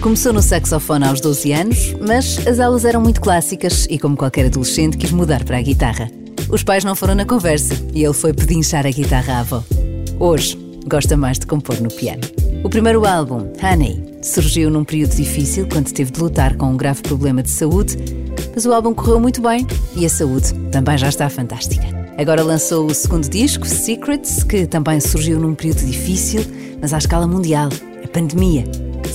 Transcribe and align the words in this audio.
Começou 0.00 0.32
no 0.32 0.40
saxofone 0.40 1.04
aos 1.04 1.20
12 1.20 1.52
anos, 1.52 1.96
mas 2.06 2.46
as 2.46 2.60
aulas 2.60 2.84
eram 2.84 3.00
muito 3.00 3.20
clássicas 3.20 3.84
e, 3.90 3.98
como 3.98 4.16
qualquer 4.16 4.46
adolescente, 4.46 4.96
quis 4.96 5.10
mudar 5.10 5.42
para 5.42 5.58
a 5.58 5.62
guitarra. 5.62 6.08
Os 6.48 6.62
pais 6.62 6.84
não 6.84 6.94
foram 6.94 7.16
na 7.16 7.24
conversa 7.24 7.74
e 7.92 8.04
ele 8.04 8.14
foi 8.14 8.32
pedinchar 8.32 8.86
a 8.86 8.90
guitarra 8.90 9.34
à 9.34 9.40
avó. 9.40 9.64
Hoje, 10.20 10.56
gosta 10.86 11.16
mais 11.16 11.36
de 11.36 11.46
compor 11.46 11.80
no 11.80 11.88
piano. 11.88 12.22
O 12.62 12.70
primeiro 12.70 13.04
álbum, 13.04 13.50
Honey, 13.60 14.00
surgiu 14.22 14.70
num 14.70 14.84
período 14.84 15.16
difícil 15.16 15.66
quando 15.70 15.92
teve 15.92 16.12
de 16.12 16.20
lutar 16.20 16.56
com 16.56 16.66
um 16.66 16.76
grave 16.76 17.02
problema 17.02 17.42
de 17.42 17.50
saúde, 17.50 17.96
mas 18.54 18.66
o 18.66 18.72
álbum 18.72 18.94
correu 18.94 19.18
muito 19.18 19.42
bem 19.42 19.66
e 19.96 20.06
a 20.06 20.08
saúde 20.08 20.54
também 20.70 20.96
já 20.96 21.08
está 21.08 21.28
fantástica. 21.28 21.86
Agora 22.16 22.42
lançou 22.44 22.86
o 22.86 22.94
segundo 22.94 23.28
disco, 23.28 23.66
Secrets, 23.66 24.44
que 24.44 24.64
também 24.64 25.00
surgiu 25.00 25.40
num 25.40 25.56
período 25.56 25.84
difícil, 25.84 26.44
mas 26.80 26.94
à 26.94 26.98
escala 26.98 27.26
mundial, 27.26 27.68
a 28.04 28.08
pandemia. 28.08 28.64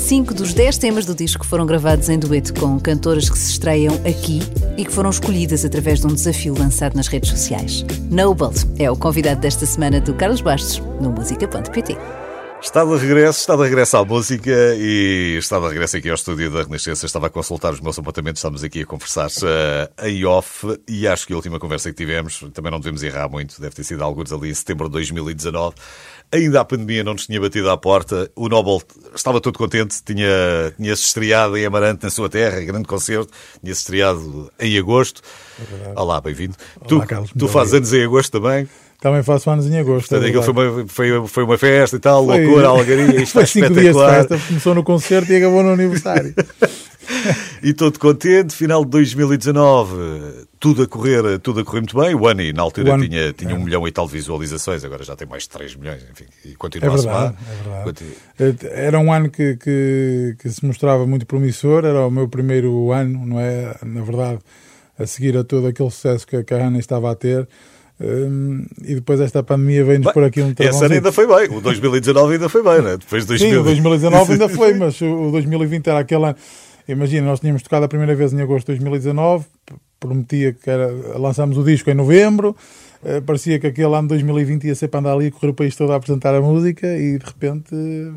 Cinco 0.04 0.34
dos 0.34 0.54
dez 0.54 0.78
temas 0.78 1.06
do 1.06 1.16
disco 1.16 1.46
foram 1.46 1.66
gravados 1.66 2.10
em 2.10 2.20
dueto 2.20 2.54
com 2.60 2.78
cantoras 2.78 3.30
que 3.30 3.38
se 3.38 3.52
estreiam 3.52 3.96
aqui 4.06 4.42
e 4.78 4.84
que 4.84 4.92
foram 4.92 5.10
escolhidas 5.10 5.64
através 5.64 6.02
de 6.02 6.08
um 6.08 6.14
desafio 6.14 6.54
lançado 6.60 6.94
nas 6.96 7.08
redes 7.08 7.30
sociais. 7.30 7.86
Noble 8.12 8.50
é 8.78 8.92
o 8.92 8.98
convidado 8.98 9.40
desta 9.40 9.66
semana 9.66 10.02
do 10.02 10.14
Carlos 10.14 10.42
Bastos, 10.42 10.80
no 11.00 11.10
música.pt. 11.10 11.98
Está 12.64 12.86
de 12.86 12.96
regresso, 12.96 13.40
está 13.40 13.58
de 13.58 13.64
regresso 13.64 13.98
à 13.98 14.06
música 14.06 14.76
e 14.78 15.36
está 15.38 15.60
de 15.60 15.68
regresso 15.68 15.98
aqui 15.98 16.08
ao 16.08 16.16
estúdio 16.16 16.50
da 16.50 16.64
Renascença. 16.64 17.06
Estava 17.06 17.28
a 17.28 17.30
consultar 17.30 17.74
os 17.74 17.82
meus 17.82 18.00
apontamentos, 18.00 18.40
estamos 18.40 18.64
aqui 18.64 18.84
a 18.84 18.86
conversar 18.86 19.28
uh, 19.28 20.06
em 20.08 20.24
off 20.24 20.66
e 20.88 21.06
acho 21.06 21.28
que 21.28 21.34
a 21.34 21.36
última 21.36 21.60
conversa 21.60 21.90
que 21.90 21.96
tivemos, 21.96 22.42
também 22.54 22.72
não 22.72 22.80
devemos 22.80 23.04
errar 23.04 23.30
muito, 23.30 23.60
deve 23.60 23.76
ter 23.76 23.84
sido 23.84 24.02
alguns 24.02 24.32
ali 24.32 24.50
em 24.50 24.54
setembro 24.54 24.88
de 24.88 24.94
2019. 24.94 25.76
Ainda 26.34 26.62
a 26.62 26.66
pandemia 26.66 27.04
não 27.04 27.14
nos 27.14 27.28
tinha 27.28 27.40
batido 27.40 27.70
à 27.70 27.78
porta. 27.78 28.28
O 28.36 28.50
Nobel 28.50 28.82
estava 29.16 29.40
todo 29.40 29.56
contente, 29.56 30.02
tinha, 30.04 30.74
tinha-se 30.76 31.04
estreado 31.04 31.56
em 31.56 31.64
Amarante, 31.64 32.04
na 32.04 32.10
sua 32.10 32.28
terra, 32.28 32.60
grande 32.62 32.88
concerto, 32.88 33.32
tinha-se 33.64 33.82
estreado 33.82 34.52
em 34.60 34.76
agosto. 34.80 35.22
É 35.96 36.00
Olá, 36.00 36.20
bem-vindo. 36.20 36.56
Tu, 36.88 37.00
Carlos, 37.06 37.32
tu 37.38 37.48
fazes 37.48 37.76
anos 37.76 37.94
em 37.94 38.04
agosto 38.04 38.42
também? 38.42 38.68
Também 39.00 39.22
faço 39.22 39.48
anos 39.52 39.68
em 39.68 39.78
agosto. 39.78 40.10
Portanto, 40.10 40.28
é 40.28 40.42
foi, 40.42 40.54
uma, 40.54 40.88
foi, 40.88 41.28
foi 41.28 41.44
uma 41.44 41.58
festa 41.58 41.98
e 41.98 42.00
tal, 42.00 42.26
foi, 42.26 42.42
loucura, 42.42 42.68
algaria, 42.70 43.20
isto 43.22 43.34
foi 43.34 43.46
cinco 43.46 43.74
dias 43.74 43.96
de 43.96 44.04
festa, 44.04 44.40
começou 44.48 44.74
no 44.74 44.84
concerto 44.84 45.32
e 45.32 45.36
acabou 45.36 45.62
no 45.62 45.74
aniversário. 45.74 46.34
e 47.64 47.74
todo 47.74 47.98
contente, 47.98 48.54
final 48.54 48.84
de 48.84 48.92
2019, 48.92 50.48
tudo 50.60 50.84
a 50.84 50.88
correr, 50.88 51.40
tudo 51.40 51.62
a 51.62 51.64
correr 51.64 51.80
muito 51.80 51.98
bem. 51.98 52.14
O 52.14 52.28
Annie, 52.28 52.52
na 52.52 52.62
altura, 52.62 53.00
tinha, 53.00 53.32
tinha 53.32 53.52
é. 53.52 53.54
um 53.56 53.64
milhão 53.64 53.88
e 53.88 53.92
tal 53.92 54.06
de 54.06 54.12
visualizações, 54.12 54.84
agora 54.84 55.04
já 55.04 55.16
tem 55.16 55.26
mais 55.26 55.44
de 55.44 55.50
3 55.50 55.76
milhões, 55.78 56.06
enfim, 56.12 56.26
e 56.44 56.56
continua 56.56 56.88
é 56.88 56.96
verdade, 56.96 57.10
a 57.10 57.22
somar. 57.22 57.36
É 57.50 57.84
verdade. 57.84 58.66
Era 58.70 59.00
um 59.00 59.14
ano 59.14 59.30
que, 59.30 59.56
que, 59.56 60.36
que 60.40 60.50
se 60.50 60.66
mostrava 60.66 61.08
muito 61.08 61.26
promissor, 61.26 61.86
era 61.86 62.06
o 62.06 62.12
meu 62.12 62.28
primeiro 62.28 62.92
ano, 62.92 63.26
não 63.26 63.40
é? 63.40 63.74
Na 63.86 64.02
verdade, 64.02 64.40
a 65.00 65.08
seguir 65.08 65.38
a 65.38 65.44
todo 65.46 65.68
aquele 65.68 65.90
sucesso 65.90 66.28
que 66.28 66.36
a 66.36 66.58
Ana 66.58 66.80
estava 66.80 67.10
a 67.10 67.16
ter. 67.16 67.48
Um, 68.02 68.66
e 68.84 68.96
depois 68.96 69.22
esta 69.22 69.42
pandemia 69.42 69.86
veio-nos 69.86 70.12
por 70.12 70.24
aqui 70.24 70.42
um 70.42 70.54
Esse 70.60 70.84
ano 70.84 70.96
ainda 70.96 71.12
foi 71.12 71.28
bem, 71.28 71.58
o 71.58 71.62
2019 71.62 72.34
ainda 72.34 72.50
foi 72.50 72.64
bem, 72.64 72.82
né? 72.82 72.98
Depois 72.98 73.26
2000... 73.26 73.50
Sim, 73.50 73.58
o 73.58 73.64
2019 73.64 74.34
ainda 74.34 74.50
foi, 74.50 74.74
mas 74.74 75.00
o 75.00 75.32
2020 75.32 75.88
era 75.88 76.00
aquele 76.00 76.26
ano. 76.26 76.36
Imagina, 76.88 77.28
nós 77.28 77.40
tínhamos 77.40 77.64
tocado 77.64 77.86
a 77.86 77.88
primeira 77.88 78.14
vez 78.16 78.34
em 78.34 78.42
agosto 78.42 78.66
de 78.68 78.80
2019, 78.80 79.46
prometia 80.00 80.54
que 80.54 80.70
era, 80.70 80.88
lançámos 81.18 81.58
o 81.58 81.64
disco 81.64 81.90
em 81.90 81.94
novembro, 81.94 82.56
Uh, 83.04 83.22
parecia 83.22 83.60
que 83.60 83.68
aquele 83.68 83.94
ano 83.94 84.04
de 84.04 84.16
2020 84.16 84.66
ia 84.66 84.76
ser 84.76 84.88
para 84.88 85.02
andar 85.02 85.14
ali 85.14 85.26
e 85.26 85.32
correr 85.32 85.50
o 85.50 85.54
país 85.54 85.76
todo 85.76 85.92
a 85.92 85.96
apresentar 85.98 86.34
a 86.34 86.42
música 86.42 86.88
e 86.98 87.18
de 87.18 87.26
repente 87.26 87.70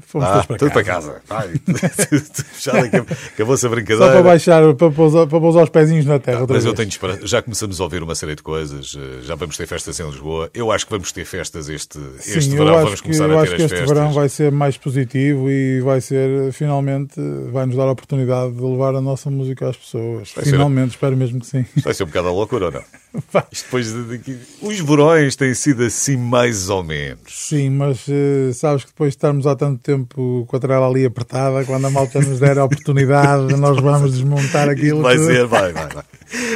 fomos 0.02 0.28
ah, 0.28 0.32
todos 0.32 0.46
para 0.46 0.56
tudo 0.56 0.84
casa. 0.84 1.22
para 1.26 1.42
casa. 1.42 1.56
acabou-se 3.34 3.66
a 3.66 3.68
brincadeira. 3.68 4.06
Só 4.06 4.12
para 4.12 4.22
baixar, 4.22 4.74
para 4.74 4.90
pousar, 4.90 5.26
para 5.26 5.40
pousar 5.40 5.64
os 5.64 5.70
pezinhos 5.70 6.06
na 6.06 6.18
terra. 6.18 6.38
Ah, 6.38 6.46
mas 6.48 6.50
vez. 6.50 6.64
eu 6.64 6.74
tenho 6.74 6.88
esperança. 6.88 7.26
Já 7.26 7.42
começamos 7.42 7.80
a 7.80 7.84
ouvir 7.84 8.02
uma 8.02 8.14
série 8.14 8.34
de 8.34 8.42
coisas, 8.42 8.96
eh, 8.96 9.22
já 9.22 9.34
vamos 9.34 9.56
ter 9.56 9.66
festas 9.66 9.98
em 9.98 10.06
Lisboa. 10.06 10.50
Eu 10.54 10.70
acho 10.70 10.86
que 10.86 10.92
vamos 10.92 11.10
ter 11.10 11.24
festas 11.24 11.68
este, 11.68 11.98
Sim, 12.18 12.38
este 12.38 12.50
verão. 12.54 12.84
Vamos 12.84 13.00
começar 13.00 13.28
eu 13.28 13.38
a 13.38 13.42
ter 13.42 13.48
acho 13.48 13.56
que 13.56 13.62
este 13.62 13.76
festas. 13.76 13.88
verão 13.88 14.12
vai 14.12 14.28
ser 14.28 14.52
mais 14.52 14.76
positivo 14.76 15.50
e 15.50 15.80
vai 15.80 16.00
ser, 16.00 16.52
finalmente, 16.52 17.20
vai 17.50 17.66
nos 17.66 17.76
dar 17.76 17.84
a 17.84 17.92
oportunidade 17.92 18.52
de 18.52 18.62
levar 18.62 18.94
a 18.94 19.00
nossa 19.00 19.30
música 19.30 19.68
às 19.68 19.76
pessoas. 19.76 20.32
Vai 20.34 20.44
finalmente, 20.44 20.90
ser... 20.90 20.96
espero 20.96 21.16
mesmo 21.16 21.40
que 21.40 21.46
sim. 21.46 21.64
Vai 21.82 21.94
ser 21.94 22.04
um 22.04 22.06
bocado 22.06 22.28
a 22.28 22.32
loucura 22.32 22.66
ou 22.66 22.72
não? 22.72 22.82
Isto 23.50 23.64
depois 23.64 23.92
de, 23.92 24.18
de, 24.18 24.38
os 24.76 24.80
verões 24.80 25.36
têm 25.36 25.54
sido 25.54 25.84
assim 25.84 26.16
mais 26.16 26.68
ou 26.68 26.84
menos. 26.84 27.18
Sim, 27.28 27.70
mas 27.70 28.06
uh, 28.08 28.52
sabes 28.52 28.84
que 28.84 28.90
depois 28.90 29.12
de 29.12 29.16
estarmos 29.16 29.46
há 29.46 29.56
tanto 29.56 29.82
tempo 29.82 30.44
com 30.46 30.56
a 30.56 30.60
trela 30.60 30.86
ali 30.86 31.06
apertada, 31.06 31.64
quando 31.64 31.86
a 31.86 31.90
malta 31.90 32.20
nos 32.20 32.38
der 32.38 32.58
a 32.58 32.64
oportunidade, 32.64 33.54
nós 33.56 33.80
vamos 33.80 34.12
desmontar 34.12 34.68
aquilo. 34.68 35.00
Vai 35.02 35.16
que... 35.16 35.24
ser, 35.24 35.46
vai, 35.46 35.72
vai, 35.72 35.88
vai. 35.88 36.04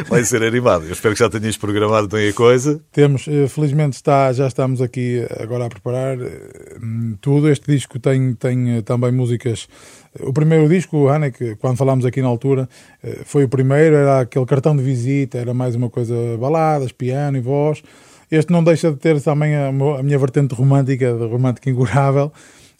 Vai 0.08 0.24
ser 0.24 0.42
animado. 0.42 0.84
Eu 0.84 0.92
espero 0.92 1.14
que 1.14 1.20
já 1.20 1.30
tenhas 1.30 1.56
programado 1.56 2.08
bem 2.08 2.28
a 2.28 2.32
coisa. 2.32 2.80
Temos, 2.92 3.26
uh, 3.26 3.48
felizmente 3.48 3.96
está, 3.96 4.32
já 4.32 4.46
estamos 4.46 4.82
aqui 4.82 5.24
agora 5.38 5.66
a 5.66 5.68
preparar 5.68 6.18
uh, 6.18 6.28
tudo. 7.20 7.48
Este 7.48 7.72
disco 7.72 7.98
tem, 7.98 8.34
tem 8.34 8.82
também 8.82 9.12
músicas 9.12 9.66
o 10.18 10.32
primeiro 10.32 10.68
disco, 10.68 11.06
Ana, 11.06 11.30
que 11.30 11.54
quando 11.54 11.76
falámos 11.76 12.04
aqui 12.04 12.20
na 12.20 12.26
altura, 12.26 12.68
foi 13.24 13.44
o 13.44 13.48
primeiro, 13.48 13.94
era 13.94 14.22
aquele 14.22 14.44
cartão 14.44 14.76
de 14.76 14.82
visita, 14.82 15.38
era 15.38 15.54
mais 15.54 15.76
uma 15.76 15.88
coisa 15.88 16.12
baladas, 16.36 16.90
piano 16.90 17.36
e 17.36 17.40
voz. 17.40 17.80
Este 18.30 18.52
não 18.52 18.62
deixa 18.62 18.90
de 18.92 18.96
ter 18.96 19.20
também 19.20 19.56
a, 19.56 19.68
a 19.68 20.02
minha 20.02 20.18
vertente 20.18 20.54
romântica, 20.54 21.12
de 21.12 21.26
romântica 21.26 21.68
incurável, 21.68 22.32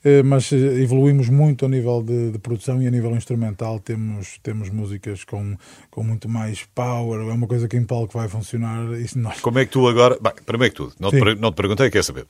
eh, 0.04 0.22
mas 0.22 0.52
eh, 0.52 0.56
evoluímos 0.56 1.28
muito 1.28 1.66
a 1.66 1.68
nível 1.68 2.02
de, 2.02 2.30
de, 2.30 2.38
produção 2.38 2.80
e 2.80 2.86
a 2.86 2.90
nível 2.90 3.10
instrumental. 3.16 3.80
Temos, 3.80 4.38
temos 4.42 4.70
músicas 4.70 5.24
com, 5.24 5.56
com 5.90 6.04
muito 6.04 6.28
mais 6.28 6.64
power, 6.74 7.20
é 7.28 7.32
uma 7.32 7.46
coisa 7.48 7.66
que 7.66 7.76
em 7.76 7.84
palco 7.84 8.16
vai 8.16 8.28
funcionar. 8.28 8.92
Isso 9.00 9.18
nós... 9.18 9.40
Como 9.40 9.58
é 9.58 9.64
que 9.64 9.72
tu 9.72 9.88
agora. 9.88 10.16
Bem, 10.20 10.32
primeiro 10.46 10.72
que 10.72 10.76
tudo, 10.76 10.94
não, 11.00 11.10
te, 11.10 11.34
não 11.34 11.50
te 11.50 11.56
perguntei, 11.56 11.90
quer 11.90 12.04
saber. 12.04 12.26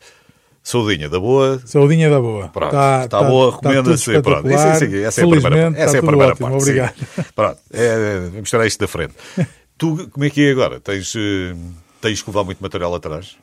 Saudinha 0.62 1.08
da 1.08 1.18
boa. 1.18 1.60
Saudinha 1.64 2.10
da 2.10 2.20
boa. 2.20 2.48
Pronto, 2.48 2.66
está, 2.68 3.04
está, 3.04 3.22
boa, 3.22 3.52
recomenda-se. 3.52 4.12
Tá 4.14 4.22
pronto, 4.22 4.50
isso, 4.50 4.68
isso, 4.68 4.84
isso, 4.84 4.96
essa 5.06 5.20
é 5.20 5.24
a 5.24 5.28
primeira, 5.28 5.72
essa 5.76 5.96
é 5.96 6.00
a 6.00 6.02
primeira 6.02 6.32
ótimo, 6.32 6.48
parte. 6.48 6.62
Obrigado. 6.62 6.94
Sim. 6.96 7.24
Pronto, 7.34 7.58
é, 7.72 8.28
vamos 8.32 8.50
tirar 8.50 8.66
isto 8.66 8.80
da 8.80 8.88
frente. 8.88 9.14
tu, 9.78 10.08
como 10.10 10.24
é 10.24 10.30
que 10.30 10.46
é 10.46 10.50
agora? 10.50 10.80
Tens. 10.80 11.14
Uh, 11.14 11.56
Tens 12.00 12.22
que 12.22 12.30
levar 12.30 12.44
muito 12.44 12.62
material 12.62 12.94
atrás? 12.94 13.36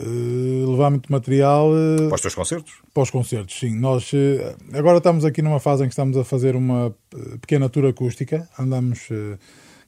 Uh, 0.00 0.70
levar 0.70 0.90
muito 0.90 1.10
material 1.12 1.70
uh, 1.70 2.08
para 2.08 2.14
os 2.14 2.20
teus 2.20 2.34
concertos? 2.34 2.72
Para 2.92 3.02
os 3.02 3.10
concertos, 3.10 3.58
sim. 3.58 3.78
Nós 3.78 4.12
uh, 4.12 4.56
agora 4.72 4.98
estamos 4.98 5.24
aqui 5.24 5.42
numa 5.42 5.60
fase 5.60 5.84
em 5.84 5.86
que 5.86 5.92
estamos 5.92 6.16
a 6.16 6.24
fazer 6.24 6.56
uma 6.56 6.94
pequena 7.40 7.68
tour 7.68 7.86
acústica. 7.86 8.48
Andamos 8.58 9.08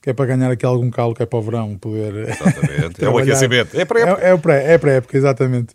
que 0.01 0.11
é 0.11 0.13
para 0.13 0.27
ganhar 0.27 0.51
aqui 0.51 0.65
algum 0.65 0.91
calo 0.91 1.15
que 1.15 1.23
é 1.23 1.27
para 1.27 1.39
o 1.39 1.43
verão 1.43 1.77
poder. 1.77 2.29
Exatamente. 2.29 3.05
é 3.05 3.09
o 3.09 3.19
aquecimento. 3.19 3.79
É 3.79 3.85
para 3.85 4.01
época. 4.01 4.23
É, 4.23 4.29
é, 4.29 4.73
é 4.73 4.79
para 4.79 4.93
época, 4.93 5.17
exatamente. 5.17 5.75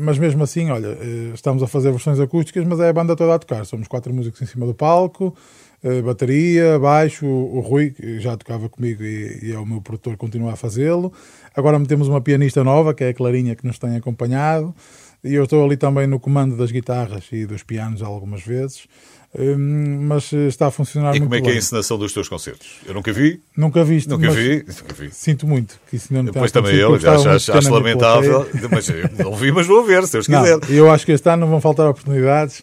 mas 0.00 0.18
mesmo 0.18 0.42
assim, 0.42 0.70
olha, 0.70 0.98
estamos 1.32 1.62
a 1.62 1.66
fazer 1.66 1.90
versões 1.90 2.20
acústicas, 2.20 2.64
mas 2.66 2.80
é 2.80 2.88
a 2.88 2.92
banda 2.92 3.16
toda 3.16 3.34
a 3.34 3.38
tocar. 3.38 3.64
Somos 3.64 3.88
quatro 3.88 4.12
músicos 4.12 4.42
em 4.42 4.46
cima 4.46 4.66
do 4.66 4.74
palco 4.74 5.34
bateria, 6.04 6.78
baixo, 6.78 7.26
o 7.26 7.60
Rui, 7.60 7.90
que 7.90 8.18
já 8.18 8.36
tocava 8.36 8.68
comigo 8.68 9.02
e, 9.02 9.38
e 9.42 9.52
é 9.52 9.58
o 9.58 9.66
meu 9.66 9.80
produtor, 9.80 10.16
continua 10.16 10.52
a 10.52 10.56
fazê-lo. 10.56 11.12
Agora 11.54 11.78
temos 11.86 12.08
uma 12.08 12.20
pianista 12.20 12.64
nova, 12.64 12.94
que 12.94 13.04
é 13.04 13.08
a 13.08 13.14
Clarinha, 13.14 13.54
que 13.54 13.66
nos 13.66 13.78
tem 13.78 13.96
acompanhado. 13.96 14.74
E 15.22 15.34
eu 15.34 15.44
estou 15.44 15.64
ali 15.64 15.76
também 15.76 16.06
no 16.06 16.20
comando 16.20 16.56
das 16.56 16.70
guitarras 16.70 17.24
e 17.32 17.44
dos 17.44 17.62
pianos 17.62 18.02
algumas 18.02 18.42
vezes. 18.42 18.86
Hum, 19.36 20.06
mas 20.06 20.32
está 20.32 20.68
a 20.68 20.70
funcionar 20.70 21.14
e 21.14 21.18
muito 21.18 21.30
bem. 21.30 21.38
E 21.38 21.42
como 21.42 21.48
é 21.48 21.50
que 21.50 21.50
é 21.50 21.52
a 21.54 21.58
encenação 21.58 21.98
dos 21.98 22.12
teus 22.12 22.28
concertos? 22.28 22.78
Eu 22.86 22.94
nunca 22.94 23.12
vi. 23.12 23.42
Nunca 23.56 23.84
viste. 23.84 24.08
Nunca 24.08 24.30
vi. 24.30 24.64
Nunca 24.66 24.94
vi. 24.94 25.10
Sinto 25.12 25.46
muito 25.46 25.78
que 25.90 25.96
isso 25.96 26.14
não 26.14 26.24
Depois 26.24 26.50
também 26.50 26.76
eu, 26.76 26.94
acho, 26.94 27.28
acho, 27.28 27.52
acho 27.52 27.70
lamentável. 27.70 28.48
Mas 28.70 28.88
não 29.18 29.34
vi, 29.34 29.52
mas 29.52 29.66
vou 29.66 29.84
ver, 29.84 30.06
se 30.06 30.12
Deus 30.12 30.26
quiser. 30.26 30.58
eu 30.70 30.90
acho 30.90 31.04
que 31.04 31.12
este 31.12 31.28
ano 31.28 31.42
não 31.42 31.48
vão 31.48 31.60
faltar 31.60 31.88
oportunidades. 31.88 32.62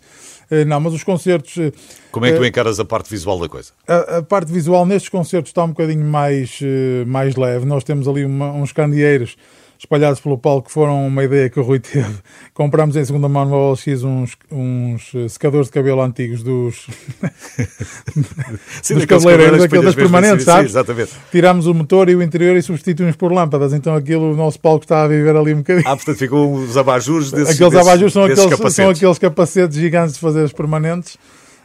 Eh, 0.49 0.65
não, 0.65 0.79
mas 0.79 0.93
os 0.93 1.03
concertos. 1.03 1.57
Eh, 1.57 1.71
Como 2.11 2.25
é 2.25 2.31
que 2.31 2.37
tu 2.37 2.43
eh, 2.43 2.47
encaras 2.47 2.79
a 2.79 2.85
parte 2.85 3.09
visual 3.09 3.39
da 3.39 3.49
coisa? 3.49 3.71
A, 3.87 4.17
a 4.17 4.23
parte 4.23 4.51
visual 4.51 4.85
nestes 4.85 5.09
concertos 5.09 5.49
está 5.49 5.63
um 5.63 5.69
bocadinho 5.69 6.05
mais, 6.05 6.59
mais 7.07 7.35
leve. 7.35 7.65
Nós 7.65 7.83
temos 7.83 8.07
ali 8.07 8.25
uma, 8.25 8.51
uns 8.51 8.71
candeeiros 8.71 9.35
espalhados 9.77 10.19
pelo 10.19 10.37
palco 10.37 10.71
foram 10.71 11.05
uma 11.05 11.23
ideia 11.23 11.49
que 11.49 11.59
o 11.59 11.63
Rui 11.63 11.79
teve. 11.79 12.15
Comprámos 12.53 12.95
em 12.95 13.03
segunda 13.03 13.27
mão 13.27 13.45
no 13.45 13.55
OLX 13.55 14.03
uns, 14.03 14.37
uns 14.51 15.11
secadores 15.29 15.67
de 15.67 15.73
cabelo 15.73 16.01
antigos 16.01 16.41
dos, 16.41 16.87
sim, 18.81 18.95
dos 18.95 19.05
cabeleireiros, 19.05 19.63
aqueles 19.63 19.95
permanentes, 19.95 20.45
sabes? 20.45 20.71
Sim, 20.71 20.77
exatamente. 20.77 21.11
Tirámos 21.31 21.67
o 21.67 21.73
motor 21.73 22.09
e 22.09 22.15
o 22.15 22.23
interior 22.23 22.55
e 22.55 22.61
substituímos 22.61 23.15
por 23.15 23.31
lâmpadas, 23.31 23.73
então 23.73 23.95
aquilo, 23.95 24.33
o 24.33 24.35
nosso 24.35 24.59
palco 24.59 24.85
está 24.85 25.03
a 25.03 25.07
viver 25.07 25.35
ali 25.35 25.53
um 25.53 25.57
bocadinho. 25.57 25.87
Ah, 25.87 25.95
portanto 25.95 26.17
ficam 26.17 26.53
os 26.53 26.77
abajures 26.77 27.31
desses 27.31 27.55
Aqueles 27.55 27.75
abajures 27.75 28.13
são, 28.13 28.23
aqueles, 28.23 28.43
capacetes. 28.43 28.75
são 28.75 28.89
aqueles 28.89 29.19
capacetes 29.19 29.77
gigantes 29.77 30.15
de 30.15 30.19
fazer 30.19 30.43
os 30.43 30.53
permanentes. 30.53 31.17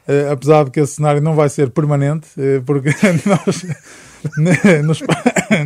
Uh, 0.09 0.33
apesar 0.33 0.65
de 0.65 0.71
que 0.73 0.81
esse 0.81 0.95
cenário 0.95 1.21
não 1.21 1.37
vai 1.37 1.49
ser 1.49 1.71
permanente, 1.71 2.27
uh, 2.37 2.63
porque 2.65 2.89
nós, 3.27 3.65
nos, 4.83 5.03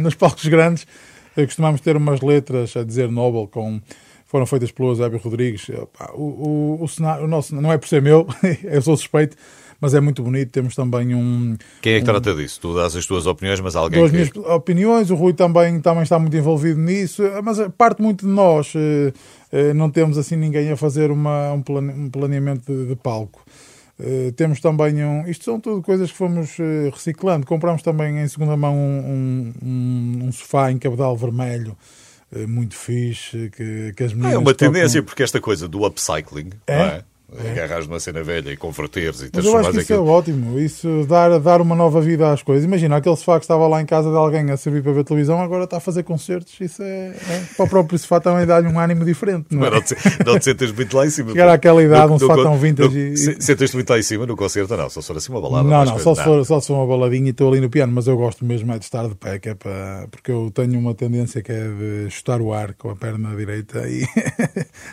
nos 0.01 0.15
palcos 0.17 0.47
grandes, 0.47 0.87
costumamos 1.35 1.81
ter 1.81 1.97
umas 1.97 2.21
letras 2.21 2.77
a 2.77 2.85
dizer 2.85 3.11
Nobel 3.11 3.49
com 3.49 3.81
foram 4.35 4.47
feitas 4.47 4.73
pelo 4.73 4.89
Eusébio 4.89 5.21
Rodrigues. 5.23 5.69
O, 6.15 6.23
o, 6.23 6.79
o, 6.83 6.89
cenário, 6.89 7.25
o 7.25 7.29
nosso, 7.29 7.55
não 7.55 7.73
é 7.73 7.79
por 7.79 7.87
ser 7.87 8.03
meu, 8.03 8.27
eu 8.65 8.83
sou 8.83 8.97
suspeito, 8.97 9.37
mas 9.81 9.95
é 9.95 10.01
muito 10.01 10.25
bonito. 10.25 10.51
Temos 10.51 10.75
também 10.75 11.15
um. 11.15 11.57
Quem 11.81 11.95
é 11.95 11.97
que 11.99 12.03
um, 12.03 12.07
trata 12.07 12.35
disso? 12.35 12.59
Tu 12.61 12.75
dás 12.75 12.97
as 12.97 13.07
tuas 13.07 13.27
opiniões, 13.27 13.61
mas 13.61 13.77
alguém. 13.77 14.05
Que... 14.05 14.13
minhas 14.13 14.31
opiniões, 14.37 15.11
o 15.13 15.15
Rui 15.15 15.35
também, 15.35 15.81
também 15.81 16.03
está 16.03 16.19
muito 16.19 16.37
envolvido 16.37 16.81
nisso, 16.81 17.23
mas 17.45 17.59
parte 17.79 18.03
muito 18.03 18.27
de 18.27 18.33
nós. 18.33 18.73
Não 19.77 19.89
temos 19.89 20.19
assim 20.19 20.35
ninguém 20.35 20.73
a 20.73 20.77
fazer 20.77 21.13
uma, 21.13 21.53
um, 21.53 21.63
planeamento 22.11 22.73
de, 22.73 22.89
de 22.89 22.97
palco. 22.97 23.45
Uh, 23.99 24.33
temos 24.33 24.61
também 24.61 25.05
um. 25.05 25.27
Isto 25.27 25.45
são 25.45 25.61
tudo 25.61 25.81
coisas 25.81 26.11
que 26.11 26.17
fomos 26.17 26.59
uh, 26.59 26.91
reciclando. 26.93 27.47
Compramos 27.47 27.83
também 27.83 28.19
em 28.19 28.29
segunda 28.29 28.57
mão 28.57 28.75
um, 28.77 29.53
um, 29.63 30.19
um 30.25 30.33
sofá 30.33 30.73
em 30.73 30.79
cabedal 30.79 31.17
vermelho, 31.17 31.77
uh, 32.33 32.49
muito 32.49 32.75
fixe. 32.75 33.51
Que, 33.51 33.93
que 33.97 34.03
as 34.03 34.13
meninas 34.13 34.33
ah, 34.33 34.35
é 34.35 34.39
uma 34.39 34.53
tocam... 34.53 34.73
tendência, 34.73 35.03
porque 35.03 35.23
esta 35.23 35.41
coisa 35.41 35.69
do 35.69 35.87
upcycling, 35.87 36.51
é? 36.67 37.05
É? 37.43 37.63
agarras 37.63 37.87
numa 37.87 38.01
cena 38.01 38.23
velha 38.23 38.51
e 38.51 38.57
converteres 38.57 39.23
e 39.23 39.31
Mas 39.33 39.45
eu 39.45 39.57
acho 39.57 39.71
que 39.71 39.81
isso 39.81 39.93
aquilo... 39.93 40.09
é 40.09 40.11
ótimo, 40.11 40.61
isso 40.61 41.07
dar, 41.09 41.39
dar 41.41 41.61
uma 41.61 41.75
nova 41.75 42.01
vida 42.01 42.31
às 42.31 42.43
coisas. 42.43 42.65
Imagina, 42.65 42.97
aquele 42.97 43.17
sofá 43.17 43.39
que 43.39 43.45
estava 43.45 43.67
lá 43.67 43.81
em 43.81 43.87
casa 43.87 44.11
de 44.11 44.17
alguém 44.17 44.51
a 44.51 44.57
servir 44.57 44.83
para 44.83 44.93
ver 44.93 45.05
televisão, 45.05 45.41
agora 45.41 45.65
está 45.65 45.79
a 45.79 45.81
fazer 45.81 46.03
concertos. 46.03 46.55
Isso 46.61 46.83
é, 46.83 47.09
é 47.09 47.45
para 47.57 47.65
o 47.65 47.69
próprio 47.69 47.99
sofá 47.99 48.21
também 48.21 48.47
dá-lhe 48.47 48.69
um 48.69 48.79
ânimo 48.79 49.05
diferente. 49.05 49.47
Não, 49.51 49.67
é? 49.67 49.71
não, 49.71 49.83
te, 49.83 49.95
não 50.25 50.39
te 50.39 50.45
sentas 50.45 50.73
muito 50.73 50.97
lá 50.97 51.07
em 51.07 51.11
cima. 51.11 51.31
Chegar 51.33 51.49
àquela 51.49 51.83
idade, 51.83 52.09
no, 52.09 52.15
um 52.15 52.19
sofá 52.19 52.35
tão 52.37 52.57
vintage. 52.57 52.97
No, 52.97 53.15
e... 53.15 53.43
Sentas-te 53.43 53.75
muito 53.75 53.91
lá 53.91 53.99
em 53.99 54.03
cima 54.03 54.27
no 54.27 54.37
concerto, 54.37 54.77
não, 54.77 54.89
só 54.89 55.01
se 55.01 55.07
for 55.07 55.17
assim 55.17 55.33
uma 55.33 55.41
balada. 55.41 55.69
Não, 55.69 55.85
não, 55.85 55.99
só 55.99 56.15
se, 56.15 56.23
for, 56.23 56.45
só 56.45 56.61
se 56.61 56.69
for 56.69 56.75
uma 56.75 56.87
baladinha 56.87 57.27
e 57.27 57.31
estou 57.31 57.51
ali 57.51 57.61
no 57.61 57.71
piano, 57.71 57.93
mas 57.93 58.07
eu 58.07 58.17
gosto 58.17 58.45
mesmo 58.45 58.73
é 58.73 58.79
de 58.79 58.85
estar 58.85 59.09
de 59.09 59.15
pé, 59.15 59.39
que 59.39 59.51
é 59.51 59.55
para, 59.55 60.07
porque 60.11 60.31
eu 60.31 60.51
tenho 60.55 60.79
uma 60.79 60.95
tendência 60.95 61.43
que 61.43 61.53
é 61.53 61.69
de 61.69 62.11
chutar 62.11 62.41
o 62.41 62.53
ar 62.53 62.75
com 62.75 62.91
a 62.91 62.97
perna 62.97 63.35
direita 63.35 63.89
e 63.89 64.05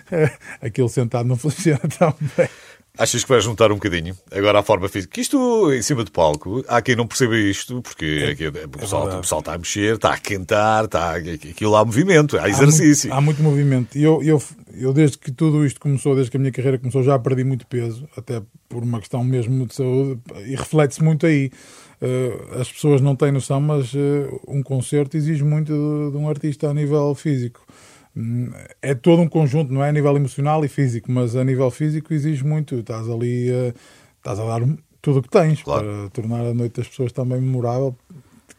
aquilo 0.62 0.90
sentado 0.90 1.28
não 1.28 1.38
funciona 1.42 1.82
tão. 1.98 2.14
Achas 2.98 3.24
que 3.24 3.30
vai 3.30 3.40
juntar 3.40 3.72
um 3.72 3.76
bocadinho 3.76 4.16
agora 4.30 4.60
a 4.60 4.64
forma 4.64 4.90
física? 4.90 5.14
Que 5.14 5.22
isto 5.22 5.74
em 5.74 5.82
cima 5.82 6.04
de 6.04 6.12
palco, 6.12 6.64
há 6.68 6.82
quem 6.82 6.94
não 6.94 7.08
perceba 7.08 7.38
isto, 7.38 7.82
porque 7.82 8.06
é, 8.06 8.32
aqui, 8.32 8.48
o, 8.48 8.70
pessoal, 8.70 9.10
é 9.10 9.16
o, 9.16 9.22
pessoal, 9.22 9.40
está 9.40 9.54
a 9.54 9.58
mexer, 9.58 9.96
está 9.96 10.14
a 10.14 10.20
cantar, 10.20 10.86
está, 10.86 11.16
aquilo 11.16 11.76
há 11.78 11.86
movimento, 11.86 12.38
há 12.38 12.50
exercício. 12.50 13.12
Há 13.14 13.22
muito, 13.22 13.40
há 13.40 13.44
muito 13.44 13.44
movimento. 13.44 13.98
E 13.98 14.04
eu, 14.04 14.22
eu, 14.22 14.44
eu, 14.74 14.94
desde 14.94 15.18
que 15.18 15.32
tudo 15.32 15.66
isto 15.66 15.80
começou, 15.80 16.16
desde 16.16 16.30
que 16.30 16.38
a 16.38 16.40
minha 16.40 16.52
carreira 16.52 16.78
começou, 16.78 17.02
já 17.02 17.18
perdi 17.18 17.46
muito 17.46 17.66
peso, 17.66 18.08
até 18.16 18.42
por 18.68 18.84
uma 18.84 19.00
questão 19.00 19.24
mesmo 19.24 19.66
de 19.66 19.74
saúde, 19.74 20.20
e 20.46 20.56
reflete-se 20.56 21.02
muito 21.02 21.26
aí. 21.26 21.50
Uh, 22.02 22.60
as 22.60 22.70
pessoas 22.70 23.00
não 23.00 23.16
têm 23.16 23.32
noção, 23.32 23.62
mas 23.62 23.94
uh, 23.94 24.42
um 24.48 24.62
concerto 24.62 25.16
exige 25.16 25.46
muito 25.46 25.72
de, 25.72 26.12
de 26.12 26.18
um 26.18 26.28
artista 26.28 26.70
a 26.70 26.74
nível 26.74 27.16
físico 27.16 27.66
é 28.82 28.94
todo 28.94 29.22
um 29.22 29.28
conjunto, 29.28 29.72
não 29.74 29.84
é 29.84 29.90
a 29.90 29.92
nível 29.92 30.16
emocional 30.16 30.64
e 30.66 30.68
físico, 30.68 31.12
mas 31.12 31.36
a 31.36 31.44
nível 31.44 31.70
físico 31.72 32.14
exige 32.14 32.44
muito. 32.44 32.76
Estás 32.76 33.10
ali, 33.10 33.48
estás 34.18 34.40
a 34.40 34.46
dar 34.46 34.68
tudo 35.02 35.20
o 35.20 35.22
que 35.22 35.30
tens 35.30 35.64
claro. 35.64 35.86
para 35.86 36.10
tornar 36.10 36.46
a 36.46 36.54
noite 36.54 36.78
das 36.78 36.88
pessoas 36.88 37.12
também 37.12 37.40
memorável. 37.42 37.96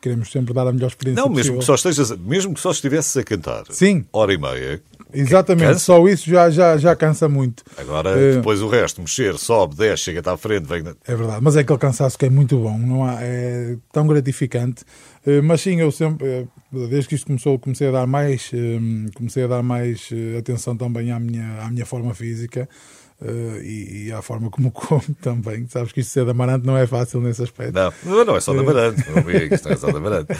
Queremos 0.00 0.32
sempre 0.32 0.52
dar 0.52 0.66
a 0.66 0.72
melhor 0.72 0.88
experiência 0.88 1.22
Não, 1.22 1.28
mesmo 1.28 1.54
possível. 1.54 1.58
que, 1.60 1.64
só 1.64 1.74
estejas, 1.74 2.18
mesmo 2.18 2.54
que 2.54 2.60
só 2.60 2.72
estivesses 2.72 3.16
a 3.16 3.22
cantar 3.22 3.64
Sim. 3.70 4.04
hora 4.12 4.34
e 4.34 4.38
meia. 4.38 4.82
Exatamente, 5.14 5.72
cansa. 5.72 5.80
só 5.80 6.08
isso 6.08 6.28
já, 6.28 6.50
já, 6.50 6.76
já 6.76 6.96
cansa 6.96 7.28
muito. 7.28 7.62
Agora, 7.76 8.10
é... 8.10 8.36
depois 8.36 8.62
o 8.62 8.68
resto, 8.68 9.00
mexer, 9.00 9.38
sobe, 9.38 9.76
desce, 9.76 10.04
chega-te 10.04 10.28
à 10.28 10.36
frente. 10.36 10.66
Vem... 10.66 10.82
É 11.06 11.14
verdade, 11.14 11.40
mas 11.42 11.56
é 11.56 11.60
aquele 11.60 11.78
cansaço 11.78 12.18
que 12.18 12.26
é 12.26 12.30
muito 12.30 12.56
bom, 12.58 12.78
não 12.78 13.04
há, 13.04 13.18
é 13.20 13.76
tão 13.92 14.06
gratificante. 14.06 14.84
Eh, 15.26 15.40
mas 15.40 15.60
sim, 15.60 15.80
eu 15.80 15.92
sempre, 15.92 16.26
eh, 16.26 16.44
desde 16.72 17.08
que 17.08 17.14
isto 17.14 17.26
começou, 17.26 17.58
comecei 17.58 17.88
a 17.88 17.92
dar 17.92 18.06
mais, 18.06 18.50
comecei 19.14 19.44
a 19.44 19.46
dar 19.46 19.62
mais 19.62 20.08
atenção 20.38 20.76
também 20.76 21.12
à 21.12 21.20
minha, 21.20 21.62
à 21.62 21.70
minha 21.70 21.86
forma 21.86 22.14
física. 22.14 22.68
Uh, 23.24 23.62
e, 23.62 24.06
e, 24.06 24.12
à 24.12 24.20
forma 24.20 24.50
como 24.50 24.70
como 24.72 25.02
também. 25.20 25.66
Sabes 25.68 25.92
que 25.92 26.00
isto 26.00 26.10
ser 26.10 26.24
de 26.24 26.32
amarante 26.32 26.66
não 26.66 26.76
é 26.76 26.86
fácil 26.86 27.20
nesse 27.20 27.42
aspecto. 27.42 27.72
Não, 27.72 28.24
não 28.24 28.34
é 28.36 28.40
só 28.40 28.52
de 28.52 28.58
amarante. 28.58 29.02
É 29.02 29.54
isto 29.54 29.64
não 29.66 29.72
é 29.72 29.76
só 29.76 29.88
amarante. 29.88 30.32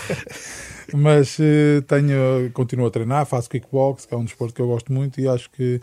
Mas 0.93 1.39
uh, 1.39 1.81
tenho, 1.87 2.51
continuo 2.53 2.87
a 2.87 2.91
treinar, 2.91 3.25
faço 3.25 3.49
kickbox, 3.49 4.05
que 4.05 4.13
é 4.13 4.17
um 4.17 4.25
desporto 4.25 4.55
que 4.55 4.61
eu 4.61 4.67
gosto 4.67 4.93
muito 4.93 5.21
e 5.21 5.29
acho 5.29 5.49
que 5.51 5.81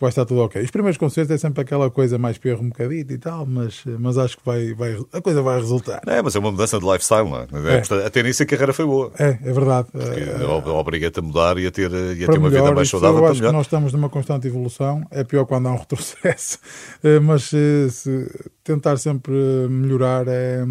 vai 0.00 0.08
estar 0.08 0.24
tudo 0.24 0.40
ok. 0.40 0.62
Os 0.62 0.70
primeiros 0.70 0.96
concertos 0.96 1.30
é 1.34 1.38
sempre 1.38 1.60
aquela 1.60 1.90
coisa 1.90 2.16
mais 2.16 2.38
perro 2.38 2.62
um 2.62 2.70
bocadito 2.70 3.12
e 3.12 3.18
tal, 3.18 3.44
mas, 3.44 3.82
mas 3.98 4.16
acho 4.16 4.38
que 4.38 4.44
vai, 4.44 4.72
vai, 4.72 4.98
a 5.12 5.20
coisa 5.20 5.42
vai 5.42 5.60
resultar. 5.60 6.00
É, 6.06 6.22
mas 6.22 6.34
é 6.34 6.38
uma 6.38 6.50
mudança 6.50 6.78
de 6.78 6.86
lifestyle, 6.86 7.28
não 7.28 7.38
é? 7.38 7.46
é. 7.76 8.06
Até 8.06 8.22
nisso 8.22 8.42
a 8.42 8.46
carreira 8.46 8.72
foi 8.72 8.86
boa. 8.86 9.12
É, 9.18 9.38
é 9.42 9.52
verdade. 9.52 9.88
Porque 9.92 10.20
é, 10.20 10.70
obriga-te 10.70 11.18
a 11.18 11.22
mudar 11.22 11.58
e 11.58 11.66
a 11.66 11.70
ter, 11.70 11.90
e 11.92 12.24
a 12.24 12.28
ter 12.28 12.38
uma 12.38 12.48
melhor, 12.48 12.62
vida 12.62 12.74
mais 12.74 12.88
saudável. 12.88 13.18
Eu 13.18 13.26
acho 13.26 13.42
que 13.42 13.52
nós 13.52 13.66
estamos 13.66 13.92
numa 13.92 14.08
constante 14.08 14.46
evolução, 14.46 15.06
é 15.10 15.22
pior 15.22 15.44
quando 15.44 15.68
há 15.68 15.72
um 15.72 15.76
retrocesso, 15.78 16.58
eh, 17.04 17.20
mas 17.20 17.52
eh, 17.52 17.88
se 17.90 18.50
tentar 18.64 18.96
sempre 18.96 19.32
melhorar 19.68 20.26
é, 20.28 20.64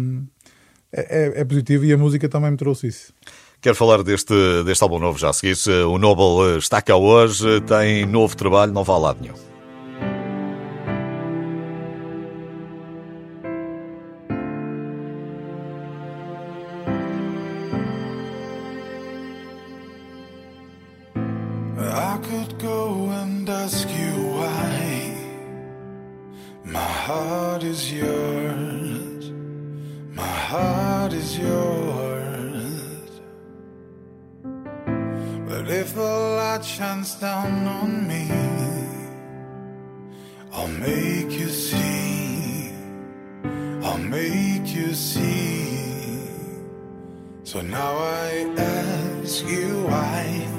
é, 0.92 1.40
é 1.40 1.44
positivo 1.44 1.84
e 1.84 1.92
a 1.92 1.98
música 1.98 2.28
também 2.28 2.50
me 2.50 2.56
trouxe 2.56 2.88
isso. 2.88 3.12
Quero 3.62 3.76
falar 3.76 4.02
deste, 4.02 4.64
deste 4.64 4.82
álbum 4.82 4.98
novo 4.98 5.18
já 5.18 5.28
a 5.28 5.32
seguir. 5.34 5.54
O 5.86 5.98
Noble 5.98 6.56
está 6.56 6.80
cá 6.80 6.96
hoje, 6.96 7.60
tem 7.62 8.06
novo 8.06 8.34
trabalho, 8.34 8.72
não 8.72 8.82
vai 8.82 8.96
a 8.96 8.98
lado 8.98 9.20
nenhum. 9.20 9.34
My 26.64 26.76
heart 26.76 27.64
is 27.64 27.92
yours 27.92 29.32
My 30.14 30.22
heart 30.22 31.12
is 31.12 31.36
yours 31.36 32.09
shines 36.76 37.14
down 37.16 37.66
on 37.66 38.06
me, 38.06 38.30
I'll 40.52 40.68
make 40.68 41.32
you 41.32 41.48
see. 41.48 42.70
I'll 43.82 43.98
make 43.98 44.68
you 44.72 44.94
see. 44.94 46.28
So 47.42 47.60
now 47.60 47.92
I 47.98 48.54
ask 48.56 49.44
you 49.48 49.82
why 49.90 50.49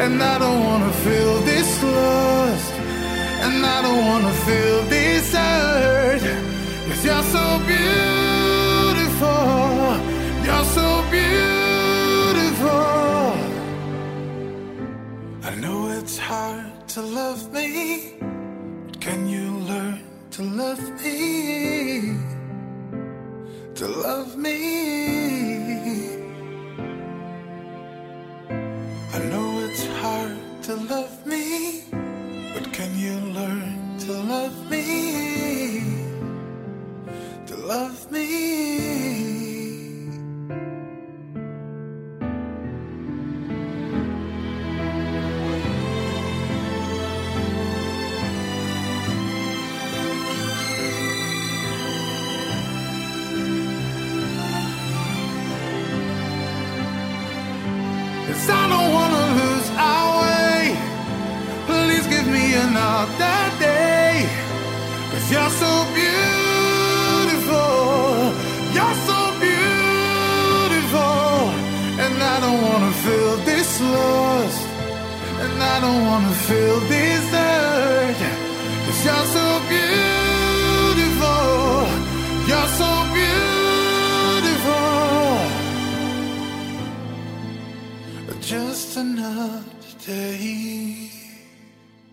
And 0.00 0.22
I 0.22 0.38
don't 0.38 0.64
wanna 0.64 0.92
feel 1.04 1.40
this 1.42 1.82
lost 1.82 2.72
And 3.44 3.66
I 3.66 3.82
don't 3.82 4.06
wanna 4.06 4.32
feel 4.46 4.82
this 4.84 4.99
to 17.00 17.06
love 17.06 17.50
me 17.54 18.12
can 19.00 19.26
you 19.26 19.50
learn 19.70 20.00
to 20.32 20.42
love 20.42 20.84
me? 21.02 22.14
To 23.74 23.86
love 23.88 24.36
me. 24.36 24.58
I 29.16 29.18
know 29.30 29.48
it's 29.66 29.86
hard 30.02 30.36
to 30.64 30.74
love 30.92 31.26
me, 31.26 31.84
but 32.52 32.70
can 32.74 32.92
you 32.98 33.16
learn 33.38 33.96
to 34.00 34.12
love 34.34 34.70
me? 34.70 34.84
To 37.46 37.56
love 37.56 38.12
me. 38.12 38.59
Don't 75.80 76.04
wanna 76.06 76.34
feel 76.46 76.80
desert. 76.88 78.16
Cause 78.86 79.04
you're 79.06 79.26
so 79.36 79.46
beautiful. 79.68 81.40
You're 82.48 82.70
so 82.80 82.90
beautiful. 83.16 83.40
Just 88.40 88.96
another 88.96 89.64
day. 90.06 91.10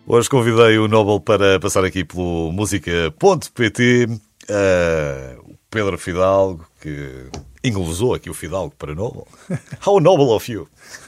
Hoje 0.06 0.30
convidei 0.30 0.78
o 0.78 0.88
Nobel 0.88 1.20
para 1.20 1.60
passar 1.60 1.84
aqui 1.84 2.06
pelo 2.06 2.52
música.pt, 2.54 4.06
uh, 4.08 5.40
o 5.44 5.58
Pedro 5.70 5.98
Fidalgo, 5.98 6.66
que 6.80 7.30
englosou 7.68 8.14
aqui 8.14 8.30
o 8.30 8.34
Fidalgo 8.34 8.74
para 8.78 8.94
Nobel. 8.96 9.28
How 9.86 10.00
noble 10.00 10.28
of 10.28 10.52
you! 10.52 10.68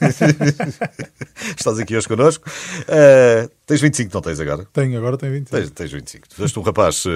Estás 1.58 1.78
aqui 1.78 1.96
hoje 1.96 2.06
connosco. 2.08 2.48
Uh, 2.82 3.50
tens 3.66 3.80
25, 3.80 4.10
não 4.14 4.20
tens 4.20 4.40
agora? 4.40 4.66
Tenho, 4.72 4.96
agora 4.98 5.16
tenho 5.16 5.32
25. 5.32 5.56
Tens, 5.56 5.70
tens 5.70 5.92
25. 5.92 6.28
Tu 6.28 6.34
foste 6.36 6.58
um 6.58 6.62
rapaz, 6.62 7.04
uh, 7.06 7.10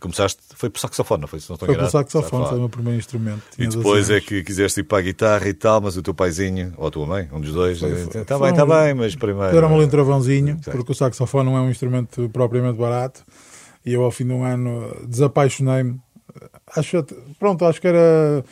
começaste, 0.00 0.40
foi 0.54 0.70
por 0.70 0.78
saxofone, 0.78 1.22
não 1.22 1.28
foi? 1.28 1.40
Se 1.40 1.48
não 1.50 1.54
estou 1.54 1.66
Foi 1.66 1.74
enganado. 1.74 1.92
saxofone, 1.92 2.46
foi 2.46 2.56
o 2.56 2.60
meu 2.60 2.68
primeiro 2.68 2.98
instrumento. 2.98 3.42
E 3.52 3.56
Tinha 3.56 3.66
12 3.68 3.76
depois 3.78 4.10
é 4.10 4.20
que 4.20 4.42
quiseste 4.42 4.80
ir 4.80 4.84
para 4.84 4.98
a 4.98 5.02
guitarra 5.02 5.48
e 5.48 5.54
tal, 5.54 5.80
mas 5.80 5.96
o 5.96 6.02
teu 6.02 6.14
paizinho, 6.14 6.72
ou 6.76 6.86
a 6.86 6.90
tua 6.90 7.06
mãe, 7.06 7.28
um 7.32 7.40
dos 7.40 7.52
dois, 7.52 7.82
está 7.82 7.88
foi- 7.88 8.46
bem, 8.46 8.50
está 8.50 8.64
um- 8.64 8.68
bem, 8.68 8.94
mas 8.94 9.14
primeiro. 9.16 9.66
Ali 9.66 9.84
um 9.84 9.88
travãozinho, 9.88 10.58
Sim. 10.62 10.70
porque 10.70 10.92
o 10.92 10.94
saxofone 10.94 11.50
não 11.50 11.56
é 11.56 11.60
um 11.60 11.70
instrumento 11.70 12.28
propriamente 12.30 12.78
barato. 12.78 13.22
E 13.84 13.92
eu, 13.92 14.02
ao 14.02 14.10
fim 14.10 14.24
de 14.26 14.32
um 14.32 14.42
ano, 14.44 14.96
desapaixonei-me. 15.06 16.00
Acho, 16.74 17.04
pronto, 17.38 17.64
acho 17.66 17.80
que 17.80 17.86
era. 17.86 18.42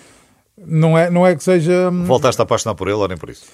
Não 0.56 0.96
é, 0.96 1.10
não 1.10 1.26
é 1.26 1.34
que 1.34 1.42
seja. 1.42 1.90
Voltaste 1.90 2.40
a 2.40 2.44
apaixonar 2.44 2.74
por 2.74 2.86
ele 2.88 2.96
ou 2.96 3.08
nem 3.08 3.16
por 3.16 3.30
isso? 3.30 3.44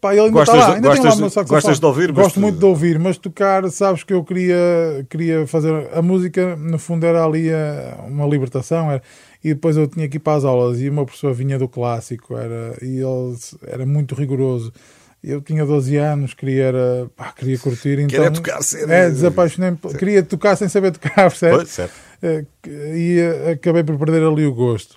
Pá, 0.00 0.12
ele 0.12 0.22
ainda 0.22 0.32
Gostas 0.32 0.56
está 0.56 0.68
lá, 0.68 0.74
ainda 0.74 0.90
tem 0.90 0.98
lá 0.98 1.04
gostas 1.10 1.14
de- 1.28 1.30
saxofone. 1.34 1.48
gostas 1.48 1.80
de 1.80 1.86
ouvir, 1.86 2.12
Gosto 2.12 2.40
muito 2.40 2.58
de 2.58 2.64
ouvir, 2.64 2.98
mas 2.98 3.18
tocar, 3.18 3.70
sabes 3.70 4.02
que 4.02 4.12
eu 4.12 4.24
queria, 4.24 4.56
queria 5.08 5.46
fazer. 5.46 5.88
A 5.94 6.02
música, 6.02 6.56
no 6.56 6.76
fundo, 6.78 7.06
era 7.06 7.24
ali 7.24 7.52
a- 7.52 8.04
uma 8.08 8.26
libertação. 8.26 8.90
Era, 8.90 9.00
e 9.44 9.54
depois 9.54 9.76
eu 9.76 9.86
tinha 9.86 10.08
que 10.08 10.16
ir 10.16 10.20
para 10.20 10.38
as 10.38 10.44
aulas 10.44 10.80
e 10.80 10.90
meu 10.90 11.04
professor 11.06 11.32
vinha 11.32 11.56
do 11.56 11.68
clássico 11.68 12.36
era, 12.36 12.76
e 12.82 12.98
ele 12.98 13.36
era 13.64 13.86
muito 13.86 14.14
rigoroso. 14.16 14.72
Eu 15.22 15.40
tinha 15.40 15.64
12 15.64 15.96
anos, 15.96 16.34
queria, 16.34 16.64
era, 16.64 17.10
pá, 17.16 17.32
queria 17.32 17.58
curtir. 17.58 17.98
Então, 18.00 18.24
é 18.24 18.30
tocar 18.30 18.62
cedo. 18.62 18.92
É, 18.92 19.08
desapaixonei-me. 19.08 19.76
Queria 19.98 20.22
tocar 20.22 20.56
sem 20.56 20.68
saber 20.68 20.92
tocar, 20.92 21.14
percebes? 21.30 21.56
Pois, 21.58 21.68
certo. 21.70 21.94
Eh, 22.22 22.44
e 22.66 23.18
eh, 23.20 23.50
acabei 23.52 23.84
por 23.84 23.96
perder 23.98 24.22
ali 24.24 24.46
o 24.46 24.54
gosto. 24.54 24.96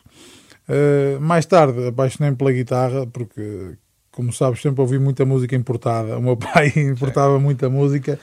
Eh, 0.69 1.17
mais 1.19 1.45
tarde 1.47 1.87
apaixonei-me 1.87 2.35
pela 2.37 2.51
guitarra 2.51 3.07
porque, 3.07 3.71
como 4.11 4.31
sabes, 4.31 4.61
sempre 4.61 4.81
ouvi 4.81 4.99
muita 4.99 5.25
música 5.25 5.55
importada. 5.55 6.17
O 6.17 6.21
meu 6.21 6.37
pai 6.37 6.71
importava 6.75 7.39
muita 7.39 7.69
música. 7.69 8.19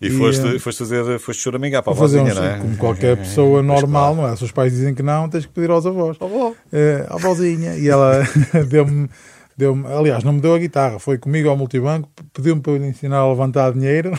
E, 0.00 0.08
foste, 0.10 0.56
eh, 0.56 0.58
foste 0.58 0.78
fazer, 0.78 1.18
foste 1.18 1.42
choramingar 1.42 1.82
para 1.82 1.92
a 1.92 1.96
fazer 1.96 2.20
vozinha, 2.20 2.40
um- 2.40 2.42
não 2.44 2.50
é? 2.50 2.58
Como 2.58 2.76
qualquer 2.78 3.16
pessoa 3.18 3.62
normal, 3.62 4.14
claro. 4.14 4.28
não 4.28 4.32
é? 4.34 4.36
Se 4.36 4.44
os 4.44 4.52
pais 4.52 4.72
dizem 4.72 4.94
que 4.94 5.02
não, 5.02 5.28
tens 5.28 5.44
que 5.44 5.52
pedir 5.52 5.70
aos 5.70 5.84
avós. 5.84 6.16
Eh, 6.72 7.04
à 7.08 7.16
vozinha. 7.18 7.76
E 7.76 7.86
ela 7.88 8.22
deu-me. 8.68 9.08
Deu 9.56 9.76
aliás, 9.94 10.24
não 10.24 10.32
me 10.32 10.40
deu 10.40 10.54
a 10.54 10.58
guitarra, 10.58 10.98
foi 10.98 11.18
comigo 11.18 11.50
ao 11.50 11.54
multibanco, 11.56 12.08
pediu-me 12.32 12.62
para 12.62 12.72
eu 12.72 12.82
ensinar 12.82 13.18
a 13.18 13.28
levantar 13.28 13.74
dinheiro 13.74 14.18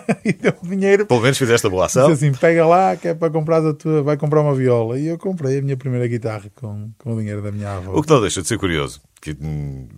e 0.24 0.32
deu-me 0.32 0.76
dinheiro 0.76 1.06
Pelo 1.06 1.20
menos 1.20 1.38
fizeste 1.38 1.66
a 1.66 1.70
boa 1.70 1.86
ação. 1.86 2.10
Disse 2.10 2.26
assim, 2.26 2.38
pega 2.38 2.66
lá 2.66 2.96
que 2.96 3.08
é 3.08 3.14
para 3.14 3.30
comprar 3.30 3.64
a 3.64 3.74
tua, 3.74 4.02
vai 4.02 4.16
comprar 4.16 4.40
uma 4.40 4.54
viola. 4.54 4.98
E 4.98 5.06
eu 5.06 5.18
comprei 5.18 5.58
a 5.58 5.62
minha 5.62 5.76
primeira 5.76 6.06
guitarra 6.06 6.50
com, 6.54 6.90
com 6.98 7.14
o 7.14 7.18
dinheiro 7.18 7.42
da 7.42 7.52
minha 7.52 7.76
avó. 7.76 7.92
O 7.96 8.02
que 8.02 8.10
não 8.10 8.20
deixa 8.20 8.42
de 8.42 8.48
ser 8.48 8.58
curioso, 8.58 9.00
que 9.20 9.36
hum, 9.40 9.88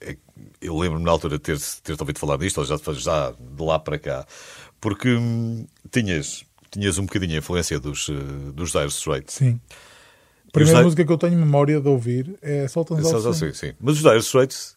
é, 0.00 0.16
eu 0.60 0.76
lembro-me 0.76 1.04
na 1.04 1.10
altura 1.10 1.38
de 1.38 1.42
ter, 1.42 1.58
ter 1.82 1.96
ouvido 1.98 2.18
falar 2.18 2.36
disto, 2.36 2.58
ou 2.58 2.64
já, 2.64 2.76
já 2.94 3.30
de 3.32 3.62
lá 3.62 3.78
para 3.78 3.98
cá, 3.98 4.26
porque 4.80 5.14
hum, 5.14 5.66
tinhas, 5.90 6.44
tinhas 6.70 6.98
um 6.98 7.06
bocadinho 7.06 7.34
a 7.34 7.38
influência 7.38 7.78
dos, 7.80 8.08
eh, 8.08 8.52
dos 8.52 8.72
Dire 8.72 8.86
Straits. 8.88 9.34
Sim. 9.34 9.60
A 10.48 10.52
primeira 10.52 10.78
Dire- 10.78 10.84
música 10.84 11.04
que 11.04 11.12
eu 11.12 11.18
tenho 11.18 11.38
memória 11.38 11.80
de 11.80 11.88
ouvir 11.88 12.36
é 12.42 12.64
of 12.64 12.72
só 12.72 12.84
Swing. 12.84 13.34
sei, 13.34 13.54
sim. 13.54 13.76
Mas 13.80 13.96
os 13.96 14.02
Dire 14.02 14.18
Straits, 14.18 14.76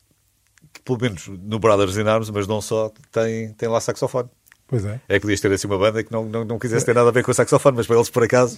que 0.72 0.82
pelo 0.82 1.00
menos 1.02 1.28
no 1.28 1.60
Brothers 1.60 1.98
in 1.98 2.08
Arms, 2.08 2.30
mas 2.30 2.48
não 2.48 2.62
só, 2.62 2.92
tem, 3.12 3.54
tem 3.54 3.68
lá 3.70 3.82
saxofone. 3.82 4.30
Pois 4.68 4.86
é. 4.86 5.00
É 5.08 5.16
que 5.16 5.22
podias 5.22 5.40
ter 5.40 5.52
assim 5.52 5.68
uma 5.68 5.78
banda 5.78 6.04
que 6.04 6.12
não, 6.12 6.26
não, 6.26 6.44
não 6.44 6.58
quisesse 6.58 6.86
ter 6.86 6.96
nada 6.96 7.10
a 7.10 7.12
ver 7.12 7.24
com 7.24 7.32
o 7.32 7.34
saxofone, 7.34 7.78
mas 7.78 7.86
para 7.86 7.96
eles, 7.98 8.10
por 8.10 8.24
acaso, 8.24 8.58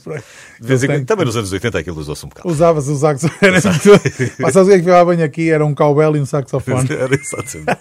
de 0.61 0.67
vez 0.67 0.83
em 0.83 0.87
quando, 0.87 1.05
também 1.05 1.25
nos 1.25 1.35
anos 1.35 1.51
80 1.51 1.79
aquilo 1.79 1.99
usou-se 1.99 2.25
um 2.25 2.29
bocado. 2.29 2.47
Usava-se 2.47 2.91
o 2.91 2.95
saxofone. 2.95 3.39
Era 3.41 3.61
muito... 3.61 4.35
Mas 4.39 4.53
sabes 4.53 4.67
o 4.67 4.71
que 4.71 4.73
é 4.73 4.77
que 4.77 4.83
ficava 4.83 5.15
bem 5.15 5.23
aqui? 5.23 5.49
Era 5.49 5.65
um 5.65 5.73
cowbell 5.73 6.15
e 6.15 6.19
um 6.21 6.25
saxofone. 6.25 6.87
Era 6.93 7.15
exatamente. 7.15 7.79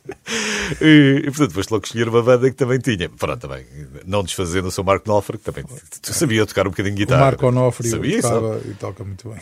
e, 0.80 1.22
e, 1.24 1.30
portanto, 1.30 1.52
foste 1.52 1.70
logo 1.70 1.84
escolher 1.84 2.08
uma 2.08 2.22
banda 2.22 2.50
que 2.50 2.56
também 2.56 2.78
tinha. 2.78 3.08
Pronto, 3.08 3.38
também, 3.38 3.66
não 4.06 4.22
desfazendo 4.22 4.68
o 4.68 4.70
seu 4.70 4.82
Marco 4.82 5.04
Knopfler, 5.04 5.38
que 5.38 5.44
também 5.44 5.64
tu 6.02 6.14
sabia 6.14 6.44
tocar 6.46 6.66
um 6.66 6.70
bocadinho 6.70 6.96
de 6.96 7.02
O 7.02 7.06
guitarra. 7.06 7.24
Marco 7.26 7.46
Onofre 7.46 7.88
Sabia, 7.88 8.22
tocava 8.22 8.60
e 8.64 8.74
toca 8.74 9.04
muito 9.04 9.28
bem. 9.28 9.38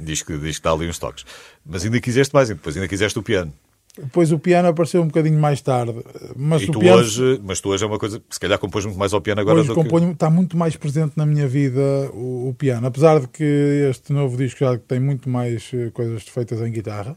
Diz 0.00 0.22
que, 0.22 0.36
diz 0.36 0.58
que 0.58 0.64
dá 0.64 0.72
ali 0.72 0.88
uns 0.88 0.98
toques. 0.98 1.24
Mas 1.64 1.84
ainda 1.84 2.00
quiseste 2.00 2.34
mais, 2.34 2.50
e 2.50 2.54
depois 2.54 2.76
ainda 2.76 2.88
quiseste 2.88 3.18
o 3.18 3.22
piano. 3.22 3.52
Depois 3.96 4.32
o 4.32 4.38
piano 4.40 4.68
apareceu 4.68 5.00
um 5.02 5.06
bocadinho 5.06 5.38
mais 5.38 5.60
tarde. 5.60 5.94
Mas 6.34 6.62
e 6.62 6.64
o 6.66 6.72
tu 6.72 6.80
piano 6.80 6.98
hoje, 6.98 7.40
mas 7.44 7.60
tu 7.60 7.68
hoje 7.68 7.84
é 7.84 7.86
uma 7.86 7.98
coisa, 7.98 8.20
se 8.28 8.40
calhar 8.40 8.58
compões 8.58 8.84
muito 8.84 8.98
mais 8.98 9.12
ao 9.12 9.20
piano 9.20 9.40
agora 9.40 9.60
Hoje 9.60 9.68
do 9.68 9.74
componho, 9.74 10.10
está 10.10 10.28
muito 10.28 10.56
mais 10.56 10.74
presente 10.76 11.12
na 11.16 11.24
minha 11.24 11.46
vida 11.46 11.80
o, 12.12 12.48
o 12.48 12.54
piano, 12.54 12.84
apesar 12.86 13.20
de 13.20 13.28
que 13.28 13.44
este 13.88 14.12
novo 14.12 14.36
disco 14.36 14.58
já 14.60 14.76
tem 14.76 14.98
muito 14.98 15.28
mais 15.28 15.70
eh, 15.72 15.90
coisas 15.90 16.24
feitas 16.24 16.60
em 16.60 16.72
guitarra, 16.72 17.16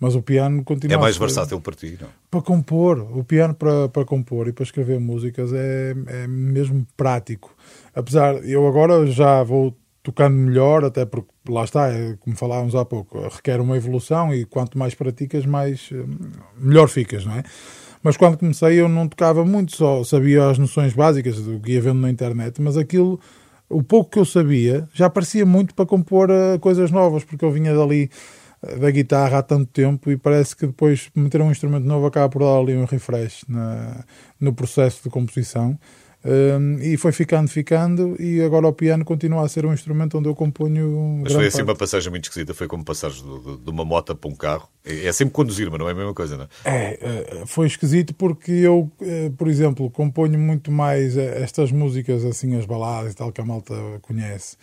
mas 0.00 0.14
o 0.14 0.22
piano 0.22 0.60
que 0.60 0.64
continua 0.64 0.94
é 0.96 0.98
mais 0.98 1.16
ser- 1.16 1.20
versátil 1.20 1.60
para 1.60 1.74
ti, 1.74 1.98
não? 2.00 2.08
para 2.30 2.40
compor, 2.40 2.98
o 3.18 3.22
piano 3.22 3.52
para, 3.54 3.88
para 3.90 4.04
compor 4.06 4.48
e 4.48 4.52
para 4.52 4.62
escrever 4.64 4.98
músicas 4.98 5.52
é, 5.52 5.94
é 6.06 6.26
mesmo 6.26 6.86
prático. 6.96 7.54
Apesar, 7.94 8.36
eu 8.48 8.66
agora 8.66 9.06
já 9.06 9.42
vou 9.42 9.76
tocando 10.02 10.36
melhor, 10.36 10.84
até 10.84 11.04
porque 11.04 11.30
lá 11.48 11.64
está, 11.64 11.88
é, 11.88 12.16
como 12.20 12.36
falávamos 12.36 12.74
há 12.74 12.84
pouco, 12.84 13.20
requer 13.28 13.60
uma 13.60 13.76
evolução 13.76 14.34
e 14.34 14.44
quanto 14.44 14.78
mais 14.78 14.94
praticas, 14.94 15.44
mais 15.44 15.90
eh, 15.92 16.04
melhor 16.58 16.88
ficas, 16.88 17.24
não 17.24 17.34
é? 17.34 17.42
Mas 18.02 18.16
quando 18.16 18.38
comecei 18.38 18.80
eu 18.80 18.88
não 18.88 19.06
tocava 19.06 19.44
muito, 19.44 19.76
só 19.76 20.02
sabia 20.04 20.48
as 20.48 20.58
noções 20.58 20.94
básicas 20.94 21.36
do 21.36 21.60
que 21.60 21.72
ia 21.72 21.82
vendo 21.82 22.00
na 22.00 22.10
internet, 22.10 22.60
mas 22.62 22.78
aquilo, 22.78 23.20
o 23.68 23.82
pouco 23.82 24.10
que 24.10 24.18
eu 24.18 24.24
sabia, 24.24 24.88
já 24.94 25.10
parecia 25.10 25.44
muito 25.44 25.74
para 25.74 25.84
compor 25.84 26.30
eh, 26.30 26.58
coisas 26.58 26.90
novas, 26.90 27.24
porque 27.24 27.44
eu 27.44 27.50
vinha 27.50 27.74
dali 27.74 28.10
eh, 28.62 28.76
da 28.76 28.90
guitarra 28.90 29.38
há 29.38 29.42
tanto 29.42 29.66
tempo 29.66 30.10
e 30.10 30.16
parece 30.16 30.56
que 30.56 30.66
depois 30.66 31.10
meter 31.14 31.42
um 31.42 31.50
instrumento 31.50 31.84
novo 31.84 32.06
acaba 32.06 32.28
por 32.30 32.40
dar 32.40 32.58
ali 32.58 32.74
um 32.74 32.86
refresh 32.86 33.44
na, 33.46 34.02
no 34.40 34.54
processo 34.54 35.02
de 35.04 35.10
composição. 35.10 35.78
Um, 36.22 36.78
e 36.82 36.98
foi 36.98 37.12
ficando, 37.12 37.48
ficando, 37.48 38.14
e 38.20 38.42
agora 38.42 38.66
o 38.68 38.72
piano 38.74 39.06
continua 39.06 39.42
a 39.42 39.48
ser 39.48 39.64
um 39.64 39.72
instrumento 39.72 40.18
onde 40.18 40.28
eu 40.28 40.34
componho. 40.34 41.20
Mas 41.22 41.32
foi 41.32 41.46
assim 41.46 41.60
uma 41.62 41.68
parte. 41.68 41.78
passagem 41.78 42.10
muito 42.10 42.24
esquisita, 42.24 42.52
foi 42.52 42.66
como 42.68 42.84
passares 42.84 43.22
do- 43.22 43.38
do- 43.38 43.56
de 43.56 43.70
uma 43.70 43.86
moto 43.86 44.14
para 44.14 44.30
um 44.30 44.34
carro. 44.34 44.68
É 44.84 45.06
é 45.06 45.12
sempre 45.12 45.32
conduzir, 45.32 45.70
mas 45.70 45.78
não 45.80 45.88
é 45.88 45.92
a 45.92 45.94
mesma 45.94 46.12
coisa, 46.12 46.36
não 46.36 46.44
é? 46.44 46.48
É, 46.64 46.98
eh, 47.00 47.42
foi 47.46 47.66
esquisito 47.66 48.12
porque 48.14 48.52
eu, 48.52 48.90
eh, 49.00 49.30
por 49.38 49.48
exemplo, 49.48 49.90
componho 49.90 50.38
muito 50.38 50.70
mais 50.70 51.16
eh, 51.16 51.40
estas 51.42 51.72
músicas, 51.72 52.22
assim, 52.24 52.54
as 52.58 52.66
baladas 52.66 53.14
e 53.14 53.16
tal, 53.16 53.32
que 53.32 53.40
a 53.40 53.44
malta 53.44 53.74
conhece, 54.02 54.58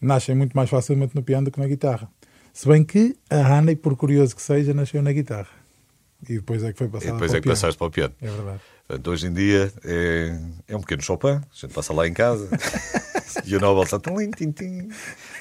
nascem 0.00 0.34
muito 0.34 0.56
mais 0.56 0.70
facilmente 0.70 1.14
no 1.14 1.22
piano 1.22 1.44
do 1.44 1.50
que 1.50 1.60
na 1.60 1.66
guitarra. 1.66 2.08
Se 2.50 2.66
bem 2.66 2.82
que 2.82 3.14
a 3.28 3.58
Honey, 3.58 3.76
por 3.76 3.94
curioso 3.94 4.34
que 4.34 4.40
seja, 4.40 4.72
nasceu 4.72 5.02
na 5.02 5.12
guitarra. 5.12 5.48
E 6.26 6.36
depois 6.36 6.62
é 6.62 6.72
que 6.72 6.78
foi 6.78 6.86
E 6.86 6.90
passada 6.90 7.12
depois 7.12 7.30
para 7.30 7.36
é 7.36 7.40
o 7.40 7.42
que 7.42 7.46
piano. 7.48 7.56
passaste 7.56 7.76
para 7.78 7.86
o 7.86 7.90
piano. 7.90 8.14
É 8.22 8.26
verdade. 8.26 8.60
Portanto, 8.86 9.10
hoje 9.10 9.26
em 9.26 9.32
dia 9.32 9.72
é, 9.82 10.38
é 10.68 10.76
um 10.76 10.80
pequeno 10.80 11.02
Chopin, 11.02 11.28
a 11.28 11.42
gente 11.52 11.72
passa 11.72 11.94
lá 11.94 12.06
em 12.06 12.12
casa 12.12 12.46
e 13.46 13.56
o 13.56 13.60
Nobel 13.60 13.84
está 13.84 13.98
tão 13.98 14.14
tim, 14.30 14.52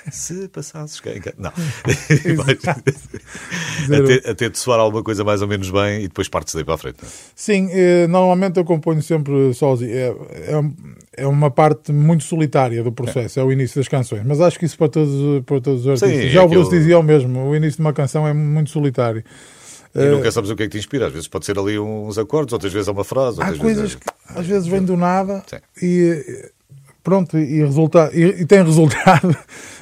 se 0.09 0.47
passasses 0.47 1.01
cá 1.01 1.11
em 1.11 1.19
casa. 1.19 1.35
Não. 1.37 1.51
até, 4.01 4.29
até 4.29 4.49
te 4.49 4.57
soar 4.57 4.79
alguma 4.79 5.03
coisa 5.03 5.25
mais 5.25 5.41
ou 5.41 5.47
menos 5.47 5.69
bem 5.69 6.03
e 6.03 6.07
depois 6.07 6.29
partes 6.29 6.55
daí 6.55 6.63
para 6.63 6.75
a 6.75 6.77
frente. 6.77 7.03
é? 7.03 7.07
Sim, 7.35 7.67
eh, 7.71 8.07
normalmente 8.07 8.57
eu 8.57 8.63
componho 8.63 9.01
sempre 9.01 9.53
sozinho. 9.53 9.91
É, 9.91 10.15
é, 10.31 10.63
é 11.17 11.27
uma 11.27 11.51
parte 11.51 11.91
muito 11.91 12.23
solitária 12.23 12.81
do 12.81 12.93
processo, 12.93 13.41
é. 13.41 13.43
o 13.43 13.51
início 13.51 13.77
das 13.79 13.89
canções. 13.89 14.23
Mas 14.25 14.39
acho 14.39 14.57
que 14.57 14.65
isso 14.65 14.77
para 14.77 14.87
todos, 14.87 15.43
para 15.45 15.59
todos 15.59 15.85
os 15.85 15.99
Sim, 15.99 16.05
artistas. 16.05 16.29
é 16.29 16.33
Já 16.33 16.43
o 16.43 16.47
Bruce 16.47 16.71
dizia 16.71 16.97
o 16.97 17.03
mesmo, 17.03 17.49
o 17.49 17.55
início 17.55 17.75
de 17.75 17.81
uma 17.81 17.93
canção 17.93 18.25
é 18.27 18.33
muito 18.33 18.69
solitário. 18.69 19.23
E 19.95 20.05
nunca 20.09 20.31
sabes 20.31 20.49
o 20.49 20.55
que 20.55 20.63
é 20.63 20.65
que 20.65 20.71
te 20.71 20.77
inspira. 20.77 21.07
Às 21.07 21.13
vezes 21.13 21.27
pode 21.27 21.45
ser 21.45 21.57
ali 21.57 21.77
uns 21.77 22.17
acordes, 22.17 22.53
outras 22.53 22.73
vezes 22.73 22.87
é 22.87 22.91
uma 22.91 23.03
frase. 23.03 23.41
Há 23.41 23.53
coisas 23.57 23.91
vezes... 23.91 23.95
é- 23.95 23.99
que 23.99 24.39
às 24.39 24.47
vezes 24.47 24.67
vêm 24.67 24.83
do 24.83 24.97
nada 24.97 25.43
Sim. 25.47 25.57
e 25.81 26.23
eh, 26.27 26.51
pronto, 27.03 27.37
e, 27.37 27.59
resulta, 27.63 28.09
e, 28.13 28.41
e 28.41 28.45
tem 28.45 28.63
resultado, 28.65 29.35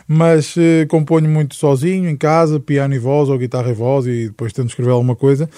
mas 0.07 0.55
eh, 0.57 0.85
componho 0.87 1.29
muito 1.29 1.55
sozinho, 1.55 2.09
em 2.09 2.17
casa, 2.17 2.59
piano 2.59 2.93
e 2.93 2.99
voz, 2.99 3.29
ou 3.29 3.37
guitarra 3.37 3.69
e 3.69 3.73
voz, 3.73 4.05
e 4.07 4.27
depois 4.27 4.51
tento 4.51 4.69
escrever 4.69 4.91
alguma 4.91 5.15
coisa. 5.15 5.49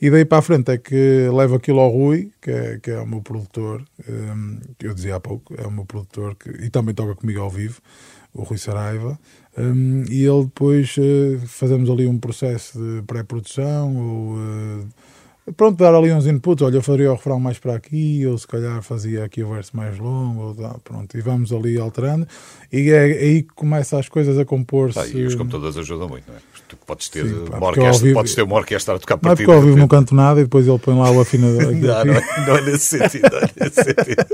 E 0.00 0.10
daí 0.10 0.24
para 0.24 0.38
a 0.38 0.42
frente 0.42 0.72
é 0.72 0.78
que 0.78 1.28
levo 1.32 1.54
aquilo 1.54 1.78
ao 1.78 1.88
Rui, 1.88 2.32
que 2.40 2.50
é, 2.50 2.78
que 2.82 2.90
é 2.90 2.98
o 2.98 3.06
meu 3.06 3.20
produtor, 3.20 3.84
eh, 4.00 4.12
que 4.78 4.86
eu 4.88 4.94
dizia 4.94 5.14
há 5.14 5.20
pouco, 5.20 5.54
é 5.56 5.64
o 5.64 5.70
meu 5.70 5.84
produtor, 5.84 6.34
que, 6.34 6.50
e 6.64 6.70
também 6.70 6.94
toca 6.94 7.14
comigo 7.14 7.40
ao 7.40 7.50
vivo, 7.50 7.80
o 8.34 8.42
Rui 8.42 8.58
Saraiva. 8.58 9.18
Um, 9.56 10.04
e 10.08 10.24
ele 10.24 10.44
depois 10.44 10.96
eh, 10.98 11.38
fazemos 11.46 11.90
ali 11.90 12.06
um 12.06 12.18
processo 12.18 12.78
de 12.78 13.02
pré-produção 13.02 13.96
ou 13.96 14.38
eh, 14.38 15.52
pronto, 15.56 15.76
dar 15.76 15.94
ali 15.94 16.12
uns 16.12 16.26
inputs, 16.26 16.64
olha, 16.64 16.76
eu 16.76 16.82
faria 16.82 17.10
o 17.10 17.14
refrão 17.14 17.40
mais 17.40 17.58
para 17.58 17.74
aqui, 17.74 18.24
ou 18.26 18.38
se 18.38 18.46
calhar 18.46 18.80
fazia 18.82 19.24
aqui 19.24 19.42
o 19.42 19.48
verso 19.48 19.76
mais 19.76 19.98
longo, 19.98 20.54
ou 20.58 20.80
pronto, 20.80 21.16
e 21.16 21.20
vamos 21.20 21.52
ali 21.52 21.78
alterando, 21.78 22.26
e 22.72 22.90
é 22.90 23.02
aí 23.02 23.42
que 23.42 23.52
começa 23.54 23.98
as 23.98 24.08
coisas 24.08 24.38
a 24.38 24.44
compor-se. 24.44 24.98
Ah, 24.98 25.06
e 25.06 25.24
os 25.24 25.34
computadores 25.34 25.76
ajudam 25.76 26.08
muito, 26.08 26.28
não 26.28 26.36
é? 26.36 26.40
Tu 26.72 26.76
podes 26.86 27.08
ter, 27.10 27.26
Sim, 27.26 27.44
pá, 27.50 27.58
uma 27.58 27.66
orquestra, 27.66 28.02
vivo- 28.06 28.14
podes 28.14 28.34
ter 28.34 28.42
uma 28.42 28.56
orquestra 28.56 28.94
a 28.94 28.98
tocar 28.98 29.18
Não 29.22 29.32
é 29.32 29.36
porque 29.36 29.50
ao 29.52 29.60
vivo 29.60 29.76
não 29.76 29.86
canto 29.86 30.14
nada 30.14 30.40
e 30.40 30.44
depois 30.44 30.66
ele 30.66 30.78
põe 30.78 30.96
lá 30.98 31.10
o 31.10 31.20
afinador. 31.20 31.70
Não, 31.76 32.04
não, 32.06 32.14
é, 32.14 32.46
não 32.46 32.56
é 32.56 32.60
nesse 32.62 32.98
sentido. 32.98 33.28
Não 33.30 33.38
é 33.38 33.50
nesse 33.60 33.74
sentido. 33.84 34.26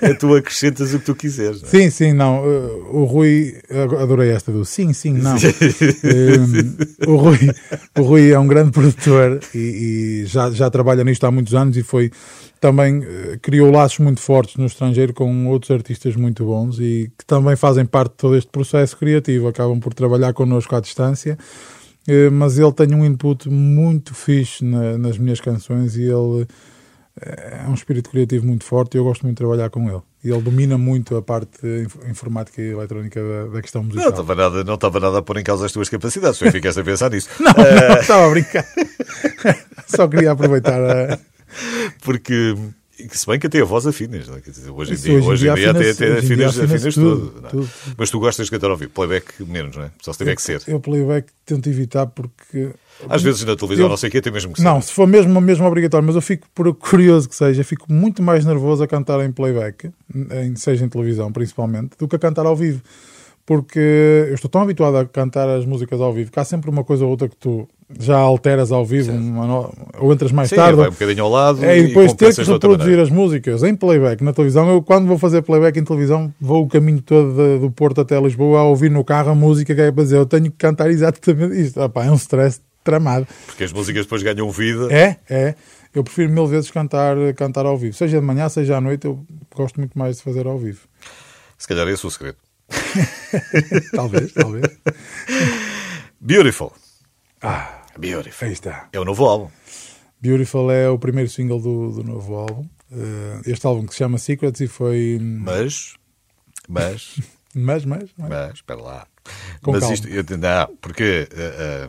É 0.00 0.14
tu 0.14 0.32
acrescentas 0.36 0.94
o 0.94 1.00
que 1.00 1.06
tu 1.06 1.14
quiseres. 1.16 1.60
é? 1.64 1.66
Sim, 1.66 1.90
sim, 1.90 2.12
não. 2.12 2.44
uh, 2.44 2.96
O 2.96 3.04
Rui, 3.04 3.56
adorei 4.00 4.30
esta 4.30 4.52
do 4.52 4.64
sim, 4.64 4.92
sim, 4.92 5.14
não. 5.14 5.34
Um, 5.34 7.12
o, 7.12 7.16
Rui, 7.16 7.38
o 7.98 8.02
Rui 8.02 8.30
é 8.30 8.38
um 8.38 8.46
grande 8.46 8.70
produtor 8.70 9.40
e, 9.52 10.22
e 10.22 10.26
já, 10.26 10.50
já 10.52 10.70
trabalha 10.70 11.02
nisto 11.02 11.24
há 11.26 11.30
muitos 11.32 11.52
anos 11.54 11.76
e 11.76 11.82
foi 11.82 12.12
também 12.60 12.98
uh, 12.98 13.38
criou 13.40 13.70
laços 13.70 13.98
muito 13.98 14.20
fortes 14.20 14.56
no 14.56 14.66
estrangeiro 14.66 15.14
com 15.14 15.46
outros 15.48 15.70
artistas 15.70 16.14
muito 16.16 16.44
bons 16.44 16.78
e 16.78 17.10
que 17.18 17.24
também 17.24 17.56
fazem 17.56 17.84
parte 17.86 18.10
de 18.12 18.16
todo 18.18 18.36
este 18.36 18.50
processo 18.50 18.96
criativo. 18.96 19.48
Acabam 19.48 19.80
por 19.80 19.94
trabalhar 19.94 20.32
connosco 20.34 20.76
à 20.76 20.80
distância. 20.80 21.38
Uh, 22.08 22.30
Mas 22.30 22.58
ele 22.58 22.72
tem 22.72 22.94
um 22.94 23.04
input 23.04 23.48
muito 23.48 24.14
fixe 24.14 24.64
na- 24.64 24.96
nas 24.98 25.16
minhas 25.18 25.40
canções 25.40 25.96
e 25.96 26.02
ele 26.02 26.46
é 27.22 27.66
um 27.68 27.74
espírito 27.74 28.08
criativo 28.08 28.46
muito 28.46 28.64
forte 28.64 28.94
e 28.94 28.98
eu 28.98 29.04
gosto 29.04 29.22
muito 29.22 29.36
de 29.36 29.42
trabalhar 29.42 29.68
com 29.68 29.88
ele. 29.90 30.00
E 30.24 30.30
ele 30.30 30.40
domina 30.40 30.78
muito 30.78 31.16
a 31.16 31.22
parte 31.22 31.58
inf- 31.66 31.96
informática 32.08 32.60
e 32.62 32.70
eletrónica 32.70 33.20
da, 33.22 33.46
da 33.54 33.60
questão 33.62 33.82
Não 33.82 33.88
musical. 33.88 34.10
estava 34.10 34.34
nada, 34.34 34.64
não 34.64 34.74
estava 34.74 35.00
nada 35.00 35.18
a 35.18 35.22
pôr 35.22 35.36
em 35.38 35.42
causa 35.44 35.66
as 35.66 35.72
tuas 35.72 35.88
capacidades. 35.90 36.38
Tu 36.38 36.50
ficaste 36.50 36.80
a 36.80 36.84
pensar 36.84 37.10
nisso. 37.10 37.28
Não, 37.40 37.52
não, 37.52 38.00
estava 38.00 38.26
a 38.26 38.30
brincar. 38.30 38.64
Só 39.86 40.06
queria 40.08 40.32
aproveitar 40.32 40.80
a... 40.82 41.18
Porque, 42.02 42.54
se 43.12 43.26
bem 43.26 43.38
que 43.38 43.46
até 43.46 43.60
a 43.60 43.64
voz 43.64 43.86
afinas, 43.86 44.28
não 44.28 44.36
é? 44.36 44.40
Dizer, 44.40 44.70
hoje 44.70 44.92
em 44.92 44.96
dia, 44.96 45.12
hoje 45.14 45.28
hoje 45.28 45.48
em 45.48 45.54
dia 45.54 45.70
até, 45.70 45.90
até 45.90 46.18
afinas, 46.18 46.58
afinas 46.58 46.94
tudo, 46.94 47.28
tudo. 47.30 47.46
é? 47.46 47.50
tudo. 47.50 47.70
Mas 47.96 48.10
tu 48.10 48.18
gostas 48.20 48.46
de 48.46 48.50
cantar 48.50 48.70
ao 48.70 48.76
vivo, 48.76 48.90
playback 48.92 49.42
menos, 49.44 49.76
não 49.76 49.84
é? 49.84 49.90
Só 50.02 50.12
se 50.12 50.18
tiver 50.18 50.34
que 50.36 50.42
ser. 50.42 50.62
Eu 50.66 50.80
playback 50.80 51.28
tento 51.46 51.68
evitar 51.68 52.06
porque... 52.06 52.70
Às 53.08 53.22
vezes 53.22 53.44
na 53.44 53.56
televisão, 53.56 53.86
Eu- 53.86 53.88
não 53.88 53.96
sei 53.96 54.08
o 54.10 54.12
quê, 54.12 54.20
tem 54.20 54.32
mesmo 54.32 54.52
que 54.52 54.58
ser. 54.60 54.64
Não, 54.64 54.80
se 54.82 54.92
for 54.92 55.06
mesmo, 55.06 55.40
mesmo 55.40 55.66
obrigatório, 55.66 56.06
mas 56.06 56.14
eu 56.16 56.20
fico, 56.20 56.46
por 56.54 56.74
curioso 56.74 57.28
que 57.28 57.34
seja, 57.34 57.64
fico 57.64 57.90
muito 57.90 58.22
mais 58.22 58.44
nervoso 58.44 58.82
a 58.82 58.86
cantar 58.86 59.24
em 59.24 59.32
playback, 59.32 59.90
em, 60.14 60.54
seja 60.56 60.84
em 60.84 60.88
televisão 60.88 61.32
principalmente, 61.32 61.92
do 61.98 62.06
que 62.06 62.16
a 62.16 62.18
cantar 62.18 62.44
ao 62.44 62.54
vivo. 62.54 62.82
Porque 63.50 63.80
eu 64.28 64.34
estou 64.36 64.48
tão 64.48 64.60
habituado 64.62 64.96
a 64.96 65.04
cantar 65.04 65.48
as 65.48 65.66
músicas 65.66 66.00
ao 66.00 66.12
vivo 66.12 66.30
que 66.30 66.38
há 66.38 66.44
sempre 66.44 66.70
uma 66.70 66.84
coisa 66.84 67.02
ou 67.04 67.10
outra 67.10 67.28
que 67.28 67.34
tu 67.36 67.66
já 67.98 68.16
alteras 68.16 68.70
ao 68.70 68.86
vivo, 68.86 69.10
no- 69.10 69.74
ou 69.98 70.12
entras 70.12 70.30
mais 70.30 70.50
Sim, 70.50 70.54
tarde. 70.54 70.76
vai 70.76 70.86
um 70.86 70.92
bocadinho 70.92 71.24
ao 71.24 71.28
lado 71.28 71.64
É, 71.64 71.76
e 71.76 71.88
depois 71.88 72.12
ter 72.12 72.32
que 72.32 72.42
reproduzir 72.44 72.78
maneira. 72.78 73.02
as 73.02 73.10
músicas 73.10 73.64
em 73.64 73.74
playback 73.74 74.22
na 74.22 74.32
televisão. 74.32 74.68
Eu, 74.70 74.80
quando 74.80 75.08
vou 75.08 75.18
fazer 75.18 75.42
playback 75.42 75.76
em 75.80 75.82
televisão, 75.82 76.32
vou 76.40 76.62
o 76.62 76.68
caminho 76.68 77.02
todo 77.02 77.34
de- 77.34 77.58
do 77.58 77.72
Porto 77.72 78.00
até 78.00 78.20
Lisboa 78.20 78.60
a 78.60 78.62
ouvir 78.62 78.88
no 78.88 79.02
carro 79.02 79.30
a 79.32 79.34
música 79.34 79.74
que 79.74 79.80
é 79.80 79.90
para 79.90 80.04
dizer. 80.04 80.18
Eu 80.18 80.26
tenho 80.26 80.44
que 80.44 80.56
cantar 80.56 80.88
exatamente 80.88 81.60
isto. 81.60 81.82
Epá, 81.82 82.04
é 82.04 82.10
um 82.12 82.14
stress 82.14 82.60
tramado. 82.84 83.26
Porque 83.46 83.64
as 83.64 83.72
músicas 83.72 84.04
depois 84.04 84.22
ganham 84.22 84.48
vida. 84.52 84.86
É, 84.94 85.16
é. 85.28 85.54
Eu 85.92 86.04
prefiro 86.04 86.30
mil 86.30 86.46
vezes 86.46 86.70
cantar, 86.70 87.16
cantar 87.34 87.66
ao 87.66 87.76
vivo. 87.76 87.96
Seja 87.96 88.20
de 88.20 88.24
manhã, 88.24 88.48
seja 88.48 88.76
à 88.76 88.80
noite, 88.80 89.06
eu 89.08 89.18
gosto 89.52 89.80
muito 89.80 89.98
mais 89.98 90.18
de 90.18 90.22
fazer 90.22 90.46
ao 90.46 90.56
vivo. 90.56 90.82
Se 91.58 91.66
calhar 91.66 91.88
esse 91.88 92.06
é 92.06 92.08
o 92.08 92.10
segredo. 92.12 92.36
Talvez, 93.92 94.32
talvez. 94.32 94.64
Beautiful. 96.20 96.72
Ah, 97.42 97.82
Beautiful. 97.98 98.46
aí 98.46 98.52
está. 98.52 98.88
É 98.92 99.00
o 99.00 99.04
novo 99.04 99.24
álbum. 99.24 99.50
Beautiful 100.20 100.70
é 100.70 100.88
o 100.88 100.98
primeiro 100.98 101.30
single 101.30 101.60
do, 101.60 101.90
do 101.92 102.04
novo 102.04 102.34
álbum. 102.36 102.68
Eh, 102.92 103.40
este 103.46 103.66
álbum 103.66 103.86
que 103.86 103.92
se 103.92 103.98
chama 103.98 104.18
Secrets 104.18 104.60
e 104.60 104.66
foi. 104.68 105.18
Mas, 105.20 105.94
mas, 106.68 107.16
Mas, 107.54 107.84
mas, 107.84 108.10
mas. 108.16 108.28
mas, 108.28 108.54
espera 108.54 108.80
lá. 108.80 109.06
Com 109.62 109.72
mas 109.72 109.80
calma. 109.80 109.94
isto, 109.94 110.08
eu- 110.08 110.24
não, 110.38 110.76
porque 110.76 111.28
eh, 111.32 111.88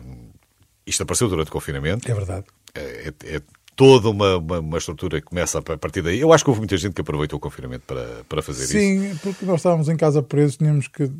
isto 0.86 1.02
apareceu 1.02 1.28
durante 1.28 1.48
o 1.48 1.52
confinamento. 1.52 2.10
É 2.10 2.14
verdade. 2.14 2.46
É, 2.74 3.08
é- 3.24 3.36
é 3.36 3.42
toda 3.82 4.10
uma, 4.10 4.36
uma, 4.36 4.58
uma 4.60 4.78
estrutura 4.78 5.20
que 5.20 5.26
começa 5.26 5.58
a 5.58 5.62
partir 5.76 6.02
daí. 6.02 6.20
Eu 6.20 6.32
acho 6.32 6.44
que 6.44 6.50
houve 6.50 6.60
muita 6.60 6.76
gente 6.76 6.92
que 6.94 7.00
aproveitou 7.00 7.36
o 7.36 7.40
confinamento 7.40 7.82
para, 7.84 8.06
para 8.28 8.40
fazer 8.40 8.62
isso. 8.62 8.72
Sim, 8.74 9.18
porque 9.20 9.44
nós 9.44 9.56
estávamos 9.56 9.88
em 9.88 9.96
casa 9.96 10.22
presos, 10.22 10.56
tínhamos 10.56 10.86
que 10.86 11.10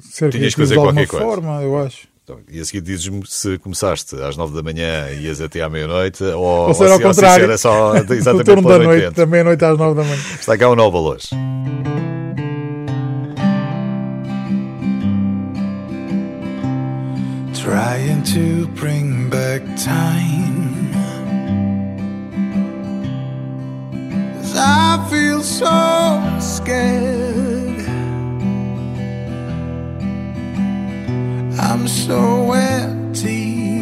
ser 0.00 0.30
Tinhas 0.30 0.54
que 0.54 0.60
fazer 0.60 0.74
de 0.74 0.78
alguma 0.78 0.94
qualquer 0.94 1.08
coisa. 1.10 1.24
forma, 1.26 1.60
eu 1.60 1.76
acho. 1.76 2.06
Então, 2.22 2.38
e 2.48 2.60
a 2.60 2.64
seguir 2.64 2.82
dizes-me 2.82 3.26
se 3.26 3.58
começaste 3.58 4.14
às 4.22 4.36
nove 4.36 4.54
da 4.54 4.62
manhã 4.62 5.10
e 5.10 5.24
ias 5.26 5.40
até 5.40 5.60
à 5.60 5.68
meia-noite 5.68 6.22
ou, 6.22 6.68
Ou, 6.68 6.74
será 6.74 6.92
ao 6.92 6.98
se, 6.98 7.04
ou 7.04 7.12
se 7.14 7.20
contrário. 7.20 7.44
era 7.44 7.58
só 7.58 7.96
exatamente 8.14 8.44
turno 8.46 8.68
da 8.68 8.78
noite. 8.78 9.10
da 9.10 9.26
meia-noite 9.26 9.64
às 9.64 9.76
nove 9.76 9.96
da 10.00 10.04
manhã. 10.04 10.22
Está 10.38 10.56
cá 10.56 10.68
o 10.70 10.76
Nova 10.76 10.98
hoje. 10.98 11.28
trying 17.54 18.22
to 18.22 18.66
bring 18.68 19.30
back 19.30 19.62
time. 19.76 20.73
'Cause 24.54 24.62
I 24.62 25.10
feel 25.10 25.42
so 25.42 26.22
scared. 26.38 27.88
I'm 31.58 31.88
so 31.88 32.52
empty. 32.52 33.80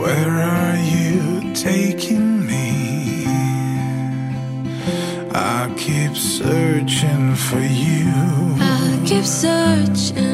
Where 0.00 0.36
are 0.56 0.78
you 0.94 1.52
taking 1.52 2.46
me? 2.46 3.26
I 5.34 5.68
keep 5.76 6.16
searching 6.16 7.34
for 7.34 7.60
you. 7.60 8.06
I 8.60 8.98
keep 9.04 9.26
searching 9.26 10.33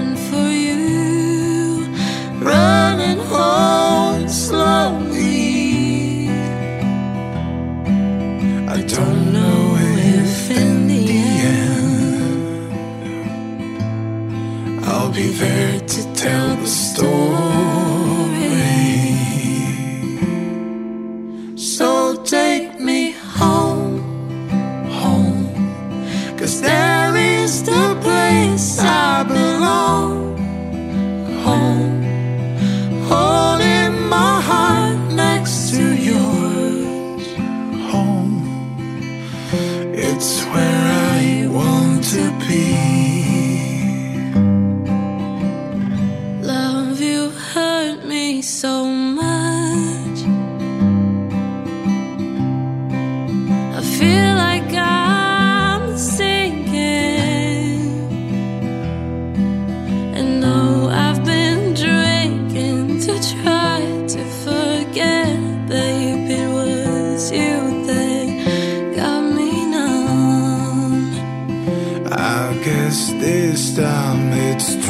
this 72.90 73.76
time 73.76 74.32
it's 74.32 74.74
true 74.84 74.89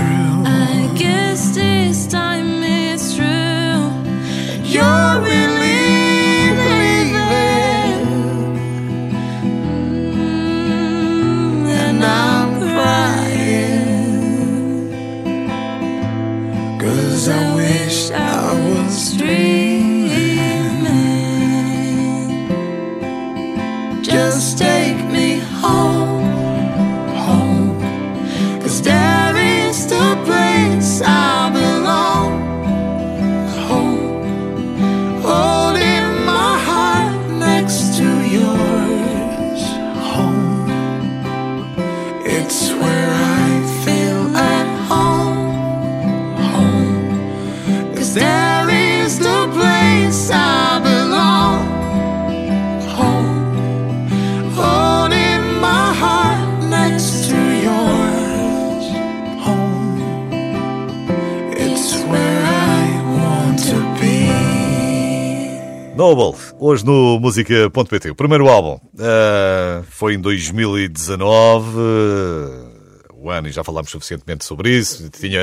hoje 66.71 66.85
no 66.87 67.19
música.pt. 67.19 68.11
O 68.11 68.15
primeiro 68.15 68.49
álbum 68.49 68.79
ah, 68.99 69.83
foi 69.91 70.15
em 70.15 70.21
2019. 70.21 71.79
ah, 71.79 72.71
o 73.15 73.29
ano, 73.31 73.49
e 73.49 73.53
já 73.53 73.63
falámos 73.63 73.91
suficientemente 73.91 74.45
sobre 74.45 74.71
isso. 74.71 75.11
Tinha, 75.11 75.41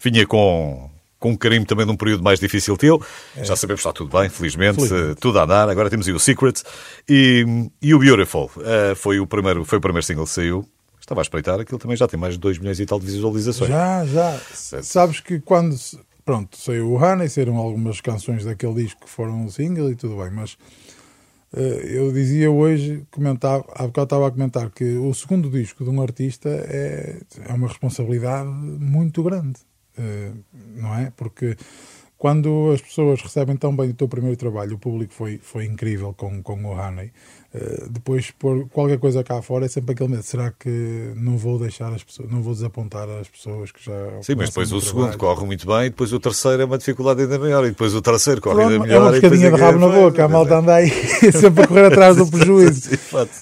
vinha 0.00 0.24
com, 0.26 0.88
com 1.18 1.30
um 1.32 1.36
carimbo 1.36 1.66
também 1.66 1.84
num 1.84 1.96
período 1.96 2.22
mais 2.22 2.38
difícil 2.38 2.76
teu. 2.76 3.02
Já 3.42 3.56
sabemos 3.56 3.82
que 3.82 3.88
está 3.88 3.92
tudo 3.92 4.16
bem, 4.16 4.28
felizmente, 4.28 4.76
Felizmente. 4.76 5.12
ah, 5.12 5.16
tudo 5.20 5.38
a 5.40 5.44
andar. 5.44 5.68
Agora 5.68 5.90
temos 5.90 6.06
aí 6.06 6.12
o 6.14 6.18
Secret 6.20 6.62
e, 7.08 7.44
e 7.82 7.94
o 7.94 7.98
Beautiful. 7.98 8.50
ah, 8.58 8.94
foi, 8.94 9.18
o 9.18 9.26
primeiro, 9.26 9.64
foi 9.64 9.78
o 9.78 9.80
primeiro 9.80 10.06
single 10.06 10.24
que 10.24 10.30
saiu. 10.30 10.64
Estava 11.00 11.20
a 11.20 11.22
espreitar, 11.22 11.60
aquilo 11.60 11.78
também 11.78 11.96
já 11.96 12.06
tem 12.06 12.18
mais 12.18 12.34
de 12.34 12.40
2 12.40 12.58
milhões 12.58 12.78
e 12.80 12.86
tal 12.86 12.98
de 13.00 13.04
visualizações. 13.06 13.68
Já, 13.70 14.06
já. 14.06 14.38
Sabes 14.82 15.20
que 15.20 15.38
quando. 15.40 15.74
Pronto, 16.24 16.56
saiu 16.56 16.90
o 16.90 17.22
e 17.22 17.28
saíram 17.28 17.56
algumas 17.56 18.00
canções 18.00 18.44
daquele 18.44 18.82
disco 18.82 19.04
que 19.04 19.10
foram 19.10 19.44
um 19.44 19.50
single 19.50 19.90
e 19.90 19.94
tudo 19.94 20.16
bem, 20.16 20.30
mas 20.30 20.56
eh, 21.52 21.98
eu 21.98 22.10
dizia 22.12 22.50
hoje, 22.50 23.06
comentava, 23.10 23.62
há 23.74 23.86
bocado 23.86 24.04
estava 24.04 24.28
a 24.28 24.30
comentar 24.30 24.70
que 24.70 24.96
o 24.96 25.12
segundo 25.12 25.50
disco 25.50 25.84
de 25.84 25.90
um 25.90 26.00
artista 26.00 26.48
é, 26.48 27.20
é 27.46 27.52
uma 27.52 27.68
responsabilidade 27.68 28.48
muito 28.48 29.22
grande, 29.22 29.60
eh, 29.98 30.32
não 30.76 30.94
é? 30.94 31.12
Porque 31.14 31.56
quando 32.16 32.72
as 32.72 32.80
pessoas 32.80 33.20
recebem 33.20 33.54
tão 33.54 33.76
bem 33.76 33.90
o 33.90 33.94
teu 33.94 34.08
primeiro 34.08 34.36
trabalho, 34.38 34.76
o 34.76 34.78
público 34.78 35.12
foi, 35.12 35.38
foi 35.42 35.66
incrível 35.66 36.14
com, 36.14 36.42
com 36.42 36.64
o 36.64 36.72
Honey. 36.72 37.12
Eh, 37.54 37.84
depois, 37.88 38.32
por 38.32 38.68
qualquer 38.70 38.98
coisa 38.98 39.22
cá 39.22 39.40
fora, 39.40 39.64
é 39.66 39.68
sempre 39.68 39.92
aquele 39.92 40.10
medo: 40.10 40.22
será 40.24 40.50
que 40.50 41.12
não 41.16 41.36
vou 41.36 41.56
deixar 41.58 41.92
as 41.92 42.02
pessoas, 42.02 42.28
não 42.30 42.42
vou 42.42 42.52
desapontar 42.52 43.08
as 43.08 43.28
pessoas 43.28 43.70
que 43.70 43.84
já. 43.84 43.92
Sim, 44.22 44.34
mas 44.36 44.48
depois 44.48 44.70
o 44.72 44.74
meu 44.74 44.80
segundo 44.82 45.00
trabalho? 45.10 45.18
corre 45.36 45.46
muito 45.46 45.66
bem, 45.66 45.84
depois 45.84 46.12
o 46.12 46.18
terceiro 46.18 46.62
é 46.62 46.64
uma 46.64 46.76
dificuldade 46.78 47.22
ainda 47.22 47.38
maior, 47.38 47.64
e 47.64 47.68
depois 47.68 47.94
o 47.94 48.02
terceiro 48.02 48.40
corre 48.40 48.56
Pronto, 48.56 48.72
ainda 48.72 48.84
é 48.84 48.88
melhor. 48.88 49.02
uma 49.02 49.10
e 49.16 49.20
depois 49.20 49.40
pescadinha 49.40 49.46
de 49.50 49.52
ninguém 49.52 49.66
rabo 49.66 49.78
na 49.86 49.92
faz. 49.92 50.02
boca, 50.04 50.24
a 50.24 50.28
malta 50.28 50.58
anda 50.58 50.74
aí 50.74 50.90
sempre 51.32 51.62
a 51.64 51.66
correr 51.68 51.84
atrás 51.86 52.16
do 52.16 52.26
prejuízo. 52.30 52.90
De. 52.90 52.98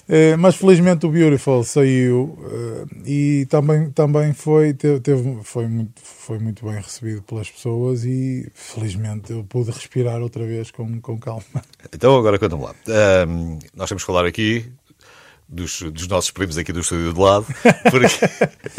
Eh, 0.07 0.35
mas 0.37 0.55
felizmente 0.55 1.05
o 1.07 1.09
Beautiful 1.09 1.63
saiu 1.63 2.37
eh, 2.51 2.85
e 3.07 3.47
também, 3.49 3.89
também 3.89 4.31
foi, 4.33 4.73
teve, 4.73 4.99
teve- 4.99 5.39
foi, 5.43 5.67
muito, 5.67 5.91
foi 6.25 6.39
muito 6.39 6.65
bem 6.65 6.75
recebido 6.75 7.21
pelas 7.23 7.49
pessoas 7.49 8.05
e 8.05 8.49
felizmente 8.53 9.31
eu 9.31 9.43
pude 9.43 9.71
respirar 9.71 10.21
outra 10.21 10.45
vez 10.45 10.71
com, 10.71 10.99
com 11.01 11.17
calma. 11.19 11.43
Então, 11.93 12.15
agora 12.17 12.39
conta-me 12.39 12.63
lá. 12.63 12.73
Ahm, 12.87 13.59
nós 13.75 13.89
temos 13.89 14.03
que 14.03 14.07
falar 14.07 14.25
aqui 14.25 14.65
dos, 15.47 15.81
dos 15.81 16.07
nossos 16.07 16.31
primos 16.31 16.57
aqui 16.57 16.71
do 16.71 16.79
estúdio 16.79 17.13
de 17.13 17.19
lado, 17.19 17.45
porque 17.91 18.05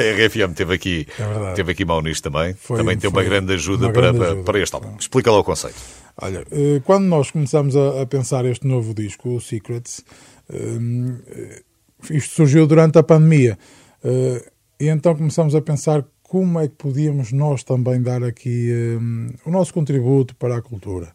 a 0.02 0.26
RFM 0.26 0.54
teve 0.54 0.74
aqui, 0.74 1.06
É 1.18 1.52
teve 1.54 1.72
aqui 1.72 1.84
mão 1.84 2.00
nisto 2.00 2.30
também. 2.30 2.54
Foi- 2.54 2.78
também 2.78 2.96
tem 2.96 3.08
uma 3.10 3.22
grande 3.22 3.52
ajuda, 3.52 3.86
uma 3.86 3.92
para, 3.92 4.10
grande 4.12 4.24
ajuda. 4.24 4.42
para 4.42 4.58
este 4.60 4.74
álbum. 4.74 4.96
Explica 4.98 5.30
lá 5.30 5.38
o 5.38 5.44
conceito. 5.44 5.76
Olha, 6.16 6.44
eh, 6.50 6.80
quando 6.84 7.04
nós 7.04 7.30
começamos 7.30 7.76
a, 7.76 8.02
a 8.02 8.06
pensar 8.06 8.44
este 8.44 8.66
novo 8.66 8.94
disco, 8.94 9.30
o 9.36 9.40
Secrets, 9.40 10.04
hum, 10.52 11.18
eh, 11.28 11.62
isto 12.10 12.34
surgiu 12.34 12.66
durante 12.66 12.98
a 12.98 13.02
pandemia. 13.02 13.58
eh, 14.02 14.50
e 14.80 14.88
então 14.88 15.14
começamos 15.14 15.54
a 15.54 15.60
pensar 15.60 16.04
como 16.34 16.58
é 16.58 16.66
que 16.66 16.74
podíamos 16.74 17.30
nós 17.30 17.62
também 17.62 18.02
dar 18.02 18.24
aqui 18.24 18.68
hum, 19.00 19.28
o 19.46 19.52
nosso 19.52 19.72
contributo 19.72 20.34
para 20.34 20.56
a 20.56 20.60
cultura. 20.60 21.14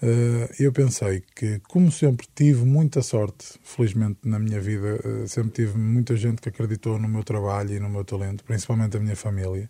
Eh, 0.00 0.48
eu 0.58 0.72
pensei 0.72 1.22
que, 1.34 1.60
como 1.68 1.92
sempre 1.92 2.26
tive 2.34 2.64
muita 2.64 3.02
sorte, 3.02 3.60
felizmente 3.62 4.20
na 4.24 4.38
minha 4.38 4.58
vida, 4.58 4.98
eh, 5.04 5.26
sempre 5.26 5.50
tive 5.50 5.76
muita 5.76 6.16
gente 6.16 6.40
que 6.40 6.48
acreditou 6.48 6.98
no 6.98 7.06
meu 7.06 7.22
trabalho 7.22 7.74
e 7.74 7.78
no 7.78 7.90
meu 7.90 8.02
talento, 8.02 8.44
principalmente 8.44 8.96
a 8.96 9.00
minha 9.00 9.14
família. 9.14 9.68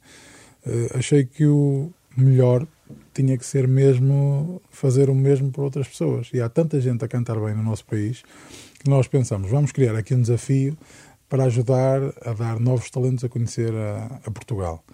Eh, 0.64 0.90
achei 0.94 1.24
que 1.24 1.46
o 1.46 1.90
melhor 2.16 2.64
tinha 3.12 3.36
que 3.36 3.44
ser 3.44 3.66
mesmo 3.66 4.62
fazer 4.70 5.10
o 5.10 5.16
mesmo 5.16 5.50
por 5.50 5.64
outras 5.64 5.88
pessoas. 5.88 6.30
E 6.32 6.40
há 6.40 6.48
tanta 6.48 6.80
gente 6.80 7.04
a 7.04 7.08
cantar 7.08 7.40
bem 7.40 7.56
no 7.56 7.62
nosso 7.64 7.84
país 7.86 8.22
que 8.78 8.88
nós 8.88 9.08
pensamos, 9.08 9.50
vamos 9.50 9.72
criar 9.72 9.96
aqui 9.96 10.14
um 10.14 10.20
desafio 10.20 10.78
para 11.28 11.44
ajudar 11.44 12.00
a 12.24 12.32
dar 12.32 12.60
novos 12.60 12.90
talentos 12.90 13.24
a 13.24 13.28
conhecer 13.28 13.72
a, 13.74 14.20
a 14.24 14.30
Portugal. 14.30 14.84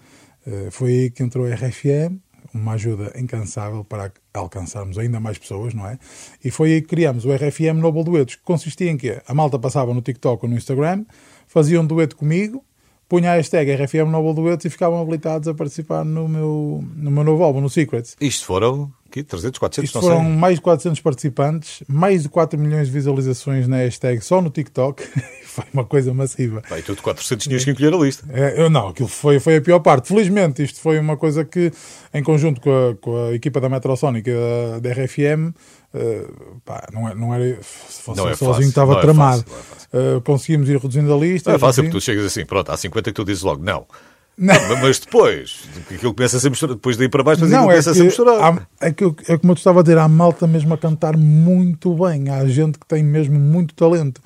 Eh, 0.46 0.68
foi 0.70 0.90
aí 0.92 1.10
que 1.10 1.22
entrou 1.22 1.46
a 1.46 1.54
RFM, 1.54 2.18
uma 2.54 2.72
ajuda 2.72 3.12
incansável 3.16 3.84
para 3.84 4.12
alcançarmos 4.34 4.98
ainda 4.98 5.20
mais 5.20 5.38
pessoas, 5.38 5.74
não 5.74 5.86
é? 5.86 5.98
E 6.44 6.50
foi 6.50 6.72
aí 6.72 6.82
que 6.82 6.88
criámos 6.88 7.24
o 7.24 7.32
RFM 7.32 7.78
Noble 7.80 8.04
Duetos, 8.04 8.36
que 8.36 8.42
consistia 8.42 8.90
em 8.90 8.96
quê? 8.96 9.22
A 9.26 9.34
malta 9.34 9.58
passava 9.58 9.94
no 9.94 10.02
TikTok 10.02 10.44
ou 10.44 10.50
no 10.50 10.56
Instagram, 10.56 11.04
fazia 11.46 11.80
um 11.80 11.86
dueto 11.86 12.16
comigo, 12.16 12.64
punha 13.08 13.32
a 13.32 13.34
hashtag 13.36 13.72
RFM 13.74 14.10
Noble 14.10 14.34
Duetos 14.34 14.66
e 14.66 14.70
ficavam 14.70 15.00
habilitados 15.00 15.48
a 15.48 15.54
participar 15.54 16.04
no 16.04 16.28
meu, 16.28 16.84
no 16.96 17.10
meu 17.10 17.24
novo 17.24 17.42
álbum, 17.42 17.60
no 17.60 17.70
Secrets. 17.70 18.16
Isto 18.20 18.46
foram 18.46 18.92
aqui, 19.06 19.22
300, 19.22 19.58
400, 19.58 19.88
Isto 19.88 19.94
não 19.96 20.02
foram 20.02 20.24
sei. 20.24 20.36
mais 20.36 20.54
de 20.56 20.60
400 20.62 21.00
participantes, 21.00 21.82
mais 21.86 22.22
de 22.22 22.28
4 22.28 22.58
milhões 22.58 22.86
de 22.88 22.92
visualizações 22.92 23.68
na 23.68 23.76
hashtag 23.76 24.20
só 24.22 24.40
no 24.40 24.50
TikTok. 24.50 25.02
foi 25.54 25.64
uma 25.72 25.84
coisa 25.84 26.12
massiva. 26.14 26.62
Bem, 26.70 26.82
tu 26.82 26.94
de 26.94 27.02
400 27.02 27.44
tinhas 27.46 27.64
que 27.64 27.70
encolher 27.70 27.92
a 27.92 27.96
lista. 27.96 28.24
É, 28.32 28.60
eu 28.60 28.70
não, 28.70 28.88
aquilo 28.88 29.08
foi, 29.08 29.38
foi 29.40 29.56
a 29.56 29.60
pior 29.62 29.80
parte. 29.80 30.08
Felizmente, 30.08 30.62
isto 30.62 30.80
foi 30.80 30.98
uma 30.98 31.16
coisa 31.16 31.44
que, 31.44 31.70
em 32.14 32.22
conjunto 32.22 32.60
com 32.60 32.70
a, 32.70 32.94
com 32.96 33.26
a 33.28 33.34
equipa 33.34 33.60
da 33.60 33.68
Metrosónica 33.68 34.30
da, 34.32 34.78
da 34.80 34.90
RFM, 34.92 35.52
eh, 35.94 36.24
pá, 36.64 36.86
não, 36.92 37.08
é, 37.08 37.14
não 37.14 37.34
era. 37.34 37.58
Se 37.62 38.02
fosse 38.02 38.18
Não 38.18 38.28
é 38.28 38.34
sozinho, 38.34 38.52
fácil, 38.54 38.68
estava 38.68 38.94
não 38.94 39.00
tramado. 39.00 39.44
não 39.48 39.58
é 39.58 39.62
fácil. 39.62 39.88
Eh, 39.92 40.20
conseguimos 40.24 40.68
ir 40.68 40.78
reduzindo 40.78 41.12
a 41.12 41.16
lista. 41.16 41.50
Não 41.50 41.56
é 41.56 41.58
fácil, 41.58 41.82
porque 41.84 41.92
reduzindo. 41.94 42.00
tu 42.00 42.04
chegas 42.04 42.24
assim, 42.26 42.46
pronto, 42.46 42.70
há 42.72 42.76
50 42.76 43.10
que 43.10 43.14
tu 43.14 43.24
dizes 43.24 43.42
logo, 43.42 43.62
não. 43.62 43.86
Mas- 44.34 44.80
Mas 44.80 44.98
depois, 44.98 45.68
aquilo 45.94 46.14
começa 46.14 46.38
a 46.38 46.40
ser 46.40 46.48
misturado, 46.48 46.76
depois 46.76 46.96
daí 46.96 47.06
para 47.08 47.22
baixo, 47.22 47.44
aquilo 47.44 47.54
Não, 47.54 47.64
é, 47.64 47.72
começa 47.72 47.90
a 47.90 47.94
ser 47.94 48.04
misturado. 48.04 48.40
há- 48.42 48.66
é, 48.86 48.90
que, 48.90 49.04
é 49.28 49.36
como 49.36 49.52
eu 49.52 49.54
te 49.54 49.58
estava 49.58 49.80
a 49.80 49.82
dizer, 49.82 49.98
há 49.98 50.08
malta 50.08 50.46
mesmo 50.46 50.72
a 50.72 50.78
cantar 50.78 51.18
muito 51.18 51.94
bem. 51.94 52.30
Há 52.30 52.46
gente 52.46 52.78
que 52.78 52.86
tem 52.86 53.02
mesmo 53.02 53.38
muito 53.38 53.74
talento. 53.74 54.22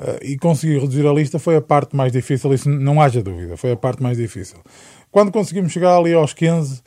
Eh, 0.00 0.18
e 0.32 0.38
conseguir 0.38 0.78
reduzir 0.80 1.06
a 1.06 1.12
lista 1.12 1.38
foi 1.38 1.56
a 1.56 1.60
parte 1.60 1.94
mais 1.94 2.10
difícil, 2.12 2.52
isso 2.54 2.68
não 2.70 3.00
haja 3.02 3.22
dúvida, 3.22 3.56
foi 3.56 3.72
a 3.72 3.76
parte 3.76 4.02
mais 4.02 4.16
difícil. 4.16 4.56
Quando 5.10 5.30
conseguimos 5.30 5.72
chegar 5.72 5.96
ali 5.96 6.14
aos 6.14 6.32
15, 6.32 6.80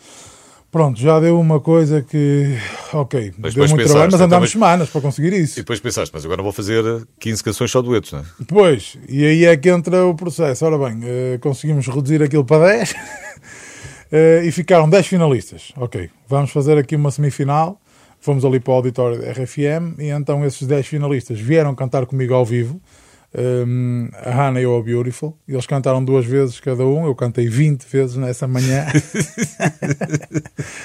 pronto, 0.72 1.00
já 1.00 1.20
deu 1.20 1.40
uma 1.40 1.60
coisa 1.60 2.02
que, 2.02 2.58
ok, 2.92 3.34
Mas 3.38 3.54
deu 3.54 3.62
muito 3.68 3.76
pensaste, 3.76 3.92
trabalho, 3.92 4.12
mas 4.12 4.16
então, 4.16 4.26
andámos 4.26 4.42
mas- 4.46 4.52
semanas 4.52 4.90
para 4.90 5.02
conseguir 5.02 5.34
isso. 5.34 5.60
E 5.60 5.62
depois 5.62 5.80
pensaste, 5.80 6.12
mas 6.12 6.26
agora 6.26 6.42
vou 6.42 6.52
fazer 6.52 6.84
15 7.20 7.44
canções 7.44 7.70
só 7.70 7.82
duetos, 7.84 8.14
não 8.14 8.20
é? 8.20 8.24
Pois, 8.48 8.98
e 9.08 9.24
aí 9.26 9.46
é 9.46 9.56
que 9.56 9.70
entra 9.70 10.06
o 10.06 10.16
processo. 10.16 10.66
Ora 10.66 10.78
bem, 10.90 11.02
eh, 11.04 11.38
conseguimos 11.40 11.86
reduzir 11.86 12.24
aquilo 12.24 12.44
para 12.46 12.66
10 12.78 12.96
eh, 14.12 14.42
e 14.46 14.52
ficaram 14.52 14.90
10 14.90 15.06
finalistas. 15.06 15.72
Ok, 15.78 16.10
vamos 16.28 16.50
fazer 16.52 16.78
aqui 16.80 16.96
uma 16.96 17.12
semifinal. 17.12 17.80
Fomos 18.20 18.46
ali 18.46 18.60
para 18.60 18.72
o 18.72 18.76
auditório 18.78 19.20
da 19.22 19.32
RFM 19.34 20.00
e 20.00 20.08
então 20.10 20.46
esses 20.46 20.66
10 20.66 20.88
finalistas 20.88 21.40
vieram 21.40 21.76
cantar 21.76 22.06
comigo 22.06 22.34
ao 22.34 22.46
vivo. 22.46 22.82
Um, 23.36 24.10
a 24.14 24.30
Hannah 24.30 24.62
e 24.62 24.66
ao 24.66 24.84
Beautiful. 24.84 25.36
Eles 25.48 25.66
cantaram 25.66 26.06
duas 26.06 26.24
vezes 26.26 26.60
cada 26.60 26.86
um. 26.86 27.06
Eu 27.08 27.16
cantei 27.16 27.48
20 27.48 27.84
vezes 27.86 28.16
nessa 28.16 28.48
manhã. 28.48 28.86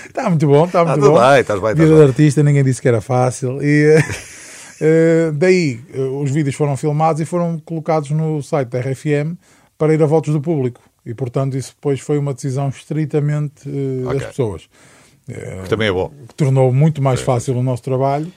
está 0.06 0.28
muito 0.30 0.46
bom, 0.46 0.64
está 0.64 0.84
muito 0.84 1.00
tudo 1.00 1.12
bom. 1.12 1.20
bem, 1.30 1.40
estás 1.40 1.60
bem, 1.60 1.74
Vida 1.74 1.86
bem. 1.88 1.96
de 1.96 2.02
artista, 2.04 2.42
ninguém 2.42 2.64
disse 2.64 2.80
que 2.80 2.88
era 2.88 3.00
fácil. 3.00 3.62
E 3.62 3.96
eh, 4.80 5.30
daí 5.34 5.80
eh, 5.92 6.00
os 6.00 6.30
vídeos 6.30 6.56
foram 6.56 6.76
filmados 6.76 7.20
e 7.20 7.24
foram 7.26 7.58
colocados 7.58 8.10
no 8.10 8.42
site 8.42 8.68
da 8.68 8.80
RFM 8.80 9.34
para 9.76 9.92
ir 9.92 10.02
a 10.02 10.06
votos 10.06 10.32
do 10.32 10.40
público. 10.40 10.80
E 11.04 11.14
portanto, 11.14 11.56
isso 11.56 11.72
depois 11.74 12.00
foi 12.00 12.18
uma 12.18 12.32
decisão 12.34 12.68
estritamente 12.70 13.68
eh, 13.68 14.06
Ok. 14.06 14.18
das 14.18 14.28
pessoas. 14.28 14.68
Que 15.26 15.68
também 15.68 15.88
é 15.88 15.92
bom. 15.92 16.10
Que 16.28 16.34
tornou 16.34 16.72
muito 16.72 17.02
mais 17.02 17.20
fácil 17.20 17.54
o 17.58 17.62
nosso 17.62 17.82
trabalho. 17.82 18.32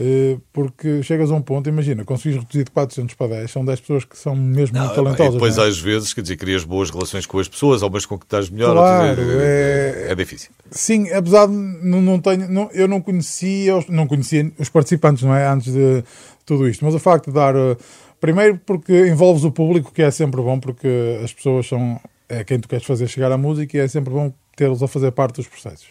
Eh, 0.00 0.36
Porque 0.52 1.02
chegas 1.02 1.30
a 1.30 1.34
um 1.34 1.42
ponto, 1.42 1.68
imagina, 1.68 2.04
conseguis 2.04 2.38
reduzir 2.40 2.64
de 2.64 2.70
400 2.70 3.14
para 3.16 3.28
10, 3.28 3.50
são 3.50 3.64
10 3.64 3.80
pessoas 3.80 4.04
que 4.04 4.16
são 4.16 4.36
mesmo 4.36 4.78
muito 4.78 4.94
talentosas. 4.94 5.30
e 5.30 5.32
depois, 5.32 5.56
não 5.56 5.64
é? 5.64 5.68
às 5.68 5.78
vezes, 5.78 6.14
quer 6.14 6.20
dizer, 6.22 6.36
crias 6.36 6.62
boas 6.62 6.90
relações 6.90 7.26
com 7.26 7.38
as 7.40 7.48
pessoas, 7.48 7.82
ou 7.82 7.90
mesmo 7.90 8.08
com 8.10 8.18
que 8.18 8.24
estás 8.24 8.48
melhor. 8.48 8.74
Claro, 8.76 9.16
seja, 9.16 9.32
é- 9.42 10.06
é 10.10 10.14
difícil. 10.14 10.50
Sim, 10.70 11.10
apesar 11.12 11.46
de 11.48 11.52
não, 11.54 12.00
não 12.00 12.20
tenho, 12.20 12.48
não- 12.48 12.70
eu 12.72 12.86
não 12.86 13.00
conhecia, 13.00 13.76
os, 13.76 13.88
não 13.88 14.06
conhecia 14.06 14.52
os 14.58 14.68
participantes, 14.68 15.24
não 15.24 15.34
é? 15.34 15.48
Antes 15.48 15.72
de 15.72 16.04
tudo 16.46 16.68
isto, 16.68 16.84
mas 16.84 16.94
o 16.94 16.98
facto 17.00 17.26
de 17.26 17.32
dar, 17.32 17.56
eh, 17.56 17.76
primeiro 18.20 18.60
porque 18.64 19.08
envolves 19.08 19.42
o 19.44 19.50
público, 19.50 19.92
que 19.92 20.02
é 20.02 20.10
sempre 20.12 20.40
bom, 20.40 20.60
porque 20.60 21.18
as 21.24 21.32
pessoas 21.32 21.66
são, 21.66 22.00
é 22.28 22.44
quem 22.44 22.60
tu 22.60 22.68
queres 22.68 22.86
fazer 22.86 23.08
chegar 23.08 23.32
à 23.32 23.36
música 23.36 23.76
e 23.76 23.80
é 23.80 23.88
sempre 23.88 24.12
bom 24.14 24.32
tê-los 24.56 24.82
a 24.82 24.86
fazer 24.88 25.10
parte 25.12 25.36
dos 25.36 25.48
processos. 25.48 25.86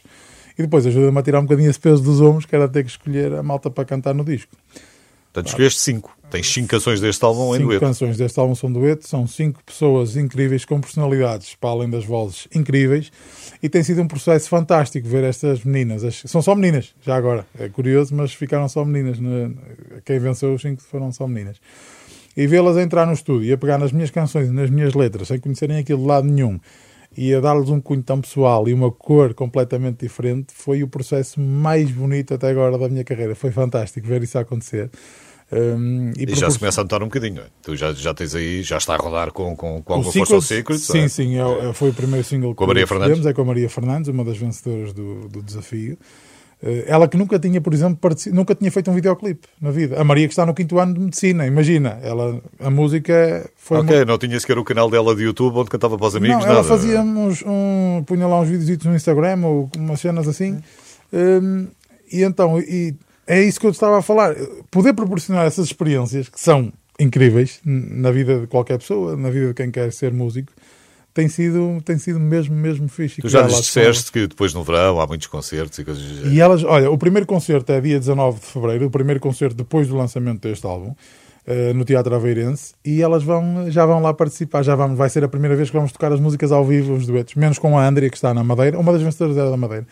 E 0.58 0.64
depois 0.64 0.86
ajuda-me 0.86 1.20
a 1.20 1.24
tirar 1.24 1.40
um 1.40 1.44
bocadinho 1.44 1.70
esse 1.70 1.80
peso 1.80 2.02
dos 2.02 2.20
ombros, 2.22 2.46
que 2.46 2.56
era 2.56 2.68
ter 2.68 2.84
que 2.84 2.90
escolher 2.90 3.34
a 3.34 3.44
malta 3.44 3.70
para 3.70 3.86
cantar 3.86 4.14
no 4.14 4.24
disco. 4.24 4.52
Portanto, 5.34 5.50
escolheste 5.50 5.80
cinco. 5.82 6.18
Tens 6.32 6.52
cinco 6.52 6.68
canções 6.68 7.00
deste 7.00 7.24
álbum 7.24 7.54
em 7.54 7.60
cinco 7.60 7.68
dueto. 7.70 7.86
canções 7.86 8.18
deste 8.18 8.40
álbum 8.40 8.56
são 8.56 8.72
dueto, 8.72 9.08
são 9.08 9.26
cinco 9.28 9.64
pessoas 9.64 10.18
incríveis 10.18 10.66
com 10.66 10.82
personalidades, 10.82 11.56
para 11.56 11.70
além 11.70 11.90
das 11.90 12.04
vozes 12.06 12.48
incríveis, 12.54 13.12
e 13.62 13.70
tem 13.70 13.82
sido 13.84 14.02
um 14.02 14.08
processo 14.08 14.50
fantástico 14.50 15.08
ver 15.08 15.24
estas 15.24 15.64
meninas. 15.64 16.04
As- 16.04 16.24
são 16.26 16.42
só 16.42 16.54
meninas, 16.56 16.94
já 17.02 17.16
agora. 17.16 17.46
É 17.58 17.70
curioso, 17.70 18.14
mas 18.16 18.34
ficaram 18.34 18.68
só 18.68 18.84
meninas. 18.84 19.20
né? 19.20 19.52
Quem 20.04 20.20
venceu 20.20 20.54
os 20.54 20.62
cinco 20.62 20.82
foram 20.82 21.12
só 21.12 21.28
meninas. 21.28 21.58
E 22.36 22.46
vê-las 22.48 22.76
entrar 22.78 23.06
no 23.06 23.14
estúdio 23.14 23.48
e 23.48 23.54
a 23.54 23.58
pegar 23.58 23.78
nas 23.78 23.92
minhas 23.92 24.10
canções 24.12 24.48
e 24.50 24.52
nas 24.52 24.70
minhas 24.70 24.94
letras, 24.96 25.28
sem 25.30 25.40
conhecerem 25.40 25.78
aquilo 25.78 26.02
de 26.02 26.08
lado 26.08 26.28
nenhum, 26.28 26.60
e 27.18 27.34
a 27.34 27.40
dar-lhes 27.40 27.70
um 27.70 27.82
cunho 27.82 28.04
tão 28.04 28.22
pessoal 28.22 28.68
e 28.68 28.74
uma 28.74 28.92
cor 28.92 29.34
completamente 29.34 30.02
diferente, 30.02 30.54
foi 30.54 30.84
o 30.84 30.88
processo 30.88 31.40
mais 31.40 31.90
bonito 31.90 32.34
até 32.34 32.50
agora 32.50 32.78
da 32.78 32.88
minha 32.88 33.04
carreira. 33.04 33.34
Foi 33.36 33.52
fantástico 33.52 34.06
ver 34.08 34.22
isso 34.24 34.38
acontecer. 34.38 34.90
Hum, 35.52 36.12
E 36.18 36.22
já 36.22 36.36
propor- 36.36 36.52
se 36.52 36.60
começa 36.60 36.82
a 36.82 36.84
notar 36.84 37.02
um 37.02 37.06
bocadinho. 37.06 37.42
é? 37.42 37.46
Tu 37.64 37.76
já, 37.78 37.94
já 37.94 38.14
tens 38.14 38.36
aí, 38.36 38.62
já 38.62 38.78
está 38.78 38.96
a 38.96 38.98
rodar 38.98 39.32
com, 39.32 39.56
com, 39.56 39.82
com 39.82 39.94
o 39.94 39.96
alguma 39.96 40.12
força 40.14 40.36
o 40.36 40.42
Secret. 40.42 40.78
Sim, 40.78 41.08
sim, 41.08 41.36
é 41.38 41.46
o- 41.46 41.70
é- 41.70 41.74
foi 41.74 41.90
o 41.90 41.94
primeiro 41.94 42.26
single 42.26 42.54
Com 42.54 42.66
a 42.66 42.68
que 42.68 42.74
Maria 42.74 42.86
fizemos, 42.86 43.04
Fernandes? 43.06 43.26
é 43.26 43.34
com 43.34 43.42
a 43.42 43.46
Maria 43.46 43.70
Fernandes, 43.70 44.10
uma 44.10 44.26
das 44.26 44.38
vencedoras 44.38 44.92
do, 44.94 45.28
do 45.30 45.42
desafio. 45.42 45.98
Eh, 46.62 46.86
Ela 46.88 47.08
que 47.08 47.16
nunca 47.18 47.38
tinha, 47.38 47.62
por 47.62 47.74
exemplo, 47.74 48.00
nunca 48.34 48.56
tinha 48.56 48.72
feito 48.72 48.90
um 48.90 48.94
videoclipe 48.96 49.48
na 49.62 49.70
vida. 49.70 50.00
A 50.02 50.04
Maria 50.04 50.28
que 50.28 50.34
está 50.34 50.46
no 50.46 50.54
quinto 50.54 50.80
ano 50.80 50.94
de 50.96 51.00
medicina, 51.02 51.46
imagina, 51.46 52.00
ela, 52.02 52.42
a 52.60 52.70
música 52.70 53.48
foi 53.56 53.78
Ok, 53.80 53.96
muito- 53.96 54.08
não 54.08 54.18
tinha 54.18 54.40
sequer 54.40 54.58
o 54.58 54.64
canal 54.64 54.90
dela 54.90 55.16
de 55.16 55.24
YouTube 55.24 55.56
onde 55.58 55.70
cantava 55.70 55.98
para 55.98 56.08
os 56.08 56.16
amigos. 56.16 56.38
não, 56.38 56.46
ela 56.46 56.56
nada. 56.64 56.68
fazia 56.68 57.02
uns, 57.02 57.44
um, 57.46 58.04
punha 58.06 58.26
lá 58.28 58.42
uns 58.42 58.50
vídeos 58.50 58.84
no 58.86 58.96
Instagram 58.96 59.46
ou 59.46 59.70
umas 59.78 60.00
cenas 60.00 60.28
assim. 60.28 60.58
Hum, 61.14 61.68
e 62.12 62.24
então, 62.24 62.60
e 62.60 62.96
é 63.28 63.42
isso 63.42 63.60
que 63.60 63.68
eu 63.68 63.72
estava 63.72 64.00
a 64.00 64.02
falar. 64.02 64.36
Poder 64.72 64.94
proporcionar 64.94 65.46
essas 65.46 65.68
experiências 65.68 66.28
que 66.30 66.40
são 66.40 66.72
incríveis 67.00 67.60
na 67.64 68.10
vida 68.12 68.40
de 68.40 68.48
qualquer 68.48 68.80
pessoa, 68.80 69.16
na 69.16 69.30
vida 69.30 69.50
de 69.50 69.54
quem 69.54 69.70
quer 69.70 69.92
ser 69.94 70.12
músico, 70.12 70.52
tem 71.18 71.28
sido, 71.28 71.82
tem 71.84 71.98
sido 71.98 72.20
mesmo, 72.20 72.56
mesmo 72.56 72.88
fixe. 72.88 73.22
Tu 73.22 73.28
já 73.30 73.42
lhes 73.42 73.58
disseste 73.60 74.12
que 74.12 74.28
depois 74.28 74.54
no 74.54 74.64
verão 74.64 75.02
há 75.02 75.08
muitos 75.08 75.26
concertos 75.26 75.80
e 75.80 75.84
coisas. 75.84 76.04
E 76.32 76.40
elas, 76.40 76.64
olha, 76.64 76.92
o 76.92 76.98
primeiro 76.98 77.26
concerto 77.26 77.72
é 77.72 77.82
dia 77.82 77.98
19 77.98 78.40
de 78.40 78.46
fevereiro, 78.46 78.86
o 78.86 78.92
primeiro 78.92 79.20
concerto 79.20 79.56
depois 79.56 79.88
do 79.88 79.96
lançamento 79.98 80.42
deste 80.48 80.66
álbum, 80.68 80.94
eh, 81.48 81.74
no 81.74 81.84
Teatro 81.84 82.14
Aveirense, 82.14 82.74
e 82.86 83.02
elas 83.02 83.24
vão, 83.24 83.70
já 83.72 83.84
vão 83.86 84.00
lá 84.02 84.14
participar. 84.14 84.62
Já 84.64 84.76
vamos, 84.76 84.96
vai 84.98 85.10
ser 85.10 85.24
a 85.24 85.28
primeira 85.28 85.56
vez 85.56 85.70
que 85.72 85.76
vamos 85.76 85.92
tocar 85.92 86.12
as 86.14 86.20
músicas 86.20 86.52
ao 86.52 86.64
vivo, 86.64 86.94
os 86.94 87.08
duetos, 87.08 87.34
menos 87.36 87.58
com 87.58 87.78
a 87.80 87.88
Andrea, 87.88 88.10
que 88.10 88.18
está 88.18 88.34
na 88.34 88.44
Madeira, 88.44 88.78
uma 88.78 88.92
das 88.94 89.02
vencedoras 89.02 89.36
era 89.38 89.50
da 89.50 89.58
Madeira. 89.58 89.88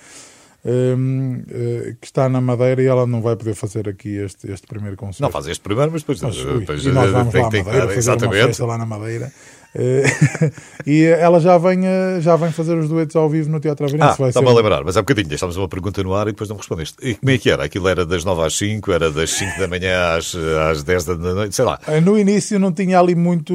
hum, 0.68 1.44
eh, 1.50 1.96
que 2.02 2.08
está 2.08 2.28
na 2.28 2.42
Madeira 2.42 2.82
e 2.82 2.86
ela 2.88 3.06
não 3.06 3.22
vai 3.22 3.36
poder 3.36 3.54
fazer 3.54 3.88
aqui 3.88 4.18
este, 4.18 4.52
este 4.52 4.66
primeiro 4.68 4.96
concerto. 4.98 5.22
Não 5.22 5.30
faz 5.32 5.48
este 5.48 5.62
primeiro, 5.62 5.92
mas 5.92 6.02
depois. 6.02 6.22
Mas, 6.22 6.38
ui, 6.38 6.60
depois 6.62 6.84
nós 6.86 7.12
vamos 7.12 7.32
tem- 7.34 7.42
lá 7.44 7.50
tem 7.50 7.64
Madeira 7.64 7.88
dar, 7.88 7.94
fazer 7.94 8.10
uma 8.10 8.16
Exatamente. 8.16 8.46
festa 8.48 8.66
lá 8.66 8.78
na 8.78 8.86
Madeira. 8.86 9.32
Eh, 9.78 10.04
e 10.88 11.04
ela 11.04 11.40
já 11.40 11.58
vem, 11.58 11.86
eh, 11.86 12.20
já 12.22 12.36
vem 12.38 12.52
fazer 12.52 12.78
os 12.78 12.88
duetos 12.88 13.16
ao 13.16 13.30
vivo 13.30 13.50
no 13.50 13.60
Teatro 13.60 13.86
Aveirense. 13.86 14.24
Ah, 14.24 14.32
ser- 14.32 14.46
a 14.48 14.54
lembrar, 14.54 14.84
mas 14.86 14.96
há 14.96 15.02
bocadinho 15.02 15.28
deixámos 15.28 15.58
uma 15.58 15.68
pergunta 15.68 16.02
no 16.02 16.14
ar 16.16 16.28
e 16.28 16.32
depois 16.32 16.50
não 16.50 16.56
respondeste. 16.58 16.96
E 17.02 17.16
como 17.16 17.30
é 17.32 17.38
que 17.38 17.50
era? 17.50 17.66
Aquilo 17.66 17.88
era 17.90 18.06
das 18.06 18.24
9 18.24 18.42
às 18.44 18.58
5, 18.58 18.92
era 18.92 19.12
das 19.12 19.32
5 19.32 19.60
da 19.60 19.68
manhã 19.68 20.16
às, 20.18 20.34
às 20.72 20.82
10 20.84 21.04
da 21.06 21.16
noite, 21.16 21.56
sei 21.56 21.66
lá. 21.66 21.80
Eh, 21.88 22.00
No 22.00 22.18
início 22.18 22.58
não 22.60 22.72
tinha 22.72 23.00
ali 23.00 23.16
muito, 23.16 23.54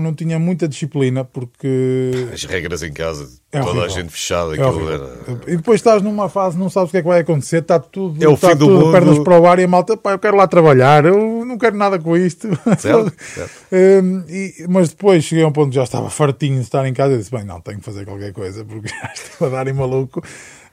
não 0.00 0.14
tinha 0.14 0.38
muita 0.38 0.66
disciplina 0.66 1.24
porque 1.24 2.10
As 2.32 2.44
regras 2.44 2.82
em 2.82 2.92
casa, 2.92 3.28
É 3.52 3.58
toda 3.58 3.70
a 3.70 3.72
horrível. 3.82 3.90
gente 3.90 4.10
fechada, 4.12 4.54
é 4.54 4.60
era. 4.60 5.10
E 5.48 5.56
depois 5.56 5.80
estás 5.80 6.00
numa 6.02 6.28
fase, 6.28 6.56
não 6.56 6.70
sabes 6.70 6.90
o 6.90 6.92
que 6.92 6.98
é 6.98 7.02
que 7.02 7.08
vai 7.08 7.20
acontecer, 7.20 7.62
está 7.62 7.80
tudo, 7.80 8.22
É 8.24 8.28
o 8.28 8.34
está 8.34 8.50
fim 8.50 8.56
do 8.56 8.66
tudo 8.66 8.78
mundo. 8.78 8.92
pernas 8.92 9.18
para 9.18 9.40
o 9.40 9.46
ar 9.46 9.58
e 9.58 9.64
a 9.64 9.68
malta, 9.68 9.96
pá, 9.96 10.12
eu 10.12 10.18
quero 10.20 10.36
lá 10.36 10.46
trabalhar, 10.46 11.04
eu 11.04 11.44
não 11.44 11.58
quero 11.58 11.76
nada 11.76 11.98
com 11.98 12.16
isto. 12.16 12.48
Certo, 12.78 13.12
certo. 13.18 13.50
Hum, 13.72 14.22
e- 14.28 14.66
mas 14.68 14.90
depois 14.90 15.24
cheguei 15.24 15.42
a 15.42 15.48
um 15.48 15.52
ponto 15.52 15.70
que 15.70 15.74
já 15.74 15.82
estava 15.82 16.08
fartinho 16.10 16.56
de 16.56 16.62
estar 16.62 16.86
em 16.86 16.94
casa 16.94 17.14
e 17.14 17.18
disse: 17.18 17.30
Bem, 17.32 17.42
não, 17.44 17.60
tenho 17.60 17.78
que 17.80 17.84
fazer 17.84 18.04
qualquer 18.04 18.32
coisa 18.32 18.64
porque 18.64 18.86
já 18.94 19.10
estou 19.12 19.48
a 19.48 19.50
dar 19.50 19.66
em 19.66 19.72
maluco. 19.72 20.22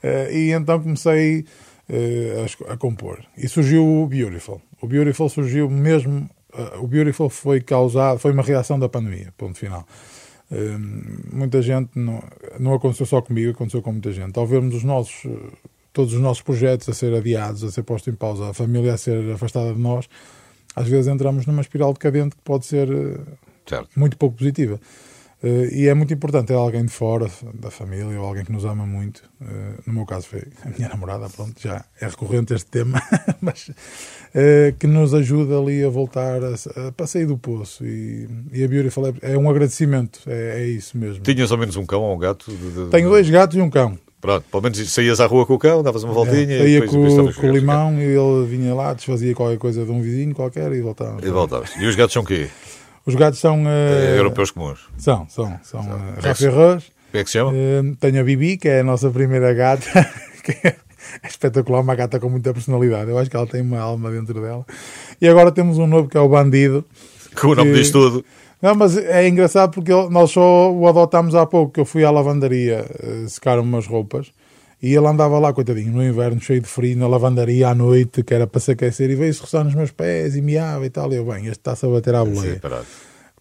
Eh, 0.04 0.30
e 0.32 0.52
então 0.52 0.80
comecei 0.80 1.46
eh, 1.90 2.46
a 2.70 2.74
a, 2.74 2.78
compor. 2.78 3.18
E 3.36 3.48
surgiu 3.48 3.84
o 3.84 4.06
Beautiful. 4.06 4.62
O 4.80 4.86
Beautiful 4.88 5.30
surgiu 5.30 5.68
mesmo. 5.68 6.30
eh, 6.56 6.74
o 6.78 6.86
Beautiful 6.86 7.28
foi 7.30 7.60
causado, 7.60 8.20
foi 8.20 8.32
uma 8.34 8.44
reação 8.44 8.78
da 8.78 8.88
pandemia, 8.88 9.34
ponto 9.36 9.58
final. 9.58 9.84
Hum, 10.52 11.02
muita 11.34 11.62
gente, 11.62 11.90
não, 11.96 12.24
não 12.60 12.74
aconteceu 12.74 13.06
só 13.06 13.22
comigo, 13.22 13.52
aconteceu 13.52 13.82
com 13.82 13.92
muita 13.92 14.12
gente. 14.12 14.38
Ao 14.40 14.48
vermos 14.48 14.76
os 14.76 14.84
nossos, 14.84 15.26
todos 15.92 16.14
os 16.14 16.22
nossos 16.22 16.42
projetos 16.42 16.88
a 16.88 16.94
ser 16.94 17.14
adiados, 17.14 17.64
a 17.64 17.72
ser 17.72 17.84
postos 17.84 18.14
em 18.14 18.16
pausa, 18.18 18.50
a 18.50 18.54
família 18.54 18.94
a 18.94 18.98
ser 18.98 19.32
afastada 19.32 19.74
de 19.74 19.80
nós, 19.80 20.08
às 20.76 20.88
vezes 20.88 21.08
entramos 21.08 21.46
numa 21.46 21.62
espiral 21.62 21.92
decadente 21.92 22.36
que 22.36 22.42
pode 22.44 22.66
ser 22.66 22.90
eh, 22.90 23.20
Certo. 23.66 23.90
muito 23.98 24.16
pouco 24.18 24.38
positiva. 24.38 24.80
Eh, 25.43 25.69
e 25.71 25.88
é 25.88 25.93
muito 25.93 26.12
importante 26.13 26.47
ter 26.47 26.56
alguém 26.56 26.84
de 26.84 26.91
fora 26.91 27.30
da 27.54 27.69
família 27.69 28.19
ou 28.19 28.26
alguém 28.26 28.43
que 28.43 28.52
nos 28.52 28.65
ama 28.65 28.86
muito. 28.88 29.21
Eh, 29.41 29.45
no 29.86 29.93
meu 29.93 30.06
caso 30.06 30.28
foi 30.28 30.43
a 30.65 30.69
minha 30.69 30.89
namorada, 30.89 31.30
pronto, 31.30 31.54
já 31.62 31.86
é 32.02 32.08
recorrente 32.08 32.54
este 32.56 32.69
tema, 32.71 33.00
mas 33.39 33.69
eh, 34.34 34.73
que 34.80 34.88
nos 34.88 35.13
ajuda 35.13 35.60
ali 35.60 35.84
a 35.84 35.89
voltar 35.89 36.41
a, 36.43 36.88
a, 36.88 36.91
para 36.91 37.06
sair 37.06 37.26
do 37.28 37.38
poço. 37.38 37.86
E, 37.86 38.28
e 38.52 38.63
a 38.63 38.67
Beautiful 38.67 39.08
é, 39.08 39.34
é 39.34 39.38
um 39.38 39.47
agradecimento, 39.50 40.21
é, 40.26 40.63
é 40.63 40.67
isso 40.67 40.97
mesmo. 40.97 41.21
Tinhas 41.23 41.52
ao 41.52 41.58
menos 41.58 41.76
um 41.76 41.86
cão 41.86 42.02
ou 42.02 42.15
um 42.15 42.17
gato? 42.17 42.52
de- 42.52 42.86
de- 42.86 42.89
Tenho 42.89 43.08
dois 43.10 43.30
gatos 43.30 43.56
e 43.58 43.62
um 43.62 43.69
cão. 43.69 43.97
Pronto, 44.19 44.43
pelo 44.50 44.63
menos 44.63 44.91
saías 44.91 45.19
à 45.19 45.28
rua 45.28 45.45
com 45.45 45.54
o 45.54 45.60
cão, 45.60 45.84
davas 45.84 46.04
uma 46.04 46.12
voltinha 46.13 46.52
É, 46.54 46.56
e 46.56 46.60
Saía 46.62 46.80
depois, 46.80 46.89
com, 46.91 46.97
depois 46.97 47.12
estavas 47.13 47.36
com 47.36 47.47
o 47.47 47.52
limão 47.56 47.93
e 48.02 48.04
ele 48.06 48.47
vinha 48.47 48.73
lá, 48.73 48.91
desfazia 48.95 49.36
qualquer 49.36 49.60
coisa 49.60 49.86
de 49.86 49.91
um 49.91 50.02
vizinho 50.02 50.34
qualquer 50.34 50.71
e 50.73 50.82
voltava. 50.82 51.23
E 51.23 51.30
voltavas. 51.30 51.69
E 51.80 51.86
os 51.86 51.95
gatos 51.95 52.13
são 52.13 52.23
o 52.23 52.26
quê? 52.26 52.50
Os 53.08 53.15
gatos 53.15 53.39
são. 53.39 53.63
eh, 53.67 54.15
É, 54.15 54.20
europeus 54.20 54.52
comuns. 54.52 54.80
São, 54.98 55.26
são. 55.30 55.60
São 55.63 55.82
uh, 55.82 55.86
Parece- 56.22 56.48
Rafa 56.48 56.62
Arroz. 56.62 56.84
Como 57.12 57.22
é 57.22 57.24
que 57.24 57.30
se 57.30 57.34
chama? 57.38 57.52
Uh, 57.52 57.96
tenho 58.00 58.20
a 58.20 58.24
Bibi, 58.24 58.58
que 58.58 58.67
é 58.67 58.82
a 58.82 58.84
nossa 58.84 59.10
primeira 59.10 59.54
gata, 59.54 59.86
que 60.43 60.52
é 60.67 60.76
espetacular, 61.28 61.80
uma 61.82 61.96
gata 61.96 62.20
com 62.20 62.30
muita 62.30 62.54
personalidade. 62.54 63.10
Eu 63.10 63.17
acho 63.17 63.30
que 63.30 63.36
ela 63.36 63.48
tem 63.48 63.62
uma 63.62 63.80
alma 63.80 64.12
dentro 64.12 64.41
dela. 64.41 64.65
E 65.22 65.28
agora 65.28 65.52
temos 65.52 65.78
um 65.78 65.88
novo 65.88 66.10
que 66.10 66.17
é 66.17 66.20
o 66.20 66.28
Bandido. 66.30 66.84
Com 67.39 67.48
o 67.52 67.56
nome 67.56 67.72
que- 67.72 67.78
diz 67.80 67.91
tudo. 67.91 68.24
Não, 68.62 68.74
mas 68.76 68.98
é 68.98 69.28
engraçado 69.28 69.72
porque 69.72 69.91
nós 70.10 70.32
só 70.32 70.72
o 70.72 70.88
adotámos 70.88 71.36
há 71.36 71.46
pouco. 71.46 71.74
que 71.74 71.80
Eu 71.80 71.86
fui 71.86 72.04
à 72.04 72.10
lavandaria 72.12 72.86
uh, 73.04 73.30
secar 73.30 73.60
umas 73.60 73.86
roupas 73.88 74.32
e 74.82 74.94
ele 74.94 75.08
andava 75.08 75.40
lá, 75.40 75.52
coitadinho, 75.52 75.92
no 75.92 76.04
inverno, 76.04 76.40
cheio 76.40 76.62
de 76.62 76.68
frio, 76.68 76.98
na 76.98 77.08
lavandaria 77.08 77.68
à 77.70 77.76
noite, 77.76 78.24
que 78.24 78.34
era 78.34 78.46
para 78.46 78.60
se 78.60 78.72
aquecer, 78.72 79.10
e 79.10 79.16
veio-se 79.16 79.42
roçar 79.42 79.63
nos 79.63 79.74
meus 79.74 79.92
pés 79.92 80.36
e 80.36 80.42
miava 80.42 80.86
e 80.86 80.90
tal. 80.90 81.12
E 81.12 81.16
eu, 81.16 81.26
bem, 81.26 81.48
este 81.48 81.52
está-se 81.52 81.86
a 81.86 81.90
bater 81.90 82.13
à 82.13 82.24
boleia. 82.24 82.54
Sim, 82.54 82.60
parado. 82.60 82.86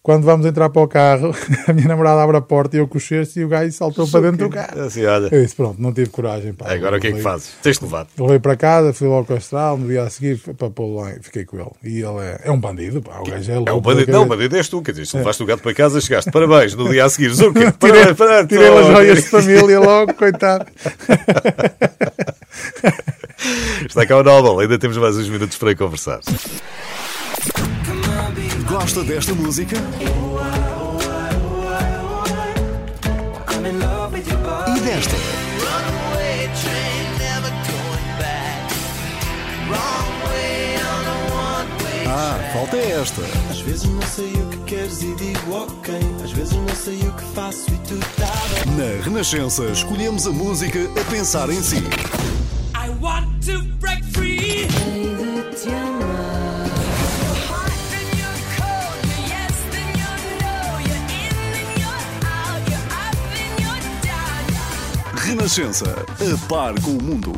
Quando 0.07 0.23
vamos 0.23 0.45
entrar 0.45 0.69
para 0.69 0.81
o 0.81 0.87
carro, 0.87 1.35
a 1.67 1.73
minha 1.73 1.89
namorada 1.89 2.23
abre 2.23 2.37
a 2.37 2.41
porta 2.41 2.77
e 2.77 2.79
eu 2.79 2.89
cesto 2.97 3.41
e 3.41 3.43
o 3.43 3.49
gajo 3.49 3.69
saltou 3.73 4.07
para 4.07 4.21
dentro 4.21 4.47
do 4.47 4.55
carro. 4.55 4.83
Assim, 4.83 5.03
olha. 5.03 5.27
Eu 5.29 5.43
disse, 5.43 5.53
pronto, 5.53 5.81
não 5.81 5.91
tive 5.91 6.09
coragem. 6.09 6.53
Pá, 6.53 6.71
Agora 6.71 6.95
o 6.95 6.99
que 7.01 7.07
é 7.07 7.11
que 7.11 7.21
fazes? 7.21 7.49
Tens 7.61 7.77
levar. 7.81 8.07
Levei 8.17 8.39
para 8.39 8.55
casa, 8.55 8.93
fui 8.93 9.05
logo 9.05 9.25
ao 9.29 9.37
astral, 9.37 9.77
no 9.77 9.85
dia 9.85 10.03
a 10.03 10.09
seguir, 10.09 10.39
para 10.57 10.69
pô 10.69 11.01
lá 11.01 11.11
fiquei 11.21 11.43
com 11.43 11.57
ele. 11.57 11.71
E 11.83 11.97
ele 11.99 12.19
é, 12.21 12.39
é 12.45 12.51
um 12.51 12.57
bandido, 12.57 13.01
pá, 13.01 13.19
o 13.19 13.25
gajo 13.25 13.51
é 13.51 13.55
É 13.55 13.57
louco. 13.57 13.73
o 13.73 13.81
bandido. 13.81 14.09
da 14.09 14.17
Não, 14.17 14.25
bandido 14.25 14.55
és 14.55 14.69
tu. 14.69 14.81
Quer 14.81 14.91
dizer, 14.91 15.07
se 15.07 15.17
levaste 15.17 15.43
o 15.43 15.45
gato 15.45 15.61
para 15.61 15.73
casa, 15.73 15.99
chegaste. 15.99 16.31
Parabéns. 16.31 16.73
No 16.73 16.87
dia 16.89 17.03
a 17.03 17.09
seguir, 17.09 17.33
Zucker. 17.33 17.73
Tirei, 17.77 18.13
parabéns. 18.13 18.47
tirei 18.47 18.77
as 18.79 18.87
joias 18.87 19.23
de 19.25 19.29
família 19.29 19.79
logo, 19.81 20.13
coitado. 20.13 20.65
Está 23.85 24.05
cá 24.05 24.15
o 24.15 24.23
Nobel. 24.23 24.57
Ainda 24.61 24.79
temos 24.79 24.95
mais 24.95 25.17
uns 25.17 25.27
minutos 25.27 25.57
para 25.57 25.75
conversar. 25.75 26.21
Gosta 28.87 29.03
desta 29.03 29.33
música? 29.33 29.75
E 34.65 34.79
desta? 34.79 35.15
Ah, 42.07 42.39
falta 42.53 42.77
esta. 42.77 43.21
Às 43.49 43.59
vezes 43.59 43.83
não 43.83 44.01
sei 44.03 44.31
o 44.31 44.47
que 44.51 44.57
queres 44.59 45.01
e 45.01 45.13
digo 45.15 45.51
ok. 45.51 45.93
Às 46.23 46.31
vezes 46.31 46.53
não 46.53 46.73
sei 46.73 46.99
o 47.01 47.11
que 47.11 47.23
faço 47.35 47.69
e 47.69 47.77
tu 47.89 47.99
tá. 48.15 48.31
Na 48.77 49.03
Renascença, 49.03 49.65
escolhemos 49.65 50.25
a 50.25 50.31
música 50.31 50.79
a 50.97 51.11
pensar 51.11 51.49
em 51.49 51.61
si. 51.61 51.83
I 52.73 52.89
want 53.01 53.45
to 53.47 53.63
break 53.81 54.01
free. 54.13 54.67
Renascença, 65.27 65.83
a 65.83 66.47
par 66.47 66.73
com 66.81 66.91
o 66.91 67.03
mundo. 67.03 67.33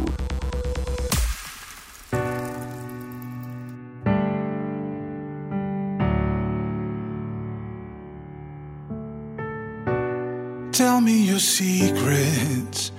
Tell 10.72 11.02
me 11.02 11.14
your 11.14 11.40
secrets. 11.40 12.92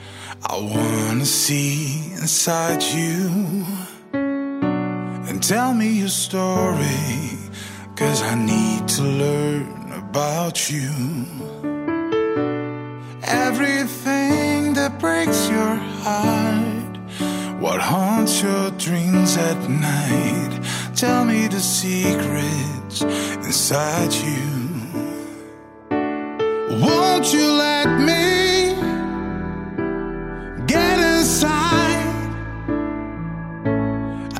I 0.44 0.58
wanna 0.58 1.24
see 1.24 2.12
inside 2.20 2.82
you. 2.82 3.64
And 4.12 5.40
tell 5.40 5.72
me 5.72 6.00
your 6.00 6.08
story. 6.08 7.38
Cause 7.94 8.24
I 8.24 8.34
need 8.34 8.88
to 8.96 9.02
learn 9.02 9.92
about 9.92 10.68
you. 10.68 10.90
Everything 13.22 14.19
breaks 15.00 15.48
your 15.48 15.74
heart. 16.04 16.98
What 17.58 17.80
haunts 17.80 18.42
your 18.42 18.70
dreams 18.72 19.36
at 19.36 19.58
night. 19.68 20.60
Tell 20.94 21.24
me 21.24 21.48
the 21.48 21.60
secrets 21.60 23.02
inside 23.46 24.12
you. 24.12 24.48
Won't 26.82 27.32
you 27.32 27.46
let 27.66 27.88
me 28.08 28.74
get 30.66 30.96
inside? 31.14 32.06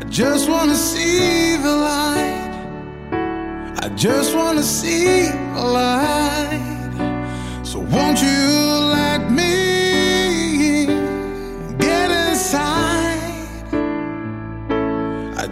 I 0.01 0.05
just 0.11 0.49
wanna 0.49 0.75
see 0.75 1.57
the 1.57 1.75
light. 1.91 2.53
I 3.85 3.89
just 3.97 4.35
wanna 4.35 4.63
see 4.63 5.23
the 5.55 5.65
light. 5.79 6.20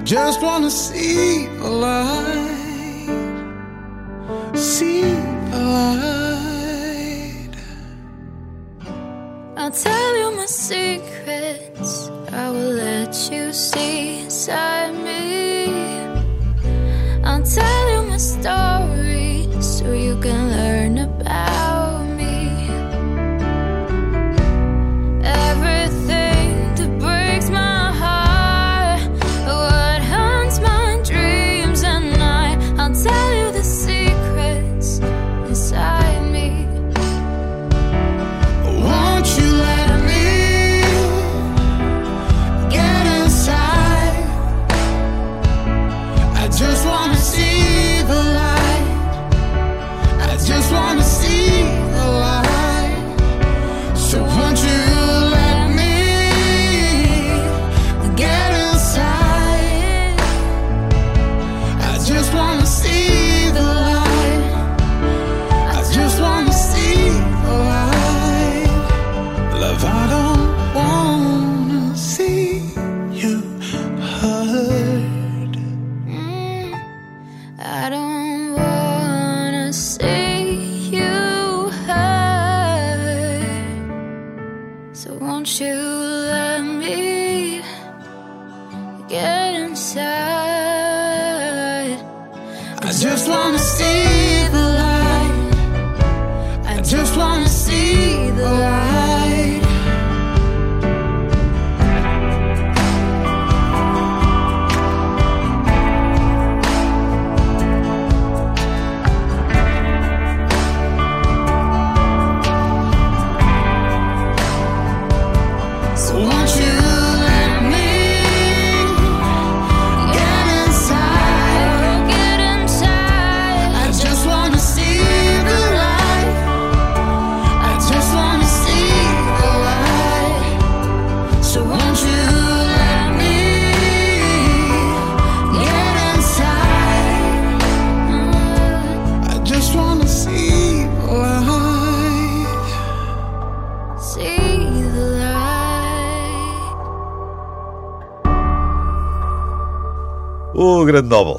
Just 0.08 0.40
wanna 0.40 0.70
see 0.70 1.46
the 1.58 1.68
light. 1.68 2.47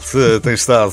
Se 0.10 0.40
tem 0.40 0.54
estado 0.56 0.92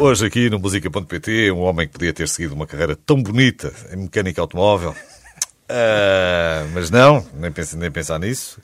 hoje 0.00 0.24
aqui 0.24 0.48
no 0.48 0.58
Música.pt, 0.58 1.50
um 1.52 1.58
homem 1.58 1.86
que 1.86 1.92
podia 1.92 2.10
ter 2.10 2.26
seguido 2.26 2.54
uma 2.54 2.66
carreira 2.66 2.96
tão 2.96 3.22
bonita 3.22 3.70
em 3.92 3.96
mecânica 3.96 4.40
automóvel. 4.40 4.94
Ah, 5.68 6.66
mas 6.72 6.90
não, 6.90 7.22
nem, 7.34 7.52
pensa, 7.52 7.76
nem 7.76 7.90
pensar 7.90 8.18
nisso. 8.18 8.58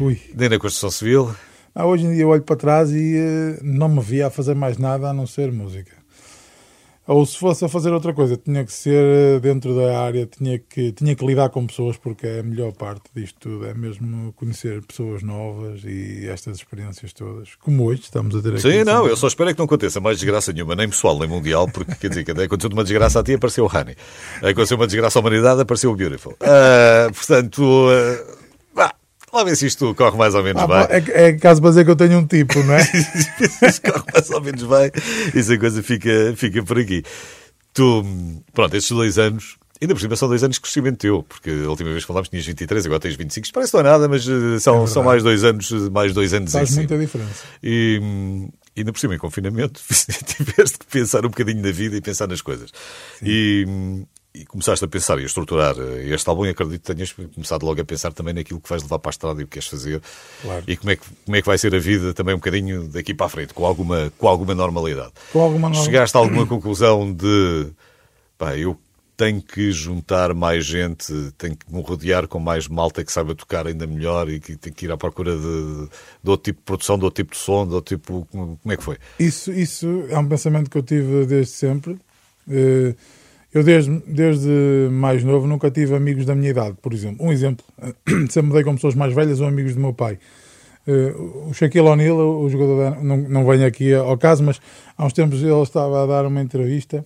Ui. 0.00 0.18
Nem 0.34 0.48
na 0.48 0.58
construção 0.58 0.90
civil. 0.90 1.30
Ah, 1.74 1.84
hoje 1.84 2.06
em 2.06 2.14
dia 2.14 2.22
eu 2.22 2.30
olho 2.30 2.40
para 2.40 2.56
trás 2.56 2.90
e 2.90 3.16
eh, 3.18 3.58
não 3.62 3.90
me 3.90 4.00
via 4.00 4.28
a 4.28 4.30
fazer 4.30 4.54
mais 4.54 4.78
nada 4.78 5.10
a 5.10 5.12
não 5.12 5.26
ser 5.26 5.52
música. 5.52 5.92
Ou 7.06 7.26
se 7.26 7.36
fosse 7.36 7.64
a 7.64 7.68
fazer 7.68 7.92
outra 7.92 8.12
coisa, 8.12 8.36
tinha 8.36 8.64
que 8.64 8.72
ser 8.72 9.02
eh, 9.36 9.40
dentro 9.40 9.74
da 9.74 10.00
área, 10.00 10.24
tinha 10.24 10.56
que, 10.58 10.92
tinha 10.92 11.16
que 11.16 11.26
lidar 11.26 11.48
com 11.50 11.66
pessoas, 11.66 11.96
porque 11.96 12.26
é 12.26 12.40
a 12.40 12.42
melhor 12.44 12.72
parte 12.72 13.02
disto 13.12 13.40
tudo, 13.40 13.66
é 13.66 13.74
mesmo 13.74 14.32
conhecer 14.34 14.80
pessoas 14.86 15.20
novas 15.20 15.82
e 15.84 16.28
estas 16.28 16.58
experiências 16.58 17.12
todas. 17.12 17.56
Como 17.56 17.84
hoje 17.84 18.02
estamos 18.02 18.36
a 18.36 18.40
ter 18.40 18.50
aqui. 18.50 18.60
Sim, 18.60 18.84
não, 18.84 19.08
eu 19.08 19.16
só 19.16 19.26
espero 19.26 19.50
é 19.50 19.52
que 19.52 19.58
não 19.58 19.66
aconteça 19.66 20.00
mais 20.00 20.18
desgraça 20.18 20.52
nenhuma, 20.52 20.76
nem 20.76 20.88
pessoal, 20.88 21.18
nem 21.18 21.28
mundial, 21.28 21.68
porque 21.68 21.92
quer 21.96 22.08
dizer, 22.08 22.24
que 22.24 22.30
aconteceu 22.30 22.70
uma 22.70 22.84
desgraça 22.84 23.18
a 23.18 23.22
ti, 23.24 23.34
apareceu 23.34 23.64
o 23.64 23.68
Honey. 23.68 23.96
Aconteceu 24.38 24.76
uma 24.76 24.86
desgraça 24.86 25.18
à 25.18 25.20
humanidade, 25.20 25.60
apareceu 25.60 25.90
o 25.90 25.96
Beautiful. 25.96 26.36
Ah, 26.40 27.10
portanto, 27.12 27.88
vá, 27.90 28.41
lá 29.32 29.44
ver 29.44 29.56
se 29.56 29.66
isto 29.66 29.94
corre 29.94 30.16
mais 30.16 30.34
ou 30.34 30.42
menos 30.42 30.62
Ah, 30.62 30.66
bem. 30.66 31.02
é, 31.14 31.24
é 31.28 31.32
caso 31.34 31.60
para 31.60 31.70
dizer 31.70 31.84
que 31.84 31.90
eu 31.90 31.96
tenho 31.96 32.18
um 32.18 32.26
tipo, 32.26 32.62
não 32.62 32.74
é? 32.74 32.82
se 32.84 33.80
corre 33.80 34.04
mais 34.12 34.30
ou 34.30 34.40
menos 34.40 34.62
bem, 34.62 34.90
isso 35.34 35.52
a 35.52 35.58
coisa 35.58 35.82
fica, 35.82 36.34
fica 36.36 36.62
por 36.62 36.78
aqui. 36.78 37.02
Tu, 37.72 38.04
pronto, 38.52 38.76
estes 38.76 38.94
dois 38.94 39.18
anos, 39.18 39.56
ainda 39.80 39.94
por 39.94 40.00
cima 40.00 40.14
são 40.16 40.28
dois 40.28 40.42
anos 40.44 40.56
de 40.56 40.60
crescimento 40.60 40.98
teu, 40.98 41.22
porque 41.22 41.50
a 41.50 41.68
última 41.70 41.90
vez 41.90 42.02
que 42.02 42.06
falámos 42.08 42.28
tinhas 42.28 42.44
23, 42.44 42.84
agora 42.86 43.00
tens 43.00 43.16
25, 43.16 43.44
isto 43.46 43.54
parece 43.54 43.72
não 43.72 43.80
é 43.80 43.82
nada, 43.84 44.08
mas 44.08 44.28
eh, 44.28 44.58
são, 44.60 44.86
são 44.86 45.02
mais 45.02 45.22
dois 45.22 45.42
anos, 45.42 45.70
mais 45.90 46.12
dois 46.12 46.34
anos 46.34 46.52
Faz 46.52 46.74
muita 46.76 46.98
diferença. 46.98 47.44
E 47.62 47.98
hum, 48.02 48.50
ainda 48.76 48.92
por 48.92 48.98
cima, 48.98 49.14
em 49.14 49.18
confinamento, 49.18 49.80
tiveste 49.88 50.78
que 50.78 50.86
pensar 50.86 51.24
um 51.24 51.30
bocadinho 51.30 51.62
na 51.62 51.72
vida 51.72 51.96
e 51.96 52.00
pensar 52.02 52.28
nas 52.28 52.42
coisas. 52.42 52.70
E, 53.22 53.64
hum, 53.66 54.04
e 54.34 54.46
começaste 54.46 54.82
a 54.84 54.88
pensar 54.88 55.18
e 55.18 55.22
a 55.22 55.26
estruturar 55.26 55.74
eh, 55.78 56.08
este 56.14 56.28
álbum 56.28 56.46
e 56.46 56.48
acredito 56.50 56.80
que 56.82 56.94
tenhas 56.94 57.12
começado 57.12 57.64
logo 57.66 57.80
a 57.80 57.84
pensar 57.84 58.12
também 58.14 58.32
naquilo 58.32 58.60
que 58.60 58.68
vais 58.68 58.82
levar 58.82 58.98
para 58.98 59.10
a 59.10 59.12
estrada 59.12 59.40
e 59.40 59.44
o 59.44 59.46
que 59.46 59.52
queres 59.54 59.68
fazer 59.68 60.00
Claro. 60.40 60.64
e 60.66 60.76
como 60.76 60.90
é, 60.90 60.96
que, 60.96 61.02
como 61.24 61.36
é 61.36 61.40
que 61.42 61.46
vai 61.46 61.58
ser 61.58 61.74
a 61.74 61.78
vida 61.78 62.14
também 62.14 62.34
um 62.34 62.38
bocadinho 62.38 62.88
daqui 62.88 63.12
para 63.12 63.26
a 63.26 63.28
frente, 63.28 63.52
com 63.52 63.66
alguma, 63.66 64.10
com 64.16 64.26
alguma 64.26 64.54
normalidade. 64.54 65.12
Com 65.32 65.40
alguma 65.40 65.68
norma- 65.68 65.84
Chegaste 65.84 66.16
a 66.16 66.20
alguma 66.20 66.46
conclusão 66.46 67.12
de 67.12 67.66
pá, 68.38 68.56
eu 68.56 68.78
tem 69.14 69.38
que 69.38 69.70
juntar 69.70 70.32
mais 70.34 70.64
gente, 70.64 71.12
tem 71.36 71.54
que 71.54 71.70
me 71.72 71.82
rodear 71.82 72.26
com 72.26 72.40
mais 72.40 72.66
malta 72.66 73.04
que 73.04 73.12
saiba 73.12 73.34
tocar 73.34 73.66
ainda 73.66 73.86
melhor 73.86 74.28
e 74.30 74.40
que 74.40 74.56
tem 74.56 74.72
que 74.72 74.86
ir 74.86 74.90
à 74.90 74.96
procura 74.96 75.36
de, 75.36 75.88
de 76.24 76.30
outro 76.30 76.44
tipo 76.44 76.58
de 76.60 76.64
produção, 76.64 76.98
de 76.98 77.04
outro 77.04 77.22
tipo 77.22 77.34
de 77.34 77.38
som, 77.38 77.68
de 77.68 77.74
outro 77.74 77.94
tipo. 77.96 78.26
Como 78.32 78.58
é 78.72 78.76
que 78.76 78.82
foi? 78.82 78.96
Isso, 79.20 79.52
isso 79.52 80.06
é 80.08 80.18
um 80.18 80.26
pensamento 80.26 80.70
que 80.70 80.78
eu 80.78 80.82
tive 80.82 81.26
desde 81.26 81.52
sempre. 81.52 81.98
Eh, 82.50 82.94
Eu, 83.54 83.62
desde, 83.62 83.90
desde 84.06 84.88
mais 84.90 85.22
novo, 85.22 85.46
nunca 85.46 85.70
tive 85.70 85.94
amigos 85.94 86.24
da 86.24 86.34
minha 86.34 86.50
idade, 86.50 86.76
por 86.80 86.92
exemplo. 86.92 87.24
Um 87.26 87.30
exemplo, 87.32 87.64
sempre 88.30 88.48
me 88.48 88.52
dei 88.54 88.64
com 88.64 88.74
pessoas 88.74 88.94
mais 88.94 89.12
velhas 89.14 89.40
ou 89.40 89.46
amigos 89.46 89.74
do 89.74 89.80
meu 89.80 89.92
pai. 89.92 90.18
Eh, 90.86 91.14
o 91.48 91.52
Shaquille 91.52 91.86
O'Neal, 91.86 92.16
o 92.18 92.48
jogador, 92.48 92.78
da- 92.90 93.00
não, 93.02 93.16
não 93.18 93.44
venho 93.46 93.66
aqui 93.66 93.92
ao 93.94 94.16
caso, 94.16 94.42
mas 94.42 94.60
há 94.96 95.04
uns 95.04 95.12
tempos 95.12 95.42
ele 95.42 95.52
estava 95.62 96.02
a 96.02 96.06
dar 96.06 96.26
uma 96.26 96.40
entrevista. 96.40 97.04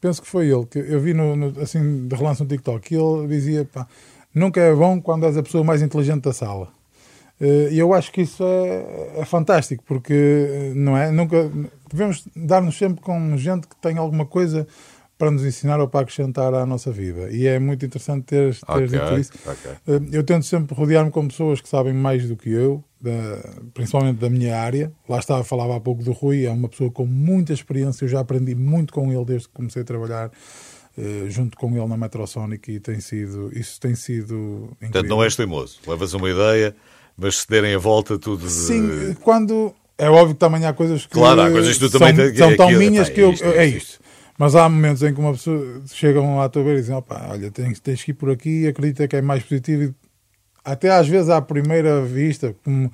Penso 0.00 0.22
que 0.22 0.28
foi 0.28 0.48
ele, 0.48 0.64
que 0.66 0.78
eu 0.78 1.00
vi 1.00 1.12
no, 1.14 1.34
no- 1.36 1.60
assim 1.60 2.06
de 2.06 2.14
relance 2.14 2.40
no 2.42 2.48
TikTok, 2.48 2.94
e 2.94 2.96
ele 2.98 3.26
dizia: 3.28 3.64
pá, 3.64 3.86
nunca 4.34 4.60
é 4.60 4.72
bom 4.74 5.00
quando 5.00 5.26
és 5.26 5.36
a 5.36 5.42
pessoa 5.42 5.64
mais 5.64 5.82
inteligente 5.82 6.22
da 6.22 6.32
sala. 6.32 6.68
Eh, 7.40 7.70
E 7.72 7.78
eu 7.80 7.92
acho 7.92 8.12
que 8.12 8.22
isso 8.22 8.42
é, 8.44 9.20
é 9.20 9.24
fantástico, 9.24 9.82
porque 9.86 10.12
eh, 10.14 10.72
não 10.76 10.96
é? 10.96 11.10
Nunca 11.10 11.50
devemos 11.90 12.24
dar-nos 12.36 12.78
sempre 12.78 13.00
com 13.02 13.36
gente 13.36 13.66
que 13.66 13.76
tem 13.82 13.98
alguma 13.98 14.24
coisa 14.24 14.66
para 15.22 15.30
nos 15.30 15.44
ensinar 15.44 15.78
ou 15.78 15.86
para 15.86 16.00
acrescentar 16.00 16.52
à 16.52 16.66
nossa 16.66 16.90
vida. 16.90 17.30
E 17.30 17.46
é 17.46 17.56
muito 17.56 17.86
interessante 17.86 18.24
teres, 18.24 18.60
teres 18.60 18.92
Ok, 18.92 18.98
dito 18.98 19.20
isso. 19.20 19.30
ok. 19.46 19.70
Eh, 19.86 20.16
Eu 20.18 20.24
tento 20.24 20.44
sempre 20.44 20.74
rodear-me 20.74 21.12
com 21.12 21.28
pessoas 21.28 21.60
que 21.60 21.68
sabem 21.68 21.92
mais 21.94 22.26
do 22.26 22.34
que 22.36 22.50
eu, 22.50 22.82
da- 23.00 23.38
principalmente 23.72 24.16
da 24.18 24.28
minha 24.28 24.58
área. 24.58 24.90
Lá 25.08 25.20
estava, 25.20 25.44
falava 25.44 25.76
há 25.76 25.80
pouco 25.80 26.02
do 26.02 26.10
Rui, 26.10 26.44
é 26.44 26.50
uma 26.50 26.68
pessoa 26.68 26.90
com 26.90 27.06
muita 27.06 27.52
experiência. 27.52 28.04
Eu 28.04 28.08
já 28.08 28.18
aprendi 28.18 28.52
muito 28.56 28.92
com 28.92 29.12
ele 29.12 29.24
desde 29.24 29.46
que 29.46 29.54
comecei 29.54 29.82
a 29.82 29.84
trabalhar 29.84 30.28
eh, 30.98 31.26
junto 31.28 31.56
com 31.56 31.70
ele 31.76 31.86
na 31.86 31.96
Metrosonic 31.96 32.72
e 32.72 32.80
tem 32.80 32.98
sido, 32.98 33.48
isso 33.56 33.78
tem 33.80 33.94
sido 33.94 34.34
incrível. 34.34 34.78
Portanto, 34.80 35.08
não 35.08 35.22
és 35.22 35.36
teimoso. 35.36 35.78
Levas 35.86 36.14
uma 36.14 36.28
ideia, 36.28 36.74
mas 37.16 37.36
se 37.42 37.48
derem 37.48 37.76
a 37.76 37.78
volta, 37.78 38.18
tudo. 38.18 38.44
de- 38.44 38.50
Sim, 38.50 39.14
quando. 39.20 39.72
É 39.98 40.10
óbvio 40.10 40.34
que 40.34 40.40
também 40.40 40.64
há 40.66 40.72
coisas 40.72 41.06
que. 41.06 41.12
Claro, 41.12 41.42
há 41.42 41.50
coisas 41.50 41.74
que 41.74 41.84
tu 41.84 41.90
são, 41.90 42.00
também 42.00 42.34
são 42.34 42.50
que- 42.50 42.56
tão 42.56 42.70
minhas 42.72 43.08
que 43.08 43.20
eu. 43.20 43.28
é 43.54 43.66
isto, 43.66 43.76
isto. 43.92 44.01
Mas 44.38 44.54
há 44.54 44.68
momentos 44.68 45.02
em 45.02 45.12
que 45.12 45.20
uma 45.20 45.32
pessoa 45.32 45.82
chegam 45.92 46.40
à 46.40 46.48
tua 46.48 46.62
beira 46.62 46.78
e 46.78 46.82
dizem: 46.82 46.96
opá, 46.96 47.28
olha, 47.30 47.50
tens, 47.50 47.78
tens 47.80 48.02
que 48.02 48.12
ir 48.12 48.14
por 48.14 48.30
aqui, 48.30 48.66
acredita 48.66 49.06
que 49.06 49.16
é 49.16 49.22
mais 49.22 49.42
positivo. 49.42 49.94
Até 50.64 50.90
às 50.90 51.08
vezes, 51.08 51.28
à 51.28 51.40
primeira 51.40 52.02
vista, 52.02 52.54
como, 52.64 52.90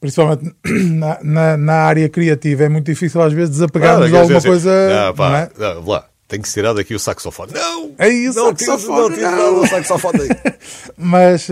principalmente 0.00 0.54
na, 0.64 1.18
na, 1.22 1.56
na 1.56 1.74
área 1.74 2.08
criativa, 2.08 2.64
é 2.64 2.68
muito 2.68 2.86
difícil 2.86 3.20
às 3.20 3.32
vezes 3.32 3.50
desapegarmos 3.50 4.08
de 4.08 4.16
alguma 4.16 4.40
coisa. 4.40 4.70
Não, 4.88 5.14
pá, 5.14 5.28
não 5.28 5.36
é? 5.36 5.74
não, 5.74 5.86
lá, 5.86 6.08
tem 6.28 6.40
que 6.40 6.48
tirar 6.50 6.74
daqui 6.74 6.94
o 6.94 6.98
saxofone. 6.98 7.52
Não! 7.52 7.94
É 7.98 8.08
isso, 8.08 8.38
não, 8.38 8.56
saxofone, 8.56 9.00
não, 9.00 9.08
tires 9.08 9.30
não. 9.30 9.36
nada 9.36 9.60
do 9.60 9.66
saxofone 9.66 10.20
aí. 10.22 10.28
mas, 10.96 11.48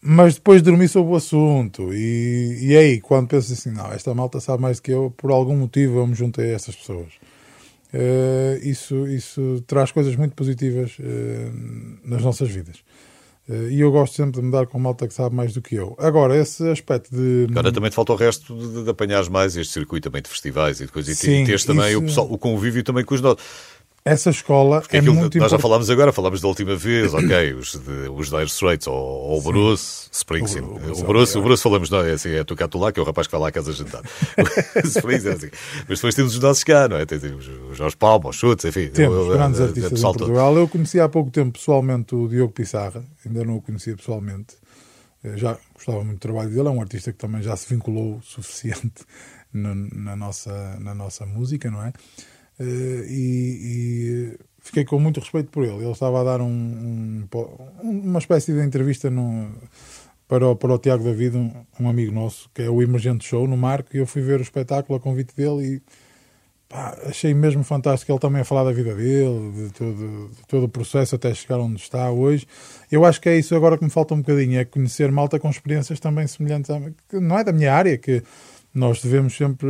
mas 0.00 0.34
depois 0.34 0.60
dormi 0.60 0.88
sobre 0.88 1.12
o 1.12 1.16
assunto 1.16 1.94
e, 1.94 2.58
e 2.60 2.76
aí, 2.76 3.00
quando 3.00 3.28
penso 3.28 3.52
assim, 3.52 3.70
não, 3.70 3.92
esta 3.92 4.12
malta 4.12 4.40
sabe 4.40 4.60
mais 4.60 4.78
do 4.78 4.82
que 4.82 4.90
eu, 4.90 5.14
por 5.16 5.30
algum 5.30 5.56
motivo 5.56 6.00
eu 6.00 6.06
me 6.06 6.14
juntei 6.14 6.52
a 6.52 6.56
estas 6.56 6.74
pessoas. 6.74 7.12
Eh, 7.92 8.60
isso, 8.62 9.06
isso 9.06 9.62
traz 9.66 9.92
coisas 9.92 10.16
muito 10.16 10.34
positivas 10.34 10.96
eh, 11.00 11.50
nas 12.04 12.22
nossas 12.22 12.48
vidas. 12.48 12.76
Eh, 13.48 13.68
e 13.72 13.80
eu 13.80 13.90
gosto 13.90 14.14
sempre 14.16 14.40
de 14.40 14.46
me 14.46 14.52
dar 14.52 14.66
com 14.66 14.78
malta 14.78 15.06
que 15.06 15.12
sabe 15.12 15.34
mais 15.34 15.52
do 15.52 15.60
que 15.60 15.74
eu. 15.74 15.94
Agora, 15.98 16.36
esse 16.36 16.66
aspecto 16.70 17.14
de. 17.14 17.46
Agora 17.50 17.72
também 17.72 17.90
te 17.90 17.94
falta 17.94 18.12
o 18.12 18.16
resto 18.16 18.56
de, 18.56 18.84
de 18.84 18.90
apanhares 18.90 19.28
mais 19.28 19.56
este 19.56 19.72
circuito 19.72 20.08
também 20.08 20.22
de 20.22 20.28
festivais 20.30 20.80
e 20.80 20.86
de 20.86 20.92
coisas. 20.92 21.12
E 21.12 21.20
Sim, 21.20 21.44
teres 21.44 21.64
também 21.64 21.88
isso- 21.90 21.98
o, 21.98 22.02
pessoal, 22.02 22.32
o 22.32 22.38
convívio 22.38 22.82
também 22.82 23.04
com 23.04 23.14
os 23.14 23.20
nossos. 23.20 23.44
Essa 24.04 24.30
escola 24.30 24.80
Porque 24.80 24.96
é 24.96 24.98
aquilo 24.98 25.14
muito 25.14 25.38
nós 25.38 25.50
já 25.52 25.58
falámos 25.60 25.88
agora, 25.88 26.12
falámos 26.12 26.40
da 26.40 26.48
última 26.48 26.74
vez, 26.74 27.14
ok, 27.14 27.54
os, 27.54 27.76
de, 27.76 28.08
os 28.10 28.30
Dire 28.30 28.44
Straits 28.46 28.88
ou, 28.88 28.94
ou 28.96 29.38
o 29.38 29.42
Bruce 29.42 30.08
Springsteen. 30.10 30.64
O- 30.64 30.74
o 30.74 31.00
O, 31.00 31.04
Bruce, 31.04 31.38
o 31.38 31.42
Bruce 31.42 31.62
falamos, 31.62 31.88
não, 31.88 32.00
é 32.00 32.10
assim, 32.12 32.30
é 32.30 32.42
tu 32.42 32.56
cá, 32.56 32.66
tu 32.66 32.78
lá, 32.78 32.90
que 32.90 32.98
é 32.98 33.02
o 33.02 33.06
rapaz 33.06 33.28
que 33.28 33.30
vai 33.30 33.40
lá 33.40 33.48
à 33.48 33.52
casa 33.52 33.72
jantar. 33.72 34.02
Springsteen, 34.84 35.32
é 35.32 35.36
assim. 35.36 35.50
Mas 35.88 35.98
depois 36.00 36.14
temos 36.16 36.34
os 36.34 36.40
nossos 36.40 36.64
cá, 36.64 36.88
não 36.88 36.96
é? 36.96 37.06
Temos 37.06 37.46
os 37.46 37.76
Jorge 37.76 37.96
Palma, 37.96 38.30
os 38.30 38.36
Chutes, 38.36 38.64
enfim. 38.64 38.88
Temos 38.88 39.28
o- 39.28 39.30
grandes 39.30 39.60
a 39.60 39.64
artistas 39.64 39.98
em 40.00 40.02
todo. 40.02 40.18
Portugal. 40.18 40.56
Eu 40.56 40.66
conheci 40.66 40.98
há 40.98 41.08
pouco 41.08 41.30
tempo 41.30 41.52
pessoalmente 41.58 42.12
o 42.14 42.26
Diogo 42.28 42.52
Pissarra, 42.52 43.04
ainda 43.24 43.44
não 43.44 43.56
o 43.58 43.62
conhecia 43.62 43.96
pessoalmente. 43.96 44.56
Já 45.36 45.56
gostava 45.74 45.98
muito 46.02 46.16
do 46.16 46.20
trabalho 46.20 46.50
dele, 46.50 46.66
é 46.66 46.70
um 46.72 46.80
artista 46.80 47.12
que 47.12 47.18
também 47.18 47.40
já 47.40 47.54
se 47.56 47.72
vinculou 47.72 48.16
o 48.16 48.22
suficiente 48.22 49.04
na, 49.54 50.16
nossa, 50.16 50.76
na 50.80 50.92
nossa 50.92 51.24
música, 51.24 51.70
não 51.70 51.84
é? 51.84 51.92
Eh, 52.60 53.06
E, 53.08 54.32
e 54.34 54.38
fiquei 54.60 54.84
com 54.84 54.98
muito 54.98 55.20
respeito 55.20 55.50
por 55.50 55.64
ele. 55.64 55.76
Ele 55.84 55.90
estava 55.90 56.20
a 56.20 56.24
dar 56.24 56.40
um, 56.40 56.46
um- 56.46 57.28
uma 57.82 58.18
espécie 58.18 58.52
de 58.52 58.60
entrevista 58.64 59.10
no, 59.10 59.50
para, 60.28 60.46
o, 60.48 60.56
para 60.56 60.72
o 60.74 60.78
Tiago 60.78 61.04
David, 61.04 61.36
um, 61.36 61.52
um 61.80 61.88
amigo 61.88 62.12
nosso, 62.12 62.48
que 62.54 62.62
é 62.62 62.70
o 62.70 62.82
Emergente 62.82 63.26
Show, 63.26 63.46
no 63.48 63.56
Marco, 63.56 63.90
e 63.94 63.98
eu 63.98 64.06
fui 64.06 64.22
ver 64.22 64.40
o 64.40 64.42
espetáculo 64.42 64.96
a 64.98 65.00
convite 65.00 65.34
dele 65.36 65.76
e 65.76 65.82
pá, 66.68 66.96
achei 67.06 67.34
mesmo 67.34 67.62
fantástico 67.64 68.12
ele 68.12 68.18
também 68.18 68.40
a 68.42 68.44
falar 68.44 68.64
da 68.64 68.72
vida 68.72 68.94
dele, 68.94 69.52
de 69.68 69.70
todo, 69.72 70.30
de 70.30 70.46
todo 70.48 70.64
o 70.64 70.68
processo 70.68 71.14
até 71.16 71.34
chegar 71.34 71.58
onde 71.58 71.80
está 71.80 72.10
hoje. 72.10 72.46
Eu 72.90 73.04
acho 73.04 73.20
que 73.20 73.28
é 73.28 73.38
isso 73.38 73.54
agora 73.54 73.76
que 73.76 73.84
me 73.84 73.90
falta 73.90 74.14
um 74.14 74.18
bocadinho, 74.18 74.58
é 74.58 74.64
conhecer 74.64 75.10
malta 75.12 75.38
com 75.38 75.50
experiências 75.50 76.00
também 76.00 76.26
semelhantes, 76.26 76.70
a, 76.70 76.80
que 77.08 77.18
não 77.20 77.38
é 77.38 77.44
da 77.44 77.52
minha 77.52 77.74
área, 77.74 77.98
que 77.98 78.22
nós 78.74 79.02
devemos 79.02 79.36
sempre, 79.36 79.68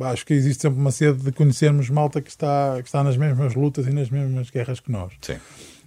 acho 0.00 0.26
que 0.26 0.34
existe 0.34 0.62
sempre 0.62 0.78
uma 0.78 0.90
sede 0.90 1.22
de 1.22 1.32
conhecermos 1.32 1.88
malta 1.90 2.20
que 2.20 2.30
está, 2.30 2.76
que 2.80 2.86
está 2.88 3.02
nas 3.02 3.16
mesmas 3.16 3.54
lutas 3.54 3.86
e 3.86 3.90
nas 3.90 4.10
mesmas 4.10 4.50
guerras 4.50 4.78
que 4.80 4.90
nós. 4.92 5.12
Sim. 5.22 5.36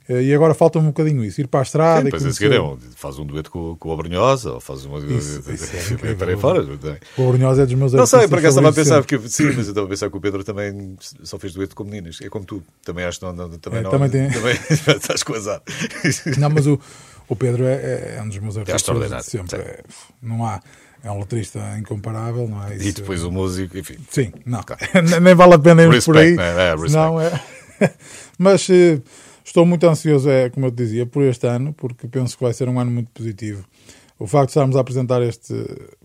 Eh, 0.09 0.21
E 0.23 0.34
agora 0.34 0.53
falta-me 0.53 0.86
um 0.86 0.89
bocadinho 0.89 1.23
isso, 1.23 1.39
ir 1.39 1.47
para 1.47 1.61
a 1.61 1.63
estrada 1.63 2.01
Sim, 2.01 2.01
e 2.01 2.03
depois 2.05 2.23
a 2.23 2.25
conhecer... 2.25 2.43
seguir 2.51 2.55
é 2.55 2.77
faz 2.97 3.19
um 3.19 3.25
dueto 3.25 3.49
com, 3.51 3.75
com 3.77 3.89
o 3.89 3.93
Abrunhosa, 3.93 4.51
ou 4.51 4.59
faz 4.59 4.84
uma. 4.84 4.99
Isso, 4.99 5.43
isso 5.49 5.95
é 6.05 6.13
para 6.15 6.31
aí 6.31 6.38
fora. 6.38 6.59
é? 6.61 7.21
O 7.21 7.31
Brunhosa 7.31 7.61
é 7.61 7.65
dos 7.65 7.75
meus 7.75 7.93
Não 7.93 8.05
sei, 8.05 8.27
por 8.27 8.39
acaso 8.39 8.57
estava 8.59 8.69
a 8.69 8.73
pensar, 8.73 9.01
porque, 9.01 9.17
sim, 9.29 9.45
mas 9.55 9.57
eu 9.59 9.61
estava 9.71 9.86
a 9.88 9.89
pensar 9.89 10.09
que 10.09 10.17
o 10.17 10.19
Pedro 10.19 10.43
também 10.43 10.97
só 11.23 11.39
fez 11.39 11.53
dueto 11.53 11.73
com 11.75 11.84
meninas. 11.86 12.19
É 12.21 12.27
como 12.29 12.43
tu, 12.43 12.61
também 12.84 13.05
acho 13.05 13.19
que 13.19 13.25
não, 13.25 13.49
também 13.59 13.79
É, 13.79 13.84
não. 13.84 13.91
também 13.91 14.09
tem. 14.09 14.29
Também 14.29 14.57
estás 14.69 15.23
com 15.23 15.36
azar. 15.36 15.61
Não, 16.38 16.49
mas 16.49 16.67
o, 16.67 16.77
o 17.29 17.36
Pedro 17.36 17.63
é, 17.63 17.73
é- 17.75 18.15
é 18.17 18.21
um 18.21 18.27
dos 18.27 18.39
meus 18.39 18.57
artistas 18.57 18.81
extraordinário, 18.81 19.23
de 19.23 19.31
sempre. 19.31 19.55
É, 19.61 19.84
não 20.21 20.45
há, 20.45 20.59
é 21.04 21.12
um 21.12 21.20
letrista 21.20 21.60
incomparável, 21.78 22.47
não 22.47 22.64
é? 22.66 22.76
E 22.76 22.88
Isso- 22.88 23.01
depois 23.01 23.24
o 23.24 23.32
músico, 23.32 23.78
enfim. 23.78 23.97
Sim, 24.10 24.32
não. 24.45 24.62
Nem- 25.10 25.20
Nem 25.20 25.36
vale 25.36 25.54
a 25.56 25.60
pena 25.60 25.82
irmos 25.84 26.06
por 26.06 26.18
aí. 26.18 26.36
Respect, 26.36 26.60
é, 26.60 26.70
é. 26.72 26.89
Não, 26.91 27.20
é. 27.22 27.41
Mas 28.38 28.70
eh, 28.70 29.01
estou 29.43 29.66
muito 29.66 29.88
ansioso, 29.88 30.30
é, 30.30 30.49
como 30.49 30.68
eu 30.68 30.72
te 30.72 30.78
dizia, 30.78 31.06
por 31.06 31.24
este 31.24 31.45
ano, 31.47 31.74
porque 31.74 32.08
penso 32.08 32.38
que 32.38 32.43
vai 32.43 32.54
ser 32.54 32.68
um 32.70 32.80
ano 32.80 32.89
muito 32.91 33.10
positivo. 33.12 33.66
O 34.20 34.28
facto 34.28 34.45
de 34.45 34.51
estarmos 34.51 34.76
a 34.78 34.80
apresentar 34.80 35.22
este, 35.22 35.54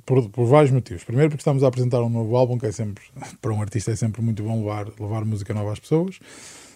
por, 0.04 0.28
por 0.30 0.46
vários 0.46 0.72
motivos. 0.72 1.04
Primeiro, 1.04 1.30
porque 1.30 1.42
estamos 1.42 1.62
a 1.62 1.68
apresentar 1.68 2.02
um 2.02 2.08
novo 2.08 2.36
álbum, 2.36 2.58
que 2.58 2.66
é 2.66 2.72
sempre, 2.72 3.04
para 3.40 3.52
um 3.52 3.60
artista, 3.62 3.92
é 3.92 3.96
sempre 3.96 4.20
muito 4.22 4.42
bom 4.42 4.58
levar, 4.58 4.86
levar 4.98 5.24
música 5.24 5.54
nova 5.54 5.72
às 5.72 5.78
pessoas. 5.78 6.18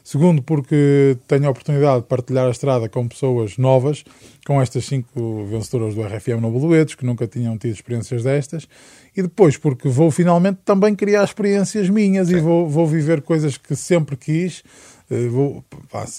Segundo, 0.05 0.43
porque 0.43 1.17
tenho 1.29 1.47
a 1.47 1.51
oportunidade 1.51 2.03
de 2.03 2.07
partilhar 2.09 2.47
a 2.47 2.51
estrada 2.51 2.89
com 2.89 3.07
pessoas 3.07 3.57
novas, 3.57 4.05
com 4.45 4.61
estas 4.61 4.85
cinco 4.85 5.45
vencedoras 5.47 5.95
do 5.95 6.03
RFM 6.03 6.41
Novo 6.41 6.59
Duetos, 6.59 6.95
que 6.97 7.07
nunca 7.07 7.27
tinham 7.27 7.57
tido 7.57 7.73
experiências 7.73 8.25
destas. 8.25 8.67
E 9.17 9.23
depois, 9.23 9.57
porque 9.57 9.89
vou 9.89 10.11
finalmente 10.11 10.59
também 10.65 10.95
criar 10.95 11.23
experiências 11.23 11.89
minhas 11.89 12.31
e 12.31 12.41
vou, 12.41 12.69
vou 12.69 12.87
viver 12.87 13.23
coisas 13.23 13.57
que 13.57 13.77
sempre 13.77 14.17
quis. 14.17 14.63
Eh, 15.11 15.29
Vou, 15.29 15.63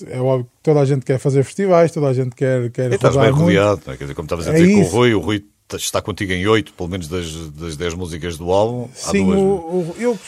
é 0.07 0.19
óbvio 0.19 0.45
que 0.45 0.51
toda 0.61 0.79
a 0.81 0.86
gente 0.86 1.03
quer 1.03 1.17
fazer 1.17 1.43
festivais, 1.43 1.91
toda 1.91 2.07
a 2.07 2.13
gente 2.13 2.36
quer, 2.36 2.69
quer 2.69 2.91
E 2.91 2.95
estás 2.95 3.15
bem 3.15 3.31
muito. 3.31 3.39
rodeado, 3.41 3.81
não 3.88 3.93
é? 3.93 3.97
Quer 3.97 4.03
dizer, 4.03 4.13
como 4.13 4.25
estavas 4.27 4.47
a 4.47 4.51
É 4.51 4.61
dizer 4.61 4.73
com 4.75 4.81
o. 4.81 4.86
Rui, 4.86 5.13
o 5.15 5.19
Rui 5.19 5.45
está 5.74 6.01
contigo 6.01 6.32
em 6.32 6.45
oito, 6.47 6.74
pelo 6.74 6.89
menos 6.89 7.07
das, 7.07 7.32
das 7.51 7.76
dez 7.78 7.93
músicas 7.93 8.38
do 8.38 8.51
álbum. 8.51 8.88
Há 8.91 9.11
Sim, 9.11 9.26
duas. 9.26 9.39
o- 9.39 9.43
o- 9.43 9.95
eu, 9.99 10.20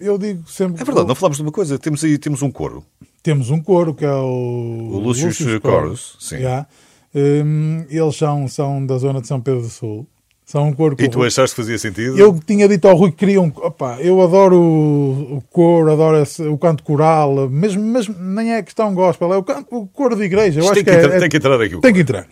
eu 0.00 0.18
digo 0.18 0.48
sempre. 0.48 0.80
É 0.80 0.84
verdade, 0.84 1.06
não 1.08 1.14
falámos 1.14 1.36
de 1.36 1.42
uma 1.42 1.52
coisa. 1.52 1.78
Temos 1.78 2.02
aí 2.04 2.16
temos 2.18 2.42
um 2.42 2.50
coro. 2.50 2.84
Temos 3.22 3.50
um 3.50 3.60
coro 3.60 3.92
que 3.94 4.04
é 4.04 4.12
o. 4.12 4.90
O 4.92 4.98
Lucius 4.98 5.36
Chorus, 5.36 6.16
sim. 6.20 6.38
Já. 6.40 6.66
Hum, 7.14 7.84
eles 7.90 8.16
são, 8.16 8.46
são 8.48 8.84
da 8.84 8.96
zona 8.98 9.20
de 9.20 9.26
São 9.26 9.40
Pedro 9.40 9.62
do 9.62 9.68
Sul. 9.68 10.06
São 10.44 10.68
um 10.68 10.72
coro 10.72 10.96
E 10.98 11.08
tu 11.10 11.22
achaste 11.22 11.54
que 11.54 11.60
fazia 11.60 11.78
sentido? 11.78 12.18
Eu 12.18 12.38
tinha 12.46 12.66
dito 12.66 12.88
ao 12.88 12.96
Rui 12.96 13.10
que 13.10 13.18
queria 13.18 13.38
um. 13.40 13.48
Opa, 13.54 13.98
eu 14.00 14.22
adoro 14.22 14.56
o, 14.56 15.36
o 15.36 15.42
coro, 15.50 15.92
adoro 15.92 16.22
esse- 16.22 16.42
o 16.46 16.56
canto 16.56 16.82
coral, 16.82 17.50
mesmo, 17.50 17.82
mesmo 17.82 18.14
nem 18.18 18.54
é 18.54 18.62
questão 18.62 18.94
gospel, 18.94 19.34
é 19.34 19.36
o, 19.36 19.42
canto, 19.42 19.66
o 19.76 19.86
coro 19.86 20.16
de 20.16 20.22
igreja. 20.22 20.60
Eu 20.60 20.64
acho 20.64 20.72
tem, 20.74 20.84
que 20.84 20.90
que 20.90 20.96
é- 20.96 21.00
entrar, 21.00 21.16
é- 21.16 21.20
tem 21.20 21.28
que 21.28 21.36
entrar 21.36 21.60
aqui 21.60 21.80
Tem 21.82 21.92
que 21.92 22.00
entrar. 22.00 22.26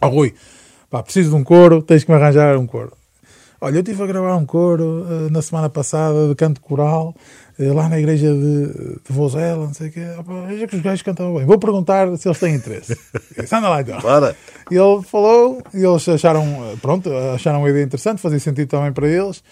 Ó 0.00 0.08
Rui, 0.08 0.32
pá, 0.92 1.02
preciso 1.02 1.30
de 1.30 1.36
um 1.36 1.42
coro, 1.42 1.80
tens 1.80 2.04
que 2.04 2.10
me 2.10 2.18
arranjar 2.18 2.58
um 2.58 2.66
coro. 2.66 2.92
Olha, 3.58 3.76
eu 3.76 3.80
estive 3.80 4.02
a 4.02 4.06
gravar 4.06 4.36
um 4.36 4.44
coro 4.44 5.06
eh, 5.08 5.30
na 5.30 5.40
semana 5.40 5.70
passada 5.70 6.28
de 6.28 6.34
canto 6.34 6.60
coral, 6.60 7.14
eh, 7.58 7.72
lá 7.72 7.88
na 7.88 7.98
igreja 7.98 8.26
de, 8.26 8.66
de 8.66 9.08
Vozela, 9.08 9.66
não 9.66 9.72
sei 9.72 9.88
o 9.88 9.92
quê. 9.92 10.04
Opa, 10.18 10.42
veja 10.48 10.66
que 10.66 10.76
os 10.76 10.82
gajos 10.82 11.00
cantavam 11.00 11.36
bem. 11.36 11.46
Vou 11.46 11.58
perguntar 11.58 12.14
se 12.18 12.28
eles 12.28 12.38
têm 12.38 12.56
interesse. 12.56 12.94
Disse, 13.38 13.54
Anda 13.54 13.70
lá 13.70 13.80
então. 13.80 14.00
Para. 14.02 14.36
E 14.70 14.74
ele 14.74 15.02
falou, 15.04 15.62
e 15.72 15.82
eles 15.82 16.06
acharam, 16.08 16.44
pronto, 16.82 17.10
acharam 17.34 17.60
uma 17.60 17.70
ideia 17.70 17.84
interessante, 17.84 18.20
fazia 18.20 18.40
sentido 18.40 18.68
também 18.68 18.92
para 18.92 19.08
eles. 19.08 19.42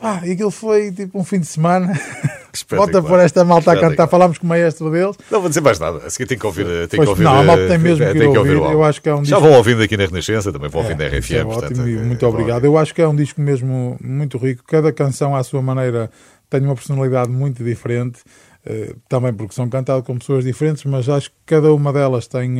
Ah, 0.00 0.20
e 0.26 0.32
aquilo 0.32 0.50
foi 0.50 0.92
tipo 0.92 1.18
um 1.18 1.24
fim 1.24 1.40
de 1.40 1.46
semana. 1.46 1.92
Volta 2.70 3.02
por 3.02 3.18
esta 3.20 3.44
malta 3.44 3.72
a 3.72 3.78
cantar. 3.78 4.06
Falámos 4.08 4.38
com 4.38 4.46
o 4.46 4.48
maestro 4.48 4.90
deles. 4.90 5.14
Não 5.30 5.40
vou 5.40 5.48
dizer 5.50 5.60
mais 5.60 5.78
nada. 5.78 5.98
A 6.06 6.10
seguir 6.10 6.26
tem 6.26 6.38
que 6.38 6.46
ouvir. 6.46 6.64
Tem 6.64 6.88
que 6.88 6.96
Pois, 6.96 7.08
ouvir 7.10 7.22
não, 7.24 7.38
a 7.40 7.42
malta 7.44 7.66
tem 7.66 7.74
eh, 7.74 7.78
mesmo 7.78 8.06
que 8.06 8.12
tem 8.18 8.32
que 8.32 8.38
ouvir 8.38 8.56
ouvir. 8.56 8.72
Eu 8.72 8.82
acho 8.82 9.02
que 9.02 9.08
é 9.10 9.12
um 9.14 9.18
Já 9.18 9.36
disco- 9.36 9.40
vão 9.42 9.52
ouvindo 9.52 9.82
aqui 9.82 9.94
na 9.96 10.06
Renascença, 10.06 10.50
também 10.52 10.70
vão 10.70 10.80
ouvindo 10.82 10.98
na 10.98 11.06
isso 11.06 11.16
RFM. 11.18 11.34
é 11.40 11.44
portanto, 11.44 11.64
ótimo 11.80 11.86
eh, 11.88 12.02
muito 12.02 12.26
obrigado. 12.26 12.64
Eu 12.64 12.78
acho 12.78 12.94
que 12.94 13.02
é 13.02 13.06
um 13.08 13.14
disco 13.14 13.40
mesmo 13.42 13.98
muito 14.02 14.38
rico. 14.38 14.64
Cada 14.66 14.90
canção, 14.90 15.36
à 15.36 15.42
sua 15.44 15.60
maneira, 15.60 16.10
tem 16.48 16.62
uma 16.62 16.74
personalidade 16.74 17.30
muito 17.30 17.62
diferente. 17.62 18.20
eh, 18.64 18.94
também 19.08 19.32
porque 19.34 19.54
são 19.54 19.68
cantadas 19.68 20.02
com 20.04 20.18
pessoas 20.18 20.42
diferentes, 20.44 20.82
mas 20.84 21.08
acho 21.08 21.30
que 21.30 21.36
cada 21.46 21.72
uma 21.74 21.92
delas 21.92 22.26
tem, 22.26 22.56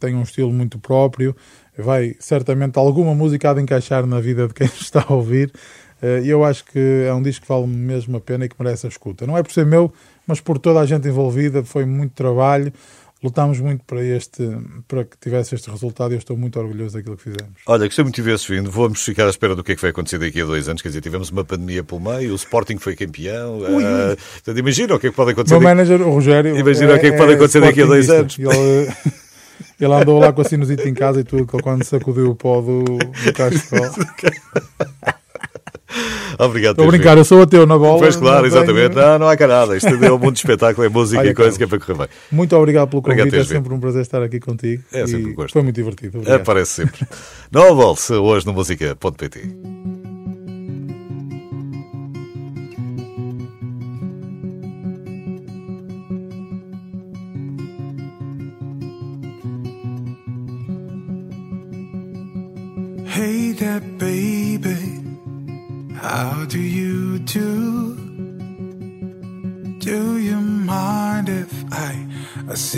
tem 0.00 0.14
um 0.14 0.22
estilo 0.22 0.52
muito 0.52 0.78
próprio. 0.78 1.36
Vai, 1.78 2.14
certamente, 2.18 2.78
alguma 2.78 3.14
música 3.14 3.52
de 3.54 3.60
encaixar 3.60 4.06
na 4.06 4.20
vida 4.20 4.48
de 4.48 4.54
quem 4.54 4.66
está 4.80 5.04
a 5.08 5.12
ouvir. 5.12 5.52
Eh, 6.02 6.22
E 6.24 6.28
eu 6.30 6.44
acho 6.44 6.64
que 6.64 7.04
é 7.06 7.12
um 7.14 7.22
disco 7.22 7.42
que 7.42 7.48
vale 7.48 7.66
mesmo 7.66 8.16
a 8.16 8.20
pena 8.20 8.44
e 8.44 8.48
que 8.48 8.56
merece 8.58 8.86
a 8.86 8.88
escuta. 8.88 9.26
Não 9.26 9.36
é 9.38 9.42
por 9.42 9.52
ser 9.52 9.64
meu, 9.66 9.92
mas 10.26 10.40
por 10.40 10.58
toda 10.58 10.80
a 10.80 10.86
gente 10.86 11.08
envolvida. 11.08 11.62
Foi 11.64 11.84
muito 11.84 12.12
trabalho. 12.12 12.72
Lutámos 13.22 13.58
muito 13.58 13.82
para, 13.86 14.04
este, 14.04 14.42
para 14.86 15.02
que 15.02 15.16
tivesse 15.18 15.54
este 15.54 15.70
resultado 15.70 16.10
e 16.12 16.14
eu 16.14 16.18
estou 16.18 16.36
muito 16.36 16.60
orgulhoso 16.60 16.94
daquilo 16.98 17.16
que 17.16 17.22
fizemos. 17.22 17.54
Olha, 17.66 17.86
gostei 17.86 18.02
muito 18.04 18.16
de 18.16 18.20
tivesses 18.22 18.46
vindo. 18.46 18.70
Vamos 18.70 19.02
ficar 19.02 19.24
à 19.26 19.30
espera 19.30 19.56
do 19.56 19.64
que 19.64 19.72
é 19.72 19.74
que 19.74 19.80
vai 19.80 19.92
acontecer 19.92 20.18
daqui 20.18 20.42
a 20.42 20.44
dois 20.44 20.68
anos. 20.68 20.82
Quer 20.82 20.88
dizer, 20.88 21.00
tivemos 21.00 21.30
uma 21.30 21.42
pandemia 21.42 21.82
pelo 21.82 22.02
meio, 22.02 22.32
o 22.32 22.34
Sporting 22.34 22.76
foi 22.76 22.94
campeão. 22.94 23.60
ah, 23.64 24.14
portanto, 24.34 24.58
imagina 24.58 24.94
o 24.94 24.98
que 25.00 25.06
é 25.06 25.10
que 25.10 25.16
pode 25.16 25.30
acontecer. 25.30 25.54
O 25.54 25.58
meu 25.60 25.68
daqui- 25.74 25.88
manager, 25.90 26.06
o 26.06 26.10
Rogério. 26.12 26.54
Imagina 26.58 26.94
o 26.96 27.00
que 27.00 27.06
é 27.06 27.10
que 27.12 27.16
pode 27.16 27.32
acontecer 27.32 27.60
daqui 27.62 27.80
a 27.80 27.86
dois 27.86 28.10
anos. 28.10 28.38
Ele, 28.38 28.92
ele 29.80 29.94
andou 29.94 30.18
lá 30.18 30.30
com 30.30 30.42
a 30.42 30.44
sinusite 30.44 30.86
em 30.86 30.92
casa 30.92 31.20
e 31.20 31.24
tudo, 31.24 31.46
quando 31.46 31.82
sacudiu 31.82 32.28
o 32.30 32.34
pó 32.36 32.60
do, 32.60 32.82
do 32.84 32.98
cachecol. 33.32 33.88
Obrigado. 36.38 36.72
Estou 36.72 36.84
a 36.86 36.88
brincar, 36.88 37.16
eu 37.16 37.24
sou 37.24 37.42
ateu 37.42 37.66
na 37.66 37.78
bola. 37.78 37.98
Pois 38.00 38.16
claro, 38.16 38.40
não 38.40 38.46
exatamente. 38.46 38.94
tenho- 38.94 39.06
Não, 39.06 39.18
não 39.20 39.28
há 39.28 39.36
cá 39.36 39.46
nada. 39.46 39.76
Isto 39.76 39.88
é 39.88 40.10
o 40.10 40.18
mundo 40.18 40.32
de 40.32 40.38
espetáculo, 40.40 40.84
é 40.84 40.88
música 40.88 41.20
Olha, 41.20 41.30
e 41.30 41.34
coisa 41.34 41.50
Carlos. 41.52 41.56
que 41.58 41.64
é 41.64 41.66
para 41.66 41.78
correr 41.78 41.98
bem. 41.98 42.08
Muito 42.32 42.56
obrigado 42.56 42.88
pelo 42.88 42.98
Obrigado 42.98 43.18
convite, 43.26 43.34
é 43.34 43.36
teres 43.38 43.48
vindo. 43.48 43.56
sempre 43.62 43.74
um 43.74 43.80
prazer 43.80 44.02
estar 44.02 44.22
aqui 44.22 44.40
contigo. 44.40 44.82
É 44.92 45.06
sempre 45.06 45.30
um 45.30 45.34
gosto. 45.34 45.52
Foi 45.52 45.62
muito 45.62 45.76
divertido. 45.76 46.18
Obrigado. 46.18 46.40
Aparece 46.40 46.70
sempre. 46.72 47.06
Nobles, 47.52 48.10
hoje 48.10 48.46
no 48.46 48.52
música.pt. 48.52 49.93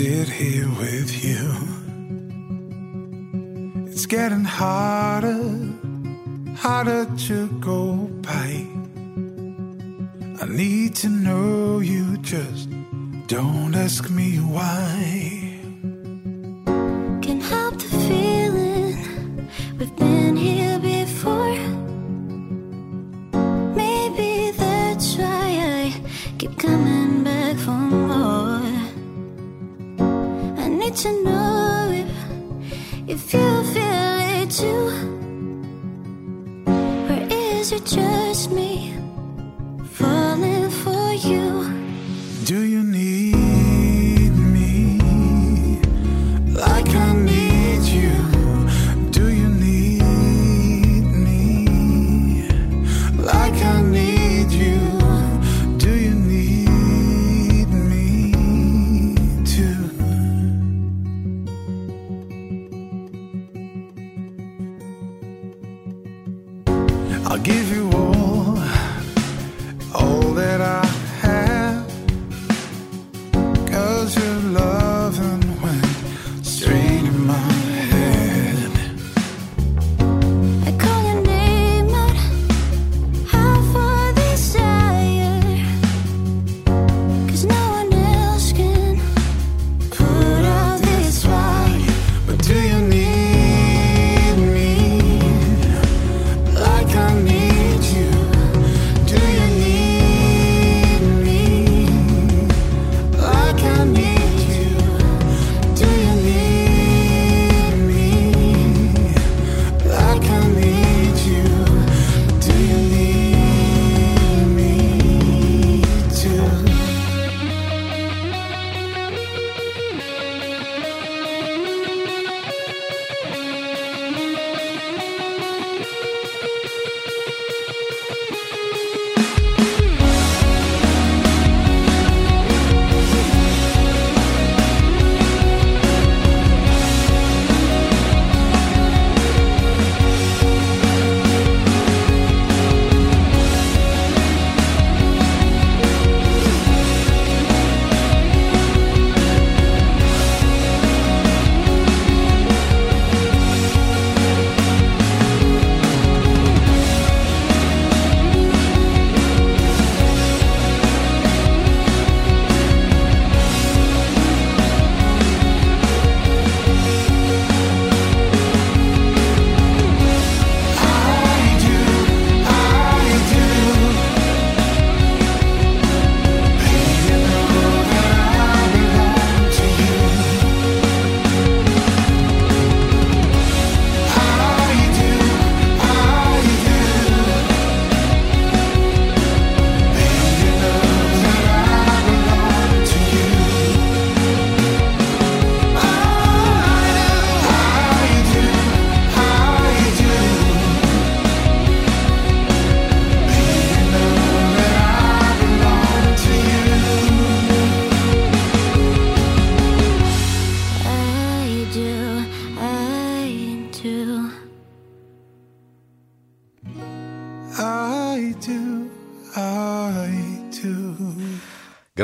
sit 0.07 0.29
here 0.29 0.69
with 0.79 1.11
you? 1.21 1.45
It's 3.87 4.05
getting 4.05 4.45
harder, 4.45 5.43
harder 6.55 7.05
to 7.27 7.47
go 7.59 8.07
by. 8.27 8.49
I 10.41 10.45
need 10.47 10.95
to 11.03 11.09
know 11.09 11.79
you, 11.79 12.17
just 12.19 12.69
don't 13.27 13.75
ask 13.75 14.09
me 14.09 14.37
why. 14.37 15.36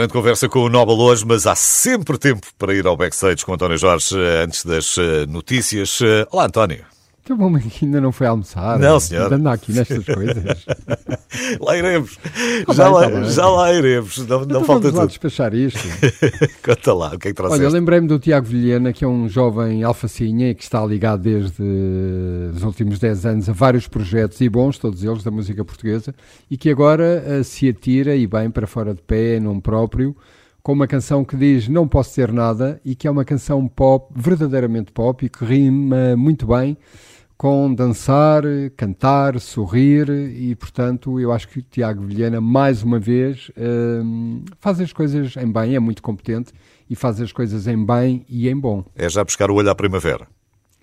Grande 0.04 0.12
conversa 0.12 0.50
com 0.50 0.60
o 0.60 0.68
Nobel 0.68 0.98
hoje, 0.98 1.26
mas 1.26 1.48
há 1.48 1.56
sempre 1.56 2.18
tempo 2.18 2.46
para 2.60 2.74
ir 2.74 2.86
ao 2.86 2.98
backstage 2.98 3.46
com 3.46 3.54
António 3.54 3.78
Jorge 3.78 4.20
eh, 4.20 4.44
antes 4.44 4.66
das 4.66 4.98
eh, 4.98 5.26
notícias. 5.26 5.98
Eh, 6.02 6.28
Olá, 6.30 6.44
António. 6.44 6.93
Que 7.24 7.34
bom 7.34 7.56
ainda 7.82 8.02
não 8.02 8.12
foi 8.12 8.28
almoçar. 8.28 8.78
Não, 8.78 9.00
senhor. 9.00 9.32
Anda 9.32 9.54
aqui 9.54 9.72
nestas 9.72 10.04
coisas. 10.14 10.66
Lá 11.62 11.78
iremos. 11.78 12.18
Tá 12.66 12.74
já, 12.74 12.84
bem, 12.84 12.94
lá, 12.94 13.10
tá 13.10 13.24
já 13.24 13.48
lá 13.50 13.74
iremos. 13.74 14.18
Não, 14.28 14.40
não 14.40 14.44
Então 14.44 14.64
falta 14.66 14.82
vamos 14.92 14.94
lá 14.94 15.02
tudo. 15.04 15.10
despachar 15.10 15.54
isto. 15.54 15.80
Conta 16.62 16.94
lá, 16.94 17.08
o 17.16 17.20
que 17.20 17.30
é 17.30 17.34
que 17.34 17.42
Olha, 17.42 17.50
trouxeste? 17.50 17.74
lembrei-me 17.74 18.08
do 18.10 18.20
Tiago 18.20 18.46
Vilhena, 18.46 18.92
que 18.92 19.06
é 19.06 19.08
um 19.08 19.30
jovem 19.30 19.84
alfacinha 19.84 20.50
e 20.50 20.56
que 20.56 20.64
está 20.64 20.86
ligado 20.86 21.22
desde 21.22 21.64
os 22.54 22.62
últimos 22.64 23.00
10 23.00 23.26
anos 23.26 23.50
a 23.50 23.54
vários 23.54 23.88
projetos 23.88 24.42
e 24.42 24.50
bons, 24.50 24.78
todos 24.78 25.02
eles, 25.02 25.24
da 25.24 25.32
música 25.32 25.64
portuguesa, 25.64 26.14
e 26.52 26.58
que 26.58 26.70
agora 26.70 27.24
eh, 27.26 27.44
se 27.44 27.70
atira 27.70 28.16
e 28.18 28.28
bem 28.28 28.52
para 28.52 28.68
fora 28.68 28.94
de 28.94 29.02
pé, 29.02 29.38
em 29.38 29.40
nome 29.40 29.62
próprio, 29.62 30.14
com 30.62 30.74
uma 30.74 30.88
canção 30.88 31.24
que 31.24 31.38
diz 31.38 31.70
Não 31.70 31.88
Posso 31.88 32.16
Ter 32.16 32.34
Nada 32.34 32.82
e 32.84 32.96
que 32.96 33.08
é 33.08 33.12
uma 33.12 33.24
canção 33.26 33.66
pop, 33.68 34.12
verdadeiramente 34.16 34.92
pop 34.92 35.26
e 35.26 35.30
que 35.30 35.44
rima 35.46 36.16
muito 36.18 36.46
bem 36.48 36.78
com 37.38 37.74
dançar, 37.74 38.44
cantar, 38.78 39.40
sorrir 39.40 40.10
e, 40.10 40.56
portanto, 40.56 41.20
eu 41.20 41.32
acho 41.32 41.48
que 41.48 41.60
o 41.60 41.62
Tiago 41.62 42.02
Vilhena, 42.04 42.40
mais 42.40 42.84
uma 42.84 43.00
vez, 43.00 43.52
hum, 43.58 44.44
faz 44.60 44.80
as 44.80 44.94
coisas 44.94 45.36
em 45.38 45.52
bem, 45.52 45.76
é 45.76 45.80
muito 45.80 46.02
competente 46.02 46.52
e 46.90 46.96
faz 46.96 47.20
as 47.20 47.32
coisas 47.32 47.68
em 47.68 47.84
bem 47.86 48.26
e 48.30 48.48
em 48.48 48.58
bom. 48.58 48.86
É 48.96 49.10
já 49.10 49.24
buscar 49.24 49.50
o 49.52 49.56
olho 49.56 49.70
à 49.70 49.76
primavera. 49.76 50.28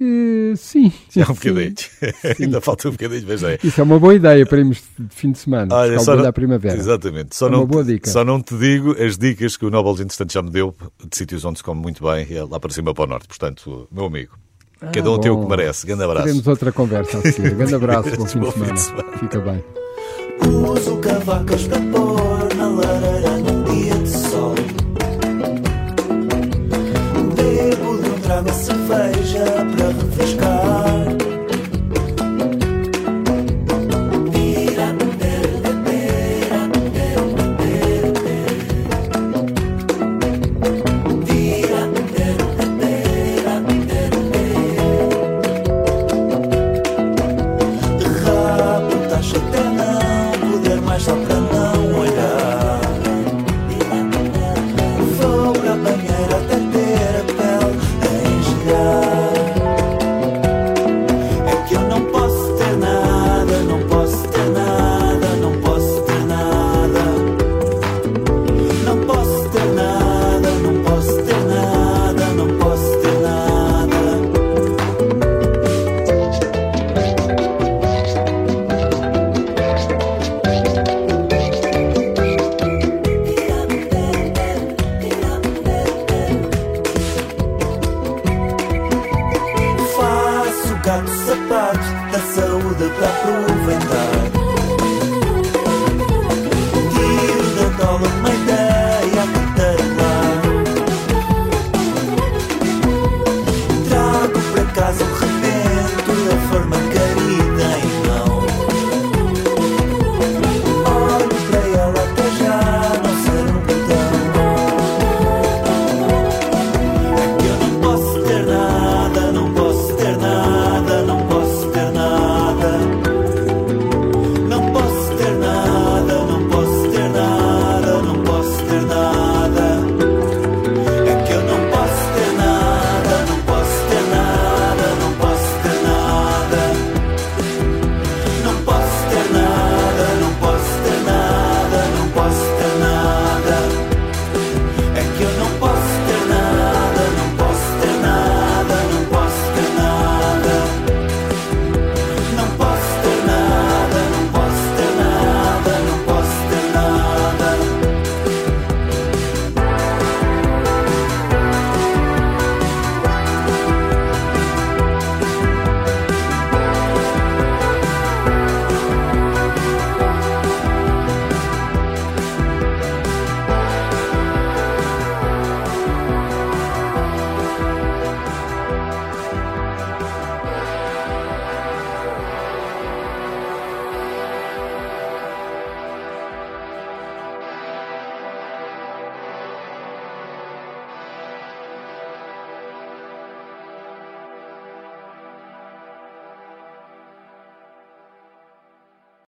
Eh, 0.03 0.55
sim, 0.57 0.90
É 1.14 1.22
um 1.24 1.34
bocadinho. 1.34 1.74
Ainda 2.40 2.61
falta 2.61 2.88
um 2.88 2.92
bocadinho, 2.92 3.24
mas 3.28 3.42
é. 3.42 3.59
Isso 3.62 3.80
é 3.80 3.84
uma 3.84 3.98
boa 3.98 4.14
ideia 4.14 4.46
para 4.46 4.59
irmos 4.59 4.82
de 4.98 5.14
fim 5.14 5.30
de 5.30 5.38
semana, 5.38 5.74
Olha, 5.74 5.98
só 6.01 6.11
o 6.12 6.14
olho 6.14 6.22
não- 6.22 6.28
à 6.30 6.32
primavera. 6.32 6.74
Exatamente. 6.76 7.36
Só, 7.36 7.48
É 7.48 7.51
não, 7.51 7.59
uma 7.61 7.66
boa 7.66 7.84
te- 7.84 7.92
dica. 7.94 8.11
só 8.11 8.24
não 8.24 8.40
te 8.40 8.57
digo 8.57 8.92
as 9.03 9.18
dicas 9.18 9.57
que 9.59 9.64
o 9.66 9.70
Nobel, 9.70 9.92
entretanto, 10.03 10.32
já 10.32 10.42
me 10.42 10.51
deu 10.51 10.74
de 11.07 11.16
sítios 11.16 11.44
onde 11.44 11.59
se 11.59 11.64
come 11.64 11.80
muito 11.82 12.03
bem, 12.03 12.26
é 12.30 12.42
lá 12.42 12.59
para 12.59 12.72
cima 12.72 12.94
para 12.94 13.05
o 13.05 13.07
norte. 13.07 13.28
Portanto, 13.28 13.86
meu 13.92 14.07
amigo, 14.07 14.32
cada 14.93 15.11
um 15.11 15.18
tem 15.18 15.31
o 15.31 15.37
que 15.37 15.43
bom. 15.43 15.49
merece. 15.49 15.87
Grande 15.87 16.03
abraço. 16.05 16.24
Teremos 16.26 16.47
outra 16.47 16.72
conversa 16.72 17.18
a 17.18 17.22
seguir. 17.22 17.55
Grande 17.55 17.74
abraço, 17.74 18.11
bom 18.16 18.26
fim 18.26 18.39
Bom 18.39 18.51
fim 18.51 18.61
de 18.72 18.81
semana. 18.81 19.03
semana. 19.03 19.18
Fica 19.18 19.39
bem. 19.41 19.64
Uso 20.70 20.97
cavacas 20.99 21.62
para 21.64 21.81
pôr 21.93 22.55
na 22.57 22.68
lareira 22.68 23.31
num 23.39 23.62
dia 23.64 23.95
de 23.95 24.09
sol. 24.09 24.55
Bebo 27.37 28.03
de 28.03 28.09
um 28.11 28.18
trago 28.22 28.49
a 28.51 28.53
cerveja 28.53 29.45
para 29.76 29.89
refrescar. 29.89 30.89